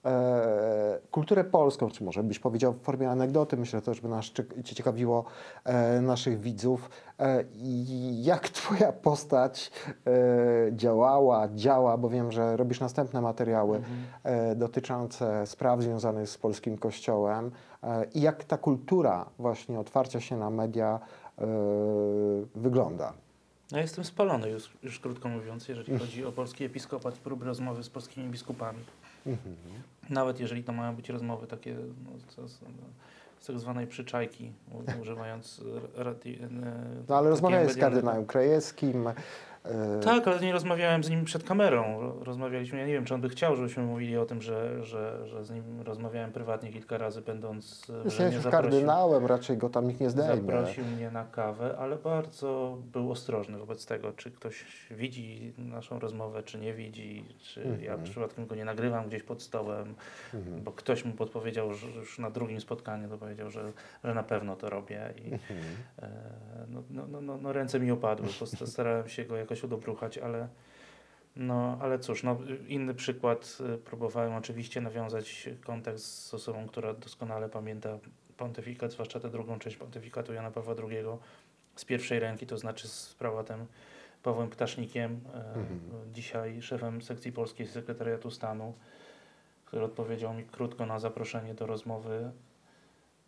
e, 0.08 1.00
kulturę 1.12 1.44
polską, 1.44 1.90
czy 1.92 2.04
może 2.04 2.24
byś 2.24 2.40
powiedział 2.40 2.74
w 2.74 2.82
formie 2.82 3.10
anegdoty, 3.12 3.58
myślę 3.58 3.82
też 3.82 4.02
by 4.02 4.08
nas 4.08 4.26
cie- 4.26 4.64
ciekawiło 4.64 5.26
e, 5.64 6.02
naszych 6.02 6.40
widzów. 6.40 6.90
E, 7.20 7.44
jak 8.22 8.50
twoja 8.58 8.92
postać 8.92 9.72
e, 10.08 10.12
działała, 10.72 11.48
działa, 11.56 11.98
bo 11.98 12.10
wiem, 12.10 12.32
że 12.32 12.58
robisz 12.58 12.80
następne 12.80 13.22
materiały 13.22 13.82
e, 14.24 14.56
dotyczące 14.56 15.48
spraw 15.48 15.82
związanych 15.82 16.30
z 16.30 16.38
polskim 16.38 16.78
kościołem 16.78 17.52
e, 17.84 18.06
i 18.14 18.22
jak 18.22 18.44
ta 18.44 18.58
kultura 18.58 19.26
właśnie 19.40 19.80
otwarcia 19.80 20.20
się 20.20 20.38
na 20.38 20.50
media 20.50 21.00
e, 21.38 21.46
wygląda. 22.56 23.14
No 23.72 23.78
jestem 23.78 24.04
spalony 24.04 24.50
już, 24.50 24.78
już 24.84 25.00
krótko 25.00 25.30
mówiąc, 25.30 25.68
jeżeli 25.68 26.00
chodzi 26.00 26.26
o 26.26 26.32
polski 26.32 26.64
episkopat 26.64 27.18
i 27.18 27.20
próby 27.20 27.46
rozmowy 27.46 27.84
z 27.84 27.90
polskimi 27.90 28.30
biskupami. 28.30 28.80
Nawet 30.10 30.40
jeżeli 30.40 30.64
to 30.64 30.74
mają 30.74 30.96
być 30.96 31.10
rozmowy 31.10 31.48
takie 31.48 31.76
no, 31.76 32.46
z, 32.48 32.52
z, 32.52 33.48
tak 33.48 33.60
zwanej 33.60 33.88
przyczajki, 33.88 34.52
używając 35.02 35.62
e, 35.98 36.04
radi, 36.04 36.40
e, 36.44 36.50
No 37.10 37.16
ale 37.16 37.18
takiej 37.18 37.30
rozmawiałeś 37.30 37.72
z 37.72 37.78
kardynałem 37.78 38.26
Krajewskim. 38.26 39.10
E, 39.72 40.00
Tak, 40.00 40.28
ale 40.28 40.40
nie 40.40 40.52
rozmawiałem 40.54 41.04
z 41.04 41.10
nim 41.10 41.26
przed 41.26 41.44
kamerą. 41.44 42.02
Ro- 42.02 42.24
Rozmawialiśmy, 42.24 42.80
ja 42.80 42.86
nie 42.88 42.94
wiem, 42.94 43.06
czy 43.06 43.14
on 43.14 43.22
by 43.22 43.30
chciał, 43.30 43.56
żebyśmy 43.56 43.84
mówili 43.84 44.18
o 44.18 44.26
tym, 44.26 44.42
że, 44.42 44.84
że, 44.84 45.28
że 45.28 45.46
z 45.46 45.52
nim 45.52 45.82
rozmawiałem 45.82 46.32
prywatnie 46.32 46.72
kilka 46.74 46.98
razy, 46.98 47.22
będąc, 47.22 47.90
e, 47.90 47.94
że 47.94 48.04
Jesteś 48.04 48.26
mnie 48.26 48.36
już 48.36 48.44
zaprosił. 48.44 48.70
kardynałem, 48.70 49.26
raczej 49.26 49.58
go 49.58 49.70
tam 49.70 49.88
nikt 49.88 50.00
nie 50.02 50.10
zdejmie. 50.10 50.36
Zaprosił 50.36 50.86
mnie 50.86 51.12
na 51.12 51.24
kawę, 51.26 51.76
ale 51.80 51.96
bardzo 51.96 52.78
był 52.94 53.12
ostrożny 53.12 53.58
wobec 53.58 53.86
tego, 53.86 54.12
czy 54.14 54.32
ktoś 54.32 54.66
widzi 54.92 55.54
naszą 55.58 56.00
rozmowę, 56.00 56.44
czy 56.44 56.60
nie 56.60 56.74
widzi, 56.74 57.26
czy 57.40 57.62
ja 57.82 57.92
Mhm. 57.92 58.04
przypadkiem 58.04 58.48
go 58.48 58.56
nie 58.56 58.66
nagrywam 58.66 59.08
gdzieś 59.08 59.24
pod 59.24 59.42
stołem, 59.42 59.96
Mhm. 60.34 60.64
bo 60.64 60.72
ktoś 60.72 61.06
mu 61.06 61.14
podpowiedział, 61.14 61.74
że 61.74 61.88
już 61.88 62.20
na 62.20 62.30
drugim 62.30 62.62
spotkaniu 62.62 63.10
to 63.10 63.18
powiedział, 63.18 63.50
że, 63.50 63.72
że 64.04 64.14
na 64.14 64.24
pewno 64.24 64.56
to 64.56 64.70
robię 64.70 65.14
i 65.26 65.34
Mhm. 65.34 65.60
e, 66.02 66.10
no, 66.70 66.84
no, 66.90 67.08
no, 67.08 67.22
no, 67.22 67.38
no 67.38 67.54
ręce 67.54 67.80
mi 67.80 67.92
opadły, 67.92 68.28
starałem 68.66 69.08
się 69.10 69.26
go 69.26 69.36
jakoś 69.38 69.57
udobruchać, 69.64 70.18
ale 70.18 70.48
no, 71.36 71.78
ale 71.82 72.00
cóż, 72.00 72.24
no, 72.24 72.38
inny 72.68 72.94
przykład, 72.94 73.58
y, 73.76 73.78
próbowałem 73.78 74.34
oczywiście 74.36 74.82
nawiązać 74.82 75.50
kontakt 75.64 76.00
z 76.00 76.34
osobą, 76.34 76.68
która 76.68 76.94
doskonale 76.94 77.50
pamięta 77.50 77.90
pontyfikat, 78.38 78.92
zwłaszcza 78.92 79.20
tę 79.20 79.30
drugą 79.30 79.60
część 79.60 79.78
pontyfikatu 79.78 80.34
Jana 80.34 80.52
Pawła 80.52 80.76
II 80.90 80.98
z 81.76 81.86
pierwszej 81.86 82.20
ręki, 82.20 82.48
to 82.48 82.58
znaczy 82.58 82.88
z 82.88 83.16
prałatem 83.20 83.66
Pawłem 84.24 84.50
Ptasznikiem, 84.50 85.20
e, 85.34 85.38
Mhm. 85.48 85.80
dzisiaj 86.14 86.62
szefem 86.62 87.02
sekcji 87.02 87.32
polskiej 87.32 87.68
Sekretariatu 87.68 88.32
Stanu, 88.32 88.74
który 89.66 89.84
odpowiedział 89.86 90.34
mi 90.34 90.44
krótko 90.44 90.86
na 90.86 91.00
zaproszenie 91.00 91.54
do 91.54 91.66
rozmowy. 91.66 92.32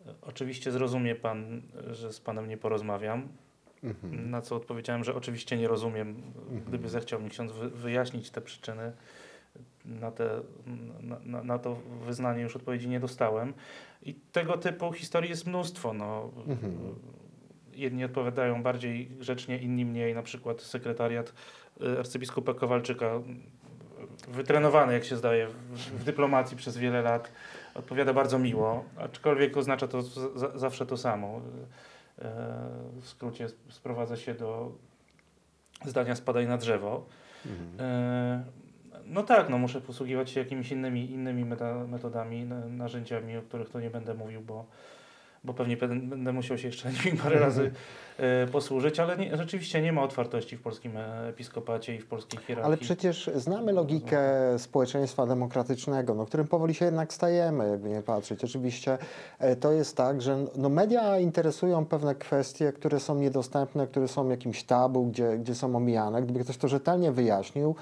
E, 0.06 0.14
Oczywiście 0.22 0.72
zrozumie 0.72 1.14
pan, 1.14 1.62
że 1.90 2.12
z 2.12 2.20
panem 2.20 2.48
nie 2.48 2.56
porozmawiam, 2.56 3.28
Mhm. 3.84 4.30
na 4.30 4.42
co 4.42 4.56
odpowiedziałem, 4.56 5.04
że 5.04 5.14
oczywiście 5.14 5.56
nie 5.56 5.68
rozumiem. 5.68 6.22
Gdyby 6.68 6.88
zechciał 6.88 7.20
mi 7.20 7.30
ksiądz 7.30 7.52
wy, 7.52 7.70
wyjaśnić 7.70 8.30
te 8.30 8.40
przyczyny, 8.40 8.92
na, 9.84 10.10
te, 10.10 10.40
na, 11.24 11.42
na, 11.42 11.58
to 11.58 11.76
wyznanie 12.06 12.42
już 12.42 12.56
odpowiedzi 12.56 12.88
nie 12.88 13.00
dostałem. 13.00 13.54
I 14.02 14.14
tego 14.14 14.56
typu 14.56 14.92
historii 14.92 15.30
jest 15.30 15.46
mnóstwo. 15.46 15.92
No. 15.92 16.30
Mhm. 16.46 16.94
Jedni 17.74 18.04
odpowiadają 18.04 18.62
bardziej 18.62 19.06
grzecznie, 19.06 19.58
inni 19.58 19.84
mniej. 19.84 20.14
Na 20.14 20.22
przykład 20.22 20.62
sekretariat 20.62 21.32
y, 21.82 21.98
arcybiskupa 21.98 22.54
Kowalczyka, 22.54 23.06
y, 23.06 24.32
wytrenowany 24.32 24.92
jak 24.92 25.04
się 25.04 25.16
zdaje 25.16 25.46
w, 25.46 26.04
dyplomacji 26.04 26.56
przez 26.56 26.76
wiele 26.76 27.02
lat, 27.02 27.32
odpowiada 27.74 28.12
bardzo 28.12 28.38
miło, 28.38 28.84
aczkolwiek 28.96 29.56
oznacza 29.56 29.88
to 29.88 30.02
zawsze 30.54 30.86
to 30.86 30.96
samo. 30.96 31.40
Y, 32.22 32.24
W 33.00 33.08
skrócie 33.08 33.44
sp- 33.52 33.72
sprowadza 33.72 34.16
się 34.16 34.34
do 34.34 34.72
zdania 35.84 36.14
spadaj 36.16 36.46
na 36.46 36.56
drzewo. 36.58 37.06
Mhm. 37.46 37.68
E, 37.80 38.44
No 39.06 39.22
tak, 39.22 39.48
no 39.48 39.58
muszę 39.58 39.80
posługiwać 39.80 40.30
się 40.30 40.40
jakimiś 40.40 40.72
innymi, 40.72 41.10
innymi 41.10 41.44
metodami, 41.88 42.44
narzędziami, 42.68 43.36
o 43.36 43.42
których 43.42 43.70
tu 43.70 43.78
nie 43.80 43.90
będę 43.90 44.14
mówił, 44.14 44.40
bo, 44.40 44.66
bo 45.44 45.54
pewnie 45.54 45.76
będę, 45.76 46.32
musiał 46.32 46.58
się 46.58 46.66
jeszcze 46.66 46.90
nimi 47.04 47.18
parę 47.18 47.38
razy 47.38 47.70
e, 48.18 48.46
posłużyć, 48.46 49.00
ale 49.00 49.16
nie, 49.16 49.36
rzeczywiście 49.36 49.82
nie 49.82 49.92
ma 49.92 50.02
otwartości 50.02 50.56
w 50.56 50.62
polskim 50.62 50.92
episkopacie 51.28 51.94
i 51.94 51.98
w 51.98 52.06
polskiej 52.06 52.40
hierarchii. 52.40 52.66
Ale 52.66 52.76
przecież 52.76 53.30
znamy 53.34 53.72
logikę 53.72 54.20
społeczeństwa 54.58 55.26
demokratycznego, 55.26 56.14
no, 56.14 56.26
którym 56.26 56.48
powoli 56.48 56.74
się 56.74 56.84
jednak 56.84 57.12
stajemy, 57.12 57.70
jakby 57.70 57.88
nie 57.88 58.02
patrzeć. 58.02 58.44
Oczywiście 58.44 58.98
e, 59.38 59.56
to 59.56 59.72
jest 59.72 59.96
tak, 59.96 60.22
że 60.22 60.44
no, 60.56 60.68
media 60.68 61.18
interesują 61.18 61.86
pewne 61.86 62.14
kwestie, 62.14 62.72
które 62.72 63.00
są 63.00 63.14
niedostępne, 63.14 63.86
które 63.86 64.08
są 64.08 64.28
jakimś 64.28 64.64
tabu, 64.64 65.06
gdzie, 65.06 65.38
gdzie 65.38 65.54
są 65.54 65.76
omijane. 65.76 66.22
Gdyby 66.22 66.44
ktoś 66.44 66.56
to 66.56 66.68
rzetelnie 66.68 67.12
wyjaśnił, 67.12 67.74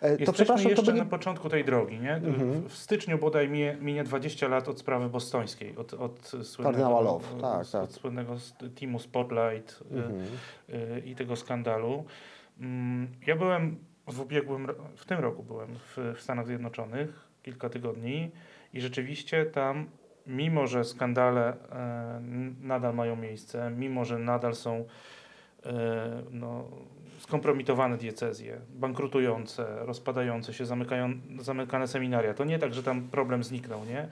to 0.00 0.06
Jesteśmy 0.06 0.32
przepraszam, 0.32 0.64
to 0.64 0.70
jeszcze 0.70 0.86
by 0.86 0.92
nie... 0.92 0.98
na 1.04 1.10
początku 1.10 1.48
tej 1.48 1.64
drogi, 1.64 1.98
nie? 2.00 2.14
Mhm. 2.14 2.68
W- 2.68 2.74
styczniu 2.76 3.18
bodaj 3.18 3.48
minie, 3.48 3.76
minie 3.80 4.04
20 4.04 4.48
lat 4.48 4.68
od 4.68 4.78
sprawy 4.78 5.08
bostońskiej, 5.08 5.76
od, 5.76 5.94
od 5.94 6.32
słynnego, 6.42 7.00
Love, 7.00 7.24
tak, 7.40 7.60
od, 7.60 7.70
tak. 7.70 7.82
od 7.82 7.92
słynnego 7.92 8.36
teamu 8.80 8.98
Spotlight 8.98 9.82
y, 9.92 9.94
Mhm. 9.94 10.22
y, 10.70 11.02
i 11.06 11.14
tego 11.14 11.36
skandalu. 11.36 12.04
Mm, 12.60 13.08
Ja 13.26 13.36
byłem 13.36 13.76
w 14.06 14.20
ubiegłym, 14.20 14.66
w 14.96 15.04
tym 15.06 15.18
roku 15.20 15.42
byłem 15.42 15.68
w, 15.74 16.14
w 16.16 16.22
Stanach 16.22 16.46
Zjednoczonych 16.46 17.28
kilka 17.42 17.68
tygodni 17.68 18.30
i 18.74 18.80
rzeczywiście 18.80 19.46
tam, 19.46 19.86
mimo 20.26 20.66
że 20.66 20.84
skandale 20.84 21.48
e, 21.72 22.16
n- 22.16 22.54
nadal 22.62 22.94
mają 22.94 23.16
miejsce, 23.16 23.70
mimo 23.76 24.04
że 24.04 24.18
nadal 24.18 24.54
są 24.54 24.84
e, 25.66 26.22
no, 26.30 26.64
skompromitowane 27.18 27.96
diecezje, 27.96 28.60
bankrutujące, 28.74 29.66
rozpadające 29.78 30.54
się, 30.54 30.66
zamykają, 30.66 31.12
zamykane 31.40 31.88
seminaria. 31.88 32.34
To 32.34 32.44
nie 32.44 32.58
tak, 32.58 32.74
że 32.74 32.82
tam 32.82 33.08
problem 33.08 33.44
zniknął, 33.44 33.84
nie? 33.84 34.08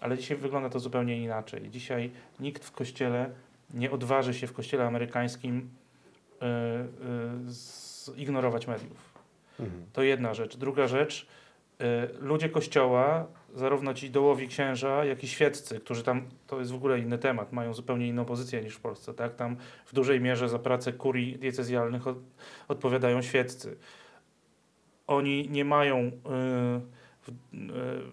Ale 0.00 0.18
dzisiaj 0.18 0.36
wygląda 0.36 0.70
to 0.70 0.80
zupełnie 0.80 1.22
inaczej. 1.22 1.70
Dzisiaj 1.70 2.10
nikt 2.40 2.64
w 2.64 2.72
kościele 2.72 3.30
nie 3.74 3.90
odważy 3.90 4.34
się 4.34 4.46
w 4.46 4.52
kościele 4.52 4.86
amerykańskim 4.86 5.70
e, 6.42 6.46
e, 6.46 6.86
zignorować 8.16 8.66
mediów. 8.66 9.10
Mhm. 9.60 9.86
To 9.92 10.02
jedna 10.02 10.34
rzecz. 10.34 10.56
Druga 10.56 10.86
rzecz, 10.88 11.26
y, 11.80 11.84
ludzie 12.20 12.48
kościoła, 12.48 13.26
zarówno 13.54 13.94
ci 13.94 14.10
dołowi 14.10 14.48
księża, 14.48 15.04
jak 15.04 15.24
i 15.24 15.28
świeccy, 15.28 15.80
którzy 15.80 16.02
tam, 16.02 16.28
to 16.46 16.58
jest 16.58 16.72
w 16.72 16.74
ogóle 16.74 16.98
inny 16.98 17.18
temat, 17.18 17.52
mają 17.52 17.74
zupełnie 17.74 18.08
inną 18.08 18.24
pozycję 18.24 18.62
niż 18.62 18.74
w 18.74 18.80
Polsce, 18.80 19.14
tak? 19.14 19.34
Tam 19.34 19.56
w 19.86 19.94
dużej 19.94 20.20
mierze 20.20 20.48
za 20.48 20.58
pracę 20.58 20.92
kurii 20.92 21.38
diecezjalnych 21.38 22.06
od, 22.06 22.18
odpowiadają 22.68 23.22
świeccy. 23.22 23.76
Oni 25.06 25.48
nie 25.50 25.64
mają, 25.64 25.98
y, 25.98 26.10
w, 27.20 27.28
y, 27.28 27.32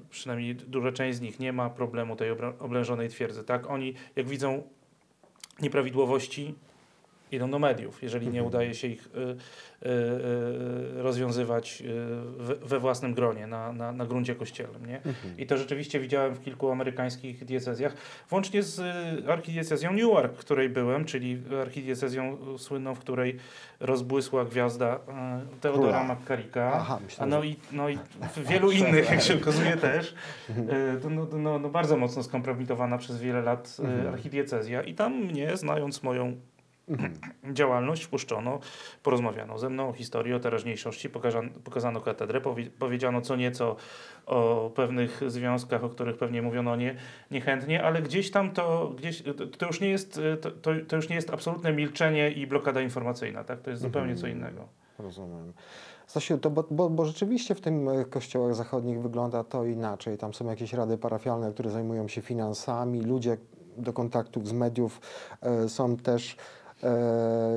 przynajmniej 0.09 0.55
duża 0.55 0.91
część 0.91 1.17
z 1.17 1.21
nich, 1.21 1.39
nie 1.39 1.53
ma 1.53 1.69
problemu 1.69 2.15
tej 2.15 2.31
oblężonej 2.59 3.09
twierdzy, 3.09 3.43
tak? 3.43 3.69
Oni, 3.69 3.93
jak 4.15 4.27
widzą 4.27 4.63
nieprawidłowości, 5.61 6.55
idą 7.31 7.51
do 7.51 7.59
mediów, 7.59 8.03
jeżeli 8.03 8.27
nie 8.27 8.43
udaje 8.43 8.73
się 8.73 8.87
ich 8.87 9.07
y, 9.07 9.19
y, 9.19 9.89
y, 10.99 11.01
rozwiązywać 11.01 11.83
we, 12.63 12.79
własnym 12.79 13.13
gronie, 13.13 13.47
na, 13.47 13.73
na, 13.73 13.91
na 13.91 14.05
gruncie 14.05 14.35
kościelnym. 14.35 14.85
Nie? 14.85 15.01
I 15.37 15.45
to 15.45 15.57
rzeczywiście 15.57 15.99
widziałem 15.99 16.35
w 16.35 16.41
kilku 16.41 16.71
amerykańskich 16.71 17.45
diecezjach, 17.45 17.93
włącznie 18.29 18.63
z 18.63 18.81
archidiecezją 19.29 19.93
Newark, 19.93 20.33
w 20.33 20.37
której 20.37 20.69
byłem, 20.69 21.05
czyli 21.05 21.43
archidiecezją 21.61 22.37
słynną, 22.57 22.95
w 22.95 22.99
której 22.99 23.37
rozbłysła 23.79 24.45
gwiazda 24.45 24.99
Teodora. 25.61 26.03
McCarricka. 26.03 26.85
A 27.19 27.25
no 27.25 27.43
i, 27.43 27.55
no 27.71 27.89
i 27.89 27.97
w 28.35 28.47
wielu 28.47 28.71
innych, 28.71 29.09
jak 29.09 29.21
się 29.21 29.35
okazuje 29.35 29.77
też, 29.77 30.15
to 31.01 31.09
no, 31.09 31.27
no, 31.33 31.59
no 31.59 31.69
bardzo 31.69 31.97
mocno 31.97 32.23
skompromitowana 32.23 32.97
przez 32.97 33.17
wiele 33.17 33.41
lat 33.41 33.77
archidiecezja. 34.13 34.81
I 34.81 34.93
tam 34.93 35.13
mnie, 35.13 35.57
znając 35.57 36.03
moją 36.03 36.35
działalność, 37.53 38.03
wpuszczono, 38.03 38.59
porozmawiano 39.03 39.57
ze 39.57 39.69
mną 39.69 39.89
o 39.89 39.93
historii, 39.93 40.33
o 40.33 40.39
teraźniejszości, 40.39 41.09
pokazano, 41.09 41.49
pokazano 41.63 42.01
katedrę, 42.01 42.41
powie, 42.41 42.69
powiedziano 42.79 43.21
co 43.21 43.35
nieco 43.35 43.75
o 44.25 44.71
pewnych 44.75 45.21
związkach, 45.27 45.83
o 45.83 45.89
których 45.89 46.17
pewnie 46.17 46.41
mówiono 46.41 46.75
nie, 46.75 46.95
niechętnie, 47.31 47.83
ale 47.83 48.01
gdzieś 48.01 48.31
tam 48.31 48.51
to, 48.51 48.93
gdzieś, 48.97 49.23
to, 49.57 49.65
już 49.65 49.81
nie 49.81 49.89
jest, 49.89 50.17
y, 50.17 50.37
to, 50.37 50.51
to, 50.87 50.95
już 50.95 51.09
nie 51.09 51.15
jest 51.15 51.29
absolutne 51.29 51.73
milczenie 51.73 52.31
i 52.31 52.47
blokada 52.47 52.81
informacyjna, 52.81 53.43
tak? 53.43 53.61
To 53.61 53.69
jest 53.69 53.81
zupełnie 53.81 54.15
co 54.15 54.27
innego. 54.27 54.67
Rozumiem. 54.99 55.53
Stasiu, 56.07 56.37
to 56.37 56.49
bo, 56.49 56.65
bo, 56.71 56.89
bo 56.89 57.05
rzeczywiście 57.05 57.55
w 57.55 57.61
tym 57.61 57.89
e, 57.89 58.05
kościołach 58.05 58.55
zachodnich 58.55 59.01
wygląda 59.01 59.43
to 59.43 59.65
inaczej. 59.65 60.17
Tam 60.17 60.33
są 60.33 60.45
jakieś 60.45 60.73
rady 60.73 60.97
parafialne, 60.97 61.51
które 61.51 61.69
zajmują 61.69 62.07
się 62.07 62.21
finansami. 62.21 63.01
Ludzie 63.01 63.37
do 63.77 63.93
kontaktów 63.93 64.47
z 64.47 64.53
mediów 64.53 65.01
e, 65.41 65.69
są 65.69 65.97
też 65.97 66.37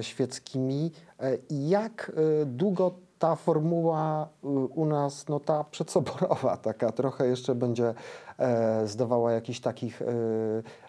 świeckimi. 0.00 0.90
E, 1.20 1.38
jak 1.50 2.12
e, 2.42 2.46
długo 2.46 2.94
ta 3.20 3.36
formuła 3.36 4.28
e, 4.44 4.48
u 4.48 4.86
nas, 4.86 5.28
no 5.28 5.40
ta 5.40 5.64
przedsoborowa, 5.64 6.56
taka 6.72 6.92
trochę 6.92 7.26
jeszcze 7.26 7.54
będzie 7.54 7.94
e, 8.38 8.86
zdawała 8.86 9.32
jakiś 9.32 9.60
takich 9.60 10.02
e, 10.02 10.06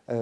e, 0.09 0.17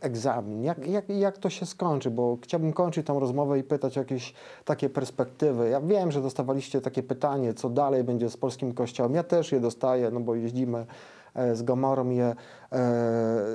egzamin. 0.00 0.64
Jak, 0.64 0.86
jak, 0.86 1.08
jak 1.08 1.38
to 1.38 1.50
się 1.50 1.66
skończy? 1.66 2.10
Bo 2.10 2.38
chciałbym 2.42 2.72
kończyć 2.72 3.06
tą 3.06 3.20
rozmowę 3.20 3.58
i 3.58 3.62
pytać 3.62 3.98
o 3.98 4.00
jakieś 4.00 4.34
takie 4.64 4.88
perspektywy. 4.88 5.68
Ja 5.68 5.80
wiem, 5.80 6.12
że 6.12 6.22
dostawaliście 6.22 6.80
takie 6.80 7.02
pytanie, 7.02 7.54
co 7.54 7.70
dalej 7.70 8.04
będzie 8.04 8.30
z 8.30 8.36
polskim 8.36 8.74
kościołem. 8.74 9.14
Ja 9.14 9.22
też 9.22 9.52
je 9.52 9.60
dostaję, 9.60 10.10
no 10.10 10.20
bo 10.20 10.34
jeździmy 10.34 10.86
e, 11.34 11.54
z 11.54 11.62
Gomorą 11.62 12.10
je 12.10 12.24
e, 12.24 12.34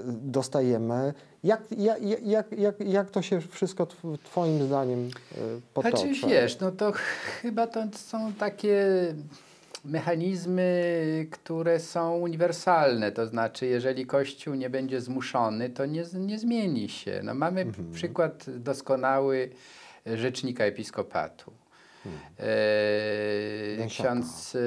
dostajemy. 0.06 1.14
Jak, 1.44 1.62
jak, 1.78 2.02
jak, 2.26 2.52
jak, 2.52 2.80
jak 2.80 3.10
to 3.12 3.22
się 3.22 3.42
wszystko 3.42 3.86
tw- 3.86 4.18
twoim 4.24 4.64
zdaniem 4.68 5.00
e, 5.32 5.36
potoczy? 5.74 5.98
Znaczy 5.98 6.28
wiesz, 6.28 6.60
no 6.60 6.72
to 6.72 6.92
chyba 7.42 7.68
to 7.68 7.84
są 7.96 8.34
takie 8.34 8.86
mechanizmy, 9.86 11.28
które 11.32 11.80
są 11.80 12.18
uniwersalne. 12.18 13.12
To 13.12 13.28
znaczy, 13.28 13.66
jeżeli 13.66 14.06
Kościół 14.06 14.54
nie 14.56 14.70
będzie 14.70 15.02
zmuszony, 15.02 15.70
to 15.70 15.86
nie, 15.86 16.04
nie 16.20 16.40
zmieni 16.40 16.90
się. 16.90 17.22
No, 17.24 17.34
mamy 17.34 17.62
Mhm. 17.62 17.92
przykład 17.92 18.46
doskonały 18.50 19.50
rzecznika 20.06 20.64
episkopatu. 20.64 21.52
E, 22.40 23.88
ksiądz 23.88 24.56
e, 24.56 24.60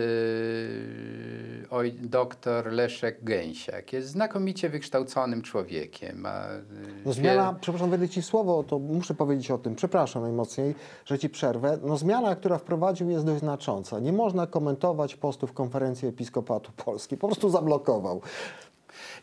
oj, 1.70 1.92
doktor 1.92 2.72
Leszek 2.72 3.24
Gęsiak 3.24 3.92
jest 3.92 4.08
znakomicie 4.08 4.68
wykształconym 4.68 5.42
człowiekiem. 5.42 6.20
Ma, 6.20 6.44
e, 6.44 6.62
No 7.06 7.12
zmiana, 7.12 7.56
przepraszam, 7.60 7.90
wejdę 7.90 8.08
Ci 8.08 8.22
słowo, 8.22 8.62
to 8.62 8.78
muszę 8.78 9.14
powiedzieć 9.14 9.50
o 9.50 9.58
tym, 9.58 9.74
przepraszam 9.74 10.22
najmocniej, 10.22 10.74
że 11.04 11.18
Ci 11.18 11.28
przerwę. 11.28 11.78
No 11.82 11.96
zmiana, 11.96 12.36
która 12.36 12.58
wprowadził 12.58 13.10
jest 13.10 13.26
dość 13.26 13.40
znacząca. 13.40 14.00
Nie 14.00 14.12
można 14.12 14.46
komentować 14.46 15.16
postów 15.16 15.52
konferencji 15.52 16.08
Episkopatu 16.08 16.72
Polski. 16.84 17.16
Po 17.16 17.26
prostu 17.26 17.50
zablokował. 17.50 18.22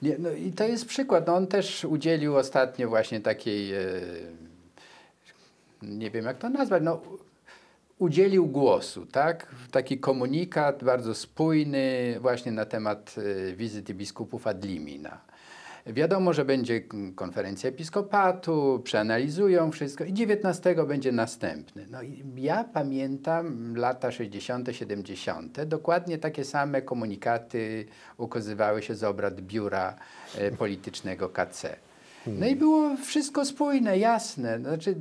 Nie, 0.02 0.18
no 0.20 0.32
i 0.32 0.52
to 0.52 0.64
jest 0.64 0.86
przykład. 0.86 1.28
No 1.28 1.36
on 1.36 1.48
też 1.48 1.86
udzielił 1.86 2.38
ostatnio 2.38 2.90
właśnie 2.90 3.22
takiej, 3.22 3.74
e, 3.74 3.82
nie 5.82 6.12
wiem 6.12 6.26
jak 6.26 6.38
to 6.38 6.50
nazwać, 6.50 6.84
no 6.86 7.02
udzielił 8.00 8.48
głosu, 8.48 9.06
tak? 9.06 9.56
Taki 9.72 9.98
komunikat 9.98 10.84
bardzo 10.84 11.16
spójny 11.16 12.18
właśnie 12.22 12.52
na 12.52 12.66
temat 12.66 13.16
e, 13.18 13.56
wizyty 13.56 13.94
biskupów 13.94 14.48
ad 14.48 14.66
limina. 14.66 15.22
Wiadomo, 15.88 16.34
że 16.34 16.46
będzie 16.46 16.82
konferencja 17.16 17.70
episkopatu, 17.70 18.82
przeanalizują 18.84 19.72
wszystko 19.72 20.04
i 20.04 20.14
19 20.14 20.76
będzie 20.88 21.12
następny. 21.12 21.88
No 21.90 22.00
ja 22.36 22.64
pamiętam 22.64 23.76
lata 23.76 24.12
60., 24.12 24.70
70., 24.72 25.64
dokładnie 25.64 26.18
takie 26.18 26.46
same 26.46 26.82
komunikaty 26.82 27.86
ukazywały 28.18 28.82
się 28.82 28.96
z 28.96 29.04
obrad 29.04 29.42
biura 29.42 29.96
e, 30.38 30.52
politycznego 30.52 31.30
KC. 31.30 31.85
No 32.28 32.46
i 32.48 32.56
było 32.56 32.98
wszystko 32.98 33.46
spójne, 33.46 33.98
jasne. 33.98 34.60
Znaczy, 34.60 34.96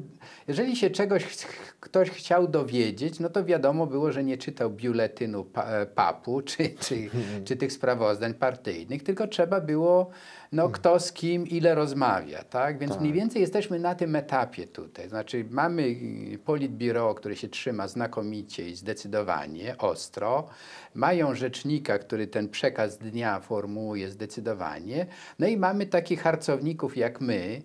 jeżeli 0.49 0.77
się 0.77 0.91
czegoś 0.91 1.25
ch- 1.25 1.75
ktoś 1.81 2.11
chciał 2.11 2.49
dowiedzieć, 2.49 3.20
no 3.20 3.29
to 3.29 3.45
wiadomo 3.45 3.87
było, 3.87 4.12
że 4.12 4.25
nie 4.25 4.39
czytał 4.39 4.70
biuletynu 4.70 5.45
pa, 5.45 5.64
e, 5.64 5.87
papu 5.87 6.43
czy, 6.43 6.57
czy, 6.81 6.97
czy 7.45 7.57
tych 7.57 7.72
sprawozdań 7.72 8.35
partyjnych, 8.35 9.03
tylko 9.03 9.27
trzeba 9.29 9.61
było, 9.61 10.11
no 10.53 10.69
kto 10.69 11.01
z 11.01 11.13
kim 11.13 11.47
ile 11.47 11.75
rozmawia, 11.75 12.45
tak? 12.45 12.79
Więc 12.79 13.01
mniej 13.01 13.13
więcej 13.13 13.41
jesteśmy 13.43 13.79
na 13.79 13.95
tym 13.95 14.17
etapie 14.17 14.67
tutaj. 14.67 15.09
Znaczy 15.09 15.45
mamy 15.51 15.83
y, 15.83 16.39
politbiuro, 16.45 17.15
które 17.15 17.37
się 17.37 17.49
trzyma 17.49 17.89
znakomicie 17.89 18.69
i 18.69 18.77
zdecydowanie, 18.77 19.79
ostro. 19.79 20.49
Mają 20.95 21.35
rzecznika, 21.35 21.99
który 21.99 22.27
ten 22.27 22.49
przekaz 22.49 22.99
dnia 22.99 23.41
formułuje 23.41 24.11
zdecydowanie. 24.11 25.07
No 25.39 25.47
i 25.47 25.57
mamy 25.57 25.87
takich 25.87 26.23
harcowników 26.23 26.97
jak 26.97 27.21
my, 27.21 27.63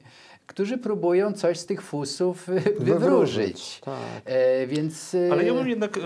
którzy 0.50 0.78
próbują 0.78 1.34
coś 1.34 1.60
z 1.60 1.66
tych 1.66 1.82
fusów 1.82 2.50
y, 2.50 2.62
wywróżyć. 2.80 3.80
Tak. 3.80 3.96
E, 4.26 4.68
więc... 4.68 5.14
y, 5.14 5.30
Ale 5.32 5.46
ja 5.46 5.54
bym 5.54 5.70
jednak 5.70 5.98
e, 5.98 6.02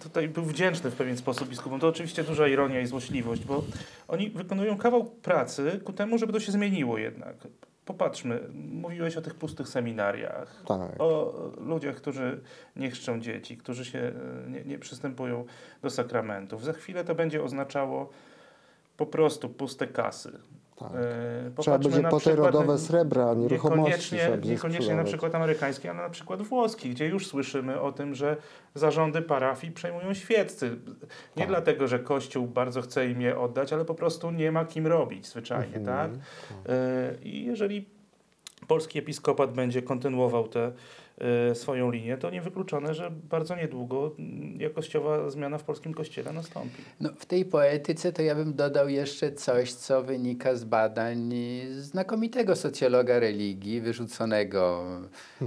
tutaj 0.00 0.28
był 0.28 0.44
wdzięczny 0.44 0.90
w 0.90 0.94
pewien 0.94 1.16
sposób 1.16 1.48
biskupom. 1.48 1.80
To 1.80 1.88
oczywiście 1.88 2.24
duża 2.24 2.48
ironia 2.48 2.80
i 2.80 2.86
złośliwość, 2.86 3.44
bo 3.44 3.64
oni 4.08 4.30
wykonują 4.30 4.78
kawał 4.78 5.04
pracy 5.04 5.80
ku 5.84 5.92
temu, 5.92 6.18
żeby 6.18 6.32
to 6.32 6.40
się 6.40 6.52
zmieniło 6.52 6.98
jednak. 6.98 7.36
Popatrzmy, 7.84 8.40
mówiłeś 8.72 9.16
o 9.16 9.22
tych 9.22 9.34
pustych 9.34 9.68
seminariach, 9.68 10.62
Tak. 10.66 10.90
o 10.98 11.34
ludziach, 11.60 11.96
którzy 11.96 12.40
nie 12.76 12.90
chrzczą 12.90 13.20
dzieci, 13.20 13.56
którzy 13.56 13.84
się 13.84 13.98
e, 13.98 14.50
nie, 14.50 14.64
nie 14.64 14.78
przystępują 14.78 15.44
do 15.82 15.90
sakramentów. 15.90 16.64
Za 16.64 16.72
chwilę 16.72 17.04
to 17.04 17.14
będzie 17.14 17.42
oznaczało 17.42 18.10
po 18.96 19.06
prostu 19.06 19.48
puste 19.48 19.86
kasy. 19.86 20.32
Tak. 20.82 20.92
E, 21.58 21.62
Trzeba 21.62 21.78
będzie 21.78 22.02
po 22.02 22.20
te 22.20 22.36
rodowe 22.36 22.78
srebra, 22.78 23.34
nieruchomości 23.34 24.14
Niekoniecznie, 24.14 24.50
niekoniecznie 24.50 24.94
na 24.94 25.04
przykład 25.04 25.34
amerykański, 25.34 25.88
ale 25.88 26.02
na 26.02 26.10
przykład 26.10 26.42
włoski, 26.42 26.90
gdzie 26.90 27.06
już 27.08 27.26
słyszymy 27.26 27.80
o 27.80 27.92
tym, 27.92 28.14
że 28.14 28.36
zarządy 28.74 29.22
parafii 29.22 29.72
przejmują 29.72 30.14
świeccy. 30.14 30.70
Nie 31.36 31.42
Tak. 31.42 31.48
dlatego, 31.48 31.88
że 31.88 31.98
Kościół 31.98 32.46
bardzo 32.46 32.82
chce 32.82 33.08
im 33.08 33.20
je 33.20 33.38
oddać, 33.38 33.72
ale 33.72 33.84
po 33.84 33.94
prostu 33.94 34.30
nie 34.30 34.52
ma 34.52 34.64
kim 34.64 34.86
robić 34.86 35.26
zwyczajnie, 35.26 35.76
Mhm. 35.76 35.86
tak? 35.86 36.20
E, 36.68 37.14
I 37.22 37.44
jeżeli 37.44 37.86
polski 38.68 38.98
episkopat 38.98 39.52
będzie 39.52 39.82
kontynuował 39.82 40.48
tę 40.48 40.64
e, 40.66 40.72
swoją 41.54 41.90
linię, 41.90 42.16
to 42.16 42.30
niewykluczone, 42.30 42.94
że 42.94 43.10
bardzo 43.10 43.56
niedługo 43.56 44.14
mm, 44.18 44.60
jakościowa 44.60 45.30
zmiana 45.30 45.58
w 45.58 45.64
polskim 45.64 45.94
kościele 45.94 46.32
nastąpi. 46.32 46.82
No, 47.00 47.10
w 47.16 47.26
tej 47.26 47.44
poetyce 47.44 48.12
to 48.12 48.22
ja 48.22 48.34
bym 48.34 48.54
dodał 48.54 48.88
jeszcze 48.88 49.32
coś, 49.32 49.72
co 49.72 50.02
wynika 50.02 50.54
z 50.54 50.64
badań 50.64 51.34
znakomitego 51.78 52.56
socjologa 52.56 53.18
religii, 53.18 53.80
wyrzuconego, 53.80 54.84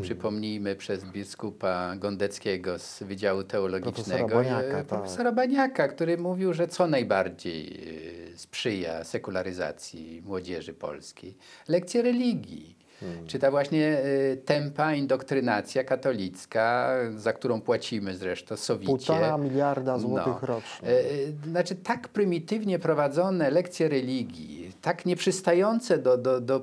przypomnijmy, 0.02 0.76
przez 0.76 1.06
biskupa 1.06 1.96
Gondeckiego 1.96 2.80
z 2.80 3.04
Wydziału 3.04 3.44
Teologicznego. 3.44 4.28
Profesora 4.28 4.44
Baniaka, 4.44 4.78
tak. 4.78 4.86
Profesora 4.86 5.32
Baniaka, 5.32 5.88
który 5.88 6.18
mówił, 6.18 6.54
że 6.54 6.68
co 6.68 6.88
najbardziej 6.88 7.80
e, 8.34 8.38
sprzyja 8.38 9.04
sekularyzacji 9.04 10.22
młodzieży 10.26 10.74
polskiej? 10.74 11.38
Lekcje 11.68 12.02
religii. 12.02 12.85
Czy 13.28 13.40
ta 13.40 13.52
właśnie 13.52 13.98
e, 13.98 14.38
tempa 14.38 14.94
indoktrynacja 14.94 15.84
katolicka, 15.84 16.90
za 17.16 17.34
którą 17.34 17.62
płacimy 17.62 18.16
zresztą 18.16 18.58
sowicie. 18.58 18.88
Półtora 18.88 19.38
miliarda 19.38 20.00
złotych 20.00 20.42
No. 20.42 20.48
rocznie. 20.48 20.90
E, 20.90 21.00
e, 21.00 21.50
Znaczy, 21.50 21.76
tak 21.76 22.08
prymitywnie 22.08 22.80
prowadzone 22.80 23.50
lekcje 23.50 23.90
religii, 23.90 24.72
tak 24.82 25.06
nieprzystające 25.06 25.98
do, 25.98 26.18
do, 26.18 26.42
do 26.42 26.60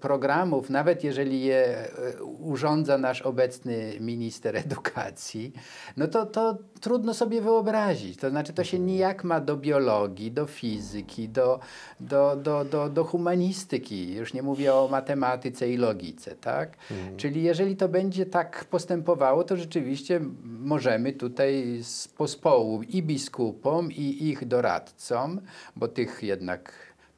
programów, 0.00 0.70
nawet 0.70 1.04
jeżeli 1.04 1.44
je 1.44 1.66
e, 1.66 2.24
urządza 2.24 2.98
nasz 2.98 3.22
obecny 3.22 3.92
minister 4.00 4.56
edukacji, 4.56 5.52
no 5.96 6.06
to, 6.06 6.26
to 6.26 6.58
trudno 6.80 7.14
sobie 7.14 7.40
wyobrazić. 7.40 8.16
To 8.18 8.30
znaczy, 8.30 8.52
to 8.52 8.64
się 8.64 8.78
nijak 8.78 9.24
ma 9.24 9.40
do 9.40 9.56
biologii, 9.56 10.32
do 10.32 10.46
fizyki, 10.46 11.28
do, 11.28 11.60
do, 12.00 12.36
do, 12.36 12.64
do, 12.64 12.88
do 12.88 13.04
humanistyki. 13.04 14.14
Już 14.14 14.34
nie 14.34 14.42
mówię 14.42 14.74
o 14.74 14.88
matematyce 14.90 15.68
i 15.70 15.75
logice, 15.76 16.36
tak? 16.36 16.76
Czyli 17.16 17.42
jeżeli 17.42 17.76
to 17.76 17.88
będzie 17.88 18.26
tak 18.26 18.64
postępowało, 18.64 19.44
to 19.44 19.56
rzeczywiście 19.56 20.20
możemy 20.44 21.12
tutaj 21.12 21.78
z 21.82 22.08
pospołu 22.08 22.82
i 22.82 23.02
biskupom, 23.02 23.92
i 23.92 24.28
ich 24.28 24.44
doradcom, 24.46 25.40
bo 25.76 25.88
tych 25.88 26.22
jednak 26.22 26.72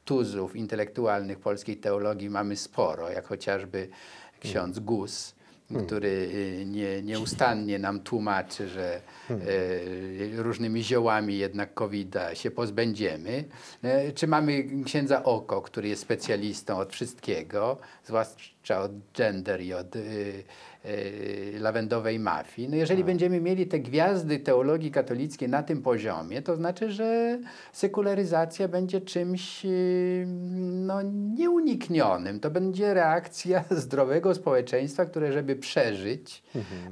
tuzów 0.05 0.55
intelektualnych 0.55 1.39
polskiej 1.39 1.77
teologii 1.77 2.29
mamy 2.29 2.55
sporo, 2.55 3.09
jak 3.09 3.27
chociażby 3.27 3.89
ksiądz 4.39 4.79
Gus, 4.79 5.35
który 5.77 6.07
y, 6.07 6.65
nie, 6.65 7.01
nieustannie 7.01 7.79
nam 7.79 7.99
tłumaczy, 7.99 8.67
że 8.67 9.01
y, 9.31 10.31
różnymi 10.43 10.83
ziołami 10.83 11.37
jednak 11.37 11.73
covid 11.73 12.15
się 12.33 12.51
pozbędziemy. 12.51 13.43
Y, 14.07 14.13
Czy 14.13 14.27
mamy 14.27 14.65
księdza 14.85 15.23
Oko, 15.23 15.61
który 15.61 15.89
jest 15.89 16.01
specjalistą 16.01 16.77
od 16.77 16.93
wszystkiego, 16.93 17.77
zwłaszcza 18.05 18.81
od 18.81 18.91
gender 19.13 19.61
i 19.61 19.73
od 19.73 19.95
y, 19.95 20.43
lawendowej 21.59 22.19
mafii. 22.19 22.69
No 22.69 22.75
jeżeli 22.75 23.03
będziemy 23.03 23.41
mieli 23.41 23.67
te 23.67 23.79
gwiazdy 23.79 24.39
teologii 24.39 24.91
katolickiej 24.91 25.49
na 25.49 25.63
tym 25.63 25.81
poziomie, 25.81 26.41
to 26.41 26.55
znaczy, 26.55 26.91
że 26.91 27.39
sekularyzacja 27.73 28.67
będzie 28.67 29.01
czymś 29.01 29.65
y, 29.65 30.25
no, 30.69 31.01
nieuniknionym. 31.37 32.39
To 32.39 32.51
będzie 32.51 32.93
reakcja 32.93 33.63
zdrowego 33.83 34.35
społeczeństwa, 34.35 35.05
które 35.05 35.31
żeby 35.31 35.55
przeżyć 35.55 36.43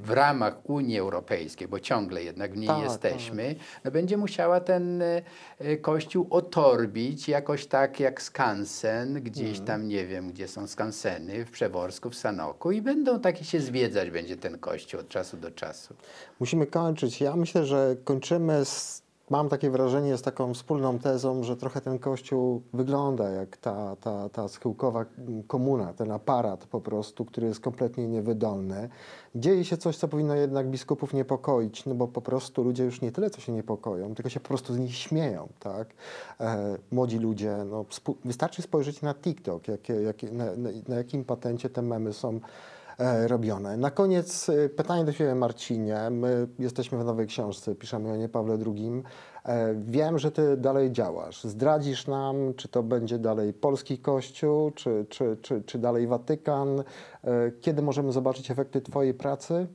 w 0.04 0.12
ramach 0.12 0.70
Unii 0.70 1.00
Europejskiej, 1.00 1.68
bo 1.68 1.80
ciągle 1.80 2.24
jednak 2.24 2.54
w 2.54 2.58
niej 2.58 2.68
Tak, 2.68 2.84
jesteśmy, 2.84 3.56
no, 3.86 3.92
będzie 3.92 4.18
musiała 4.18 4.60
ten 4.60 5.02
y, 5.02 5.22
y, 5.62 5.78
kościół 5.78 6.28
otorbić 6.30 7.30
jakoś 7.30 7.66
tak 7.66 8.00
jak 8.00 8.22
skansen, 8.22 9.14
gdzieś 9.14 9.60
tam, 9.60 9.88
nie 9.88 10.06
wiem, 10.06 10.32
gdzie 10.32 10.48
są 10.48 10.68
skanseny, 10.68 11.46
w 11.46 11.52
Przeworsku, 11.52 12.10
w 12.10 12.16
Sanoku 12.16 12.72
i 12.72 12.82
będą 12.82 13.20
takie 13.20 13.44
się 13.44 13.60
zwiedzać 13.78 14.12
będzie 14.12 14.38
ten 14.38 14.58
kościół 14.58 15.00
od 15.00 15.10
czasu 15.10 15.38
do 15.38 15.52
czasu. 15.52 15.94
Musimy 16.40 16.68
kończyć. 16.68 17.22
Ja 17.22 17.36
myślę, 17.36 17.66
że 17.66 17.96
kończymy 18.04 18.66
z, 18.66 19.02
mam 19.30 19.50
takie 19.50 19.70
wrażenie, 19.70 20.18
z 20.18 20.22
taką 20.22 20.54
wspólną 20.54 21.00
tezą, 21.00 21.44
że 21.44 21.58
trochę 21.58 21.82
ten 21.82 22.00
kościół 22.00 22.62
wygląda 22.74 23.30
jak 23.30 23.58
ta, 23.58 23.96
ta, 23.96 24.30
ta 24.30 24.48
schyłkowa 24.48 25.06
komuna, 25.48 25.94
ten 25.94 26.12
aparat 26.12 26.66
po 26.66 26.82
prostu, 26.82 27.26
który 27.26 27.48
jest 27.48 27.60
kompletnie 27.60 28.08
niewydolny. 28.08 28.90
Dzieje 29.36 29.66
się 29.66 29.78
coś, 29.78 29.98
co 29.98 30.08
powinno 30.08 30.36
jednak 30.36 30.68
biskupów 30.68 31.14
niepokoić, 31.14 31.86
no 31.86 31.96
bo 31.96 32.08
po 32.08 32.22
prostu 32.22 32.64
ludzie 32.64 32.84
już 32.84 33.02
nie 33.02 33.12
tyle, 33.12 33.30
co 33.30 33.42
się 33.42 33.52
niepokoją, 33.52 34.16
tylko 34.16 34.30
się 34.30 34.40
po 34.40 34.48
prostu 34.48 34.74
z 34.74 34.78
nich 34.78 34.96
śmieją, 34.96 35.48
tak? 35.60 35.88
E, 36.40 36.78
młodzi 36.92 37.20
ludzie, 37.20 37.58
no, 37.70 37.86
wystarczy 38.26 38.62
spojrzeć 38.62 39.02
na 39.02 39.14
TikTok, 39.14 39.68
jakie, 39.68 39.94
jakie, 39.94 40.32
na, 40.32 40.46
na, 40.46 40.70
na 40.88 40.96
jakim 40.96 41.26
patencie 41.26 41.70
te 41.70 41.82
memy 41.82 42.14
są 42.14 42.40
robione. 43.28 43.78
Na 43.78 43.92
koniec 43.92 44.50
e, 44.50 44.70
pytanie 44.70 45.06
do 45.06 45.14
Ciebie, 45.14 45.36
Marcinie. 45.36 46.10
My 46.12 46.48
jesteśmy 46.60 46.98
w 46.98 47.06
nowej 47.06 47.28
książce, 47.28 47.76
piszemy 47.76 48.12
o 48.12 48.16
nie 48.16 48.30
Pawle 48.30 48.58
II. 48.66 49.04
E, 49.46 49.76
Wiem, 49.76 50.20
że 50.20 50.32
Ty 50.32 50.58
dalej 50.58 50.92
działasz. 50.92 51.44
Zdradzisz 51.44 52.08
nam, 52.08 52.54
czy 52.54 52.68
to 52.68 52.84
będzie 52.84 53.20
dalej 53.20 53.54
polski 53.54 53.98
Kościół, 53.98 54.72
czy, 54.72 55.06
czy, 55.10 55.38
czy, 55.42 55.62
czy 55.62 55.78
dalej 55.80 56.08
Watykan? 56.08 56.80
E, 56.80 56.84
Kiedy 57.62 57.82
możemy 57.82 58.12
zobaczyć 58.12 58.52
efekty 58.52 58.82
Twojej 58.82 59.14
pracy? 59.14 59.68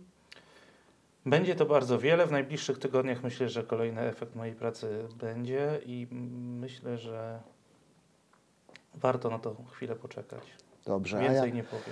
Będzie 1.27 1.55
to 1.55 1.66
bardzo 1.66 1.99
wiele. 1.99 2.27
W 2.27 2.33
najbliższych 2.33 2.79
tygodniach 2.79 3.23
myślę, 3.23 3.49
że 3.49 3.62
kolejny 3.62 4.01
efekt 4.01 4.37
mojej 4.37 4.55
pracy 4.55 5.05
będzie 5.20 5.81
i 5.87 6.07
myślę, 6.61 6.99
że 6.99 7.41
warto 8.95 9.31
na 9.31 9.39
to 9.39 9.57
chwilę 9.73 9.97
poczekać. 9.97 10.62
Dobrze. 10.87 11.18
A 11.18 11.22
ja, 11.22 11.33
Więcej 11.33 11.53
nie 11.53 11.62
powiem. 11.64 11.83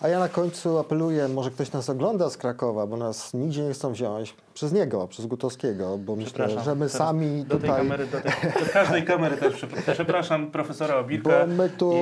a 0.00 0.08
ja 0.08 0.18
na 0.18 0.28
końcu 0.28 0.78
apeluję, 0.78 1.28
może 1.28 1.50
ktoś 1.50 1.72
nas 1.72 1.90
ogląda 1.90 2.30
z 2.30 2.36
Krakowa, 2.36 2.86
bo 2.86 2.96
nas 2.96 3.34
nigdzie 3.34 3.62
nie 3.62 3.72
chcą 3.72 3.92
wziąć. 3.92 4.34
Przez 4.54 4.72
niego, 4.72 5.08
przez 5.08 5.26
Gutowskiego, 5.26 5.98
bo 5.98 6.16
myślę, 6.16 6.30
Przepraszam, 6.30 6.64
że 6.64 6.74
my 6.74 6.88
sami 6.88 7.44
do 7.44 7.58
tej 7.58 7.60
tutaj... 7.60 7.76
kamery, 7.82 8.06
do, 8.06 8.20
tej, 8.20 8.32
do 8.66 8.72
każdej 8.72 9.04
kamery 9.04 9.36
też 9.36 9.54
przepra- 9.54 9.92
przepraszam 9.94 10.50
profesora 10.50 10.96
Obirka. 10.96 11.30
Bo 11.46 11.46
my 11.54 11.68
tu, 11.70 11.92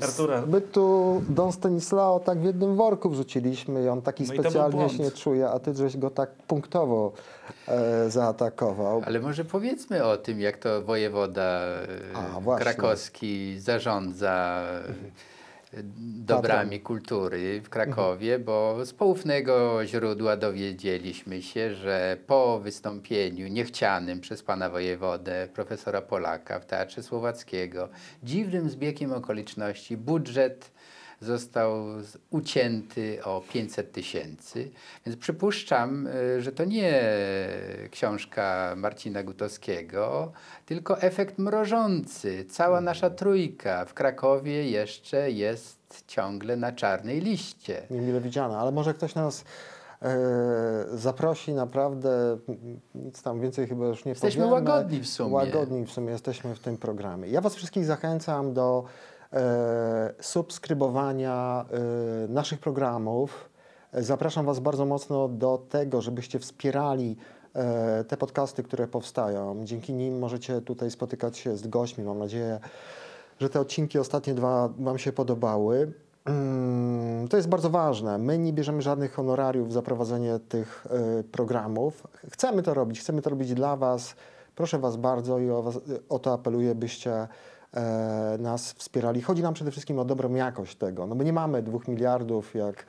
i 0.00 0.04
Artura. 0.04 0.42
my 0.46 0.60
tu 0.60 1.22
Don 1.28 1.52
Stanislao 1.52 2.20
tak 2.20 2.38
w 2.38 2.44
jednym 2.44 2.76
worku 2.76 3.10
wrzuciliśmy 3.10 3.84
i 3.84 3.88
on 3.88 4.02
taki 4.02 4.24
No 4.24 4.34
specjalnie 4.34 4.88
się 4.88 4.98
nie 5.02 5.10
czuje, 5.10 5.48
a 5.48 5.58
ty 5.58 5.74
żeś 5.74 5.96
go 5.96 6.10
tak 6.10 6.30
punktowo 6.30 7.12
e, 7.68 8.10
zaatakował. 8.10 9.02
Ale 9.06 9.20
może 9.20 9.44
powiedzmy 9.44 10.04
o 10.04 10.16
tym, 10.16 10.40
jak 10.40 10.58
to 10.58 10.82
wojewoda 10.82 11.60
e, 11.60 11.86
A, 12.54 12.58
krakowski 12.58 13.58
zarządza 13.60 14.62
e, 14.88 15.29
dobrami 16.24 16.80
kultury 16.80 17.60
w 17.60 17.68
Krakowie, 17.68 18.38
bo 18.38 18.84
z 18.86 18.92
poufnego 18.92 19.86
źródła 19.86 20.36
dowiedzieliśmy 20.36 21.42
się, 21.42 21.74
że 21.74 22.16
po 22.26 22.60
wystąpieniu 22.60 23.48
niechcianym 23.48 24.20
przez 24.20 24.42
pana 24.42 24.70
wojewodę, 24.70 25.48
profesora 25.54 26.02
Polaka 26.02 26.60
w 26.60 26.66
Teatrze 26.66 27.02
Słowackiego, 27.02 27.88
dziwnym 28.22 28.70
zbiegiem 28.70 29.12
okoliczności 29.12 29.96
budżet 29.96 30.70
został 31.20 31.72
ucięty 32.30 33.24
o 33.24 33.42
500 33.52 33.92
tysięcy. 33.92 34.70
Więc 35.06 35.18
przypuszczam, 35.18 36.06
y, 36.06 36.40
że 36.42 36.52
to 36.52 36.64
nie 36.64 37.02
książka 37.90 38.74
Marcina 38.76 39.22
Gutowskiego, 39.22 40.32
tylko 40.66 41.00
efekt 41.00 41.38
mrożący. 41.38 42.44
Cała 42.44 42.80
nasza 42.80 43.10
trójka 43.10 43.84
w 43.84 43.94
Krakowie 43.94 44.70
jeszcze 44.70 45.30
jest 45.30 46.04
ciągle 46.06 46.56
na 46.56 46.72
czarnej 46.72 47.20
liście. 47.20 47.82
Niemile 47.90 48.20
widziane, 48.20 48.58
ale 48.58 48.72
może 48.72 48.94
ktoś 48.94 49.14
nas 49.14 49.44
e, 50.02 50.16
zaprosi 50.92 51.52
naprawdę, 51.52 52.38
nic 52.94 53.22
tam 53.22 53.40
więcej 53.40 53.66
chyba 53.66 53.86
już 53.86 54.04
nie 54.04 54.10
Jesteśmy 54.10 54.42
powiemy. 54.44 54.54
łagodni 54.54 55.00
w 55.00 55.08
sumie. 55.08 55.34
Łagodni 55.34 55.86
w 55.86 55.90
sumie 55.90 56.12
jesteśmy 56.12 56.54
w 56.54 56.58
tym 56.58 56.76
programie. 56.76 57.28
Ja 57.28 57.40
Was 57.40 57.54
wszystkich 57.54 57.84
zachęcam 57.84 58.54
do 58.54 58.84
e, 58.84 59.09
subskrybowania 60.20 61.64
e, 61.70 62.28
naszych 62.28 62.60
programów. 62.60 63.50
E, 63.92 64.02
Zapraszam 64.02 64.46
Was 64.46 64.60
bardzo 64.60 64.86
mocno 64.86 65.28
do 65.28 65.62
tego, 65.68 66.00
żebyście 66.00 66.38
wspierali 66.38 67.16
e, 67.54 68.04
te 68.04 68.16
podcasty, 68.16 68.62
które 68.62 68.88
powstają. 68.88 69.64
Dzięki 69.64 69.92
nim 69.92 70.18
możecie 70.18 70.60
tutaj 70.60 70.90
spotykać 70.90 71.38
się 71.38 71.56
z 71.56 71.66
gośćmi. 71.66 72.04
Mam 72.04 72.18
nadzieję, 72.18 72.60
że 73.40 73.48
te 73.48 73.60
odcinki 73.60 73.98
ostatnie 73.98 74.34
dwa 74.34 74.68
Wam 74.78 74.98
się 74.98 75.12
podobały. 75.12 75.92
Mm, 76.24 77.28
To 77.28 77.36
jest 77.36 77.48
bardzo 77.48 77.70
ważne. 77.70 78.18
My 78.18 78.38
nie 78.38 78.52
bierzemy 78.52 78.82
żadnych 78.82 79.12
honorariów 79.12 79.72
za 79.72 79.82
prowadzenie 79.82 80.38
tych 80.48 80.86
programów. 81.32 82.06
Chcemy 82.32 82.62
to 82.62 82.74
robić, 82.74 83.00
chcemy 83.00 83.22
to 83.22 83.30
robić 83.30 83.54
dla 83.54 83.76
Was. 83.76 84.14
Proszę 84.56 84.78
Was 84.78 84.96
bardzo 84.96 85.38
i 85.38 85.50
o, 85.50 85.62
was, 85.62 85.78
o 86.08 86.18
to 86.18 86.32
apeluję, 86.32 86.74
byście 86.74 87.12
e, 87.12 87.28
nas 88.38 88.72
wspierali. 88.72 89.22
Chodzi 89.22 89.42
nam 89.42 89.54
przede 89.54 89.70
wszystkim 89.70 89.98
o 89.98 90.04
dobrą 90.04 90.34
jakość 90.34 90.76
tego. 90.76 91.06
No 91.06 91.14
bo 91.14 91.24
nie 91.24 91.32
mamy 91.32 91.62
dwóch 91.62 91.88
miliardów 91.88 92.54
jak 92.54 92.86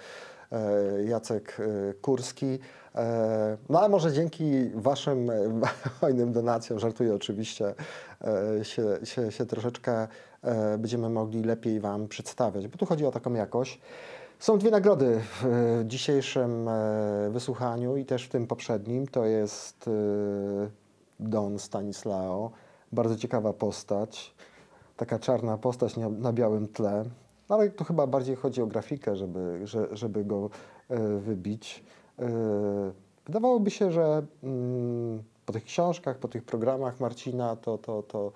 e, 0.51 1.03
Jacek 1.03 1.57
e, 1.59 1.93
Kurski. 1.93 2.59
E, 2.95 3.57
No 3.69 3.79
ale 3.79 3.89
może 3.89 4.13
dzięki 4.13 4.69
Waszym 4.75 5.29
e, 5.29 5.33
hojnym 6.01 6.31
donacjom, 6.31 6.79
żartuję 6.79 7.15
oczywiście, 7.15 7.73
e, 8.59 8.65
się, 8.65 8.83
się, 9.03 9.31
się 9.31 9.45
troszeczkę 9.45 10.07
e, 10.43 10.77
będziemy 10.77 11.09
mogli 11.09 11.43
lepiej 11.43 11.79
Wam 11.79 12.07
przedstawiać, 12.07 12.67
bo 12.67 12.77
tu 12.77 12.85
chodzi 12.85 13.05
o 13.05 13.11
taką 13.11 13.33
jakość. 13.33 13.81
Są 14.41 14.57
dwie 14.57 14.71
nagrody 14.71 15.19
w 15.19 15.45
e, 15.45 15.85
dzisiejszym 15.85 16.67
e, 16.67 17.29
wysłuchaniu 17.29 17.97
i 17.97 18.05
też 18.05 18.23
w 18.23 18.29
tym 18.29 18.47
poprzednim. 18.47 19.07
To 19.07 19.25
jest 19.25 19.87
e, 19.87 19.91
Don 21.19 21.59
Stanislao, 21.59 22.51
bardzo 22.91 23.15
ciekawa 23.15 23.53
postać, 23.53 24.33
taka 25.01 25.19
czarna 25.19 25.57
postać 25.57 25.97
na, 25.97 26.33
białym 26.33 26.67
tle. 26.67 27.05
No, 27.49 27.55
ale 27.55 27.69
tu 27.69 27.83
chyba 27.83 28.07
bardziej 28.07 28.35
chodzi 28.35 28.61
o 28.61 28.67
grafikę, 28.67 29.15
żeby, 29.15 29.67
że, 29.67 29.87
żeby 29.91 30.25
go 30.25 30.49
e, 30.89 31.17
wybić. 31.17 31.83
E, 32.19 32.29
wydawałoby 33.25 33.71
się, 33.71 33.91
że 33.91 34.25
mm, 34.43 35.23
po 35.45 35.53
tych 35.53 35.63
książkach, 35.63 36.17
po 36.17 36.27
tych 36.27 36.43
programach 36.43 36.99
Marcina, 36.99 37.55
to, 37.55 37.77
to, 37.77 38.03
to 38.03 38.31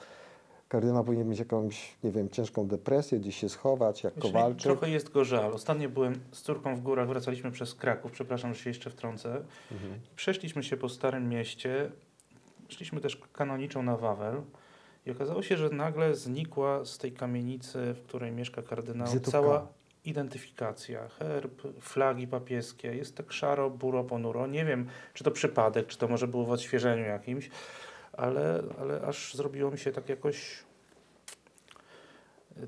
kardynał 0.69 1.03
powinien 1.03 1.29
mieć 1.29 1.39
jakąś, 1.39 1.95
nie 2.03 2.11
wiem, 2.11 2.29
ciężką 2.29 2.67
depresję, 2.67 3.19
gdzieś 3.19 3.35
się 3.35 3.49
schować, 3.49 4.03
jak 4.03 4.13
Wiesz, 4.13 4.23
Kowalczyk. 4.23 4.63
Trochę 4.63 4.89
jest 4.89 5.11
go 5.11 5.23
żal. 5.23 5.53
Ostatnio 5.53 5.89
byłem 5.89 6.19
z 6.31 6.41
córką 6.41 6.75
w 6.75 6.81
górach, 6.81 7.07
wracaliśmy 7.07 7.51
przez 7.51 7.75
Kraków, 7.75 8.11
przepraszam, 8.11 8.53
że 8.53 8.59
się 8.59 8.69
jeszcze 8.69 8.89
wtrącę. 8.89 9.29
Mhm. 9.71 9.99
Przeszliśmy 10.15 10.63
się 10.63 10.77
po 10.77 10.89
Starym 10.89 11.29
Mieście, 11.29 11.91
szliśmy 12.69 13.01
też 13.01 13.21
kanoniczą 13.33 13.83
na 13.83 13.97
Wawel 13.97 14.41
I 15.05 15.11
okazało 15.11 15.41
się, 15.43 15.57
że 15.57 15.69
nagle 15.69 16.15
znikła 16.15 16.85
z 16.85 16.97
tej 16.97 17.11
kamienicy, 17.11 17.93
w 17.93 18.01
której 18.03 18.31
mieszka 18.31 18.61
kardynał, 18.61 19.07
Wizytówka. 19.07 19.31
cała 19.31 19.67
identyfikacja, 20.05 21.07
herb, 21.09 21.61
flagi 21.81 22.27
papieskie. 22.27 22.95
Jest 22.95 23.15
tak 23.17 23.31
szaro, 23.33 23.69
buro, 23.69 24.03
ponuro. 24.03 24.47
Nie 24.47 24.65
wiem, 24.65 24.87
czy 25.13 25.23
to 25.23 25.31
przypadek, 25.31 25.87
czy 25.87 25.97
to 25.97 26.07
może 26.07 26.27
było 26.27 26.45
w 26.45 26.51
odświeżeniu 26.51 27.03
jakimś, 27.03 27.49
ale, 28.13 28.63
ale 28.81 29.01
aż 29.01 29.33
zrobiło 29.35 29.71
mi 29.71 29.77
się 29.77 29.91
tak 29.91 30.09
jakoś... 30.09 30.63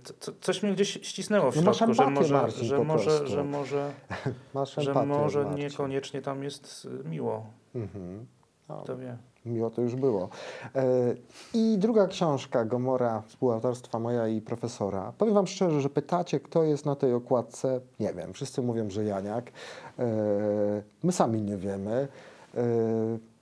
Co, 0.03 0.13
co, 0.19 0.31
coś 0.41 0.63
mnie 0.63 0.73
gdzieś 0.73 0.89
ścisnęło 1.01 1.51
w 1.51 1.55
No 1.55 1.73
środku, 1.73 1.93
że 1.93 2.09
może, 2.09 2.33
Marcin, 2.33 2.65
że, 2.65 2.83
może, 2.83 3.27
że 3.27 3.43
może, 3.43 3.93
Masz 4.53 4.75
że 4.75 4.81
empatię, 4.91 5.07
może 5.07 5.43
Marcin. 5.43 5.59
niekoniecznie 5.65 6.21
tam 6.21 6.43
jest 6.43 6.87
miło. 7.05 7.45
Mhm. 7.75 8.25
No, 8.69 8.81
Kto 8.83 8.97
wie. 8.97 9.17
Miło 9.47 9.69
to 9.69 9.81
już 9.81 9.95
było. 9.95 10.29
E, 10.75 10.83
I 11.53 11.75
druga 11.77 12.07
książka, 12.07 12.65
Gomora, 12.65 13.23
współautorstwa 13.27 13.99
moja 13.99 14.27
i 14.27 14.41
profesora. 14.41 15.13
Powiem 15.17 15.33
Wam 15.33 15.47
szczerze, 15.47 15.81
że 15.81 15.89
pytacie, 15.89 16.39
kto 16.39 16.63
jest 16.63 16.85
na 16.85 16.95
tej 16.95 17.13
okładce. 17.13 17.79
Nie 17.99 18.13
wiem, 18.13 18.33
wszyscy 18.33 18.61
mówią, 18.61 18.89
że 18.89 19.03
Janiak. 19.03 19.51
E, 19.99 20.03
My 21.03 21.11
sami 21.11 21.41
nie 21.41 21.57
wiemy. 21.57 22.07
E, 22.57 22.63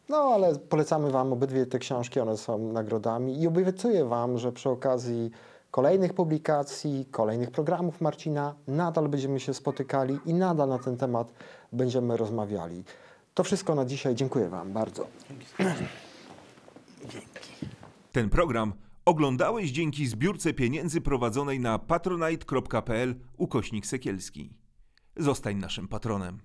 No, 0.09 0.17
ale 0.17 0.55
polecamy 0.55 1.11
Wam 1.11 1.33
obydwie 1.33 1.65
te 1.65 1.79
książki, 1.79 2.19
one 2.19 2.37
są 2.37 2.57
nagrodami 2.57 3.41
i 3.41 3.47
obiecuję 3.47 4.05
Wam, 4.05 4.37
że 4.37 4.51
przy 4.51 4.69
okazji 4.69 5.31
kolejnych 5.71 6.13
publikacji, 6.13 7.05
kolejnych 7.11 7.51
programów 7.51 8.01
Marcina 8.01 8.53
nadal 8.67 9.07
będziemy 9.09 9.39
się 9.39 9.53
spotykali 9.53 10.19
i 10.25 10.33
nadal 10.33 10.69
na 10.69 10.79
ten 10.79 10.97
temat 10.97 11.33
będziemy 11.73 12.17
rozmawiali. 12.17 12.83
To 13.35 13.43
wszystko 13.43 13.75
na 13.75 13.85
dzisiaj. 13.85 14.15
Dziękuję 14.15 14.49
Wam 14.49 14.73
bardzo. 14.73 15.07
Ten 18.11 18.29
program 18.29 18.73
oglądałeś 19.05 19.71
dzięki 19.71 20.07
zbiórce 20.07 20.53
pieniędzy 20.53 21.01
prowadzonej 21.01 21.59
na 21.59 21.79
patronite.pl 21.79 23.15
ukośnik 23.37 23.85
sekielski. 23.85 24.53
Zostań 25.17 25.57
naszym 25.57 25.87
patronem. 25.87 26.39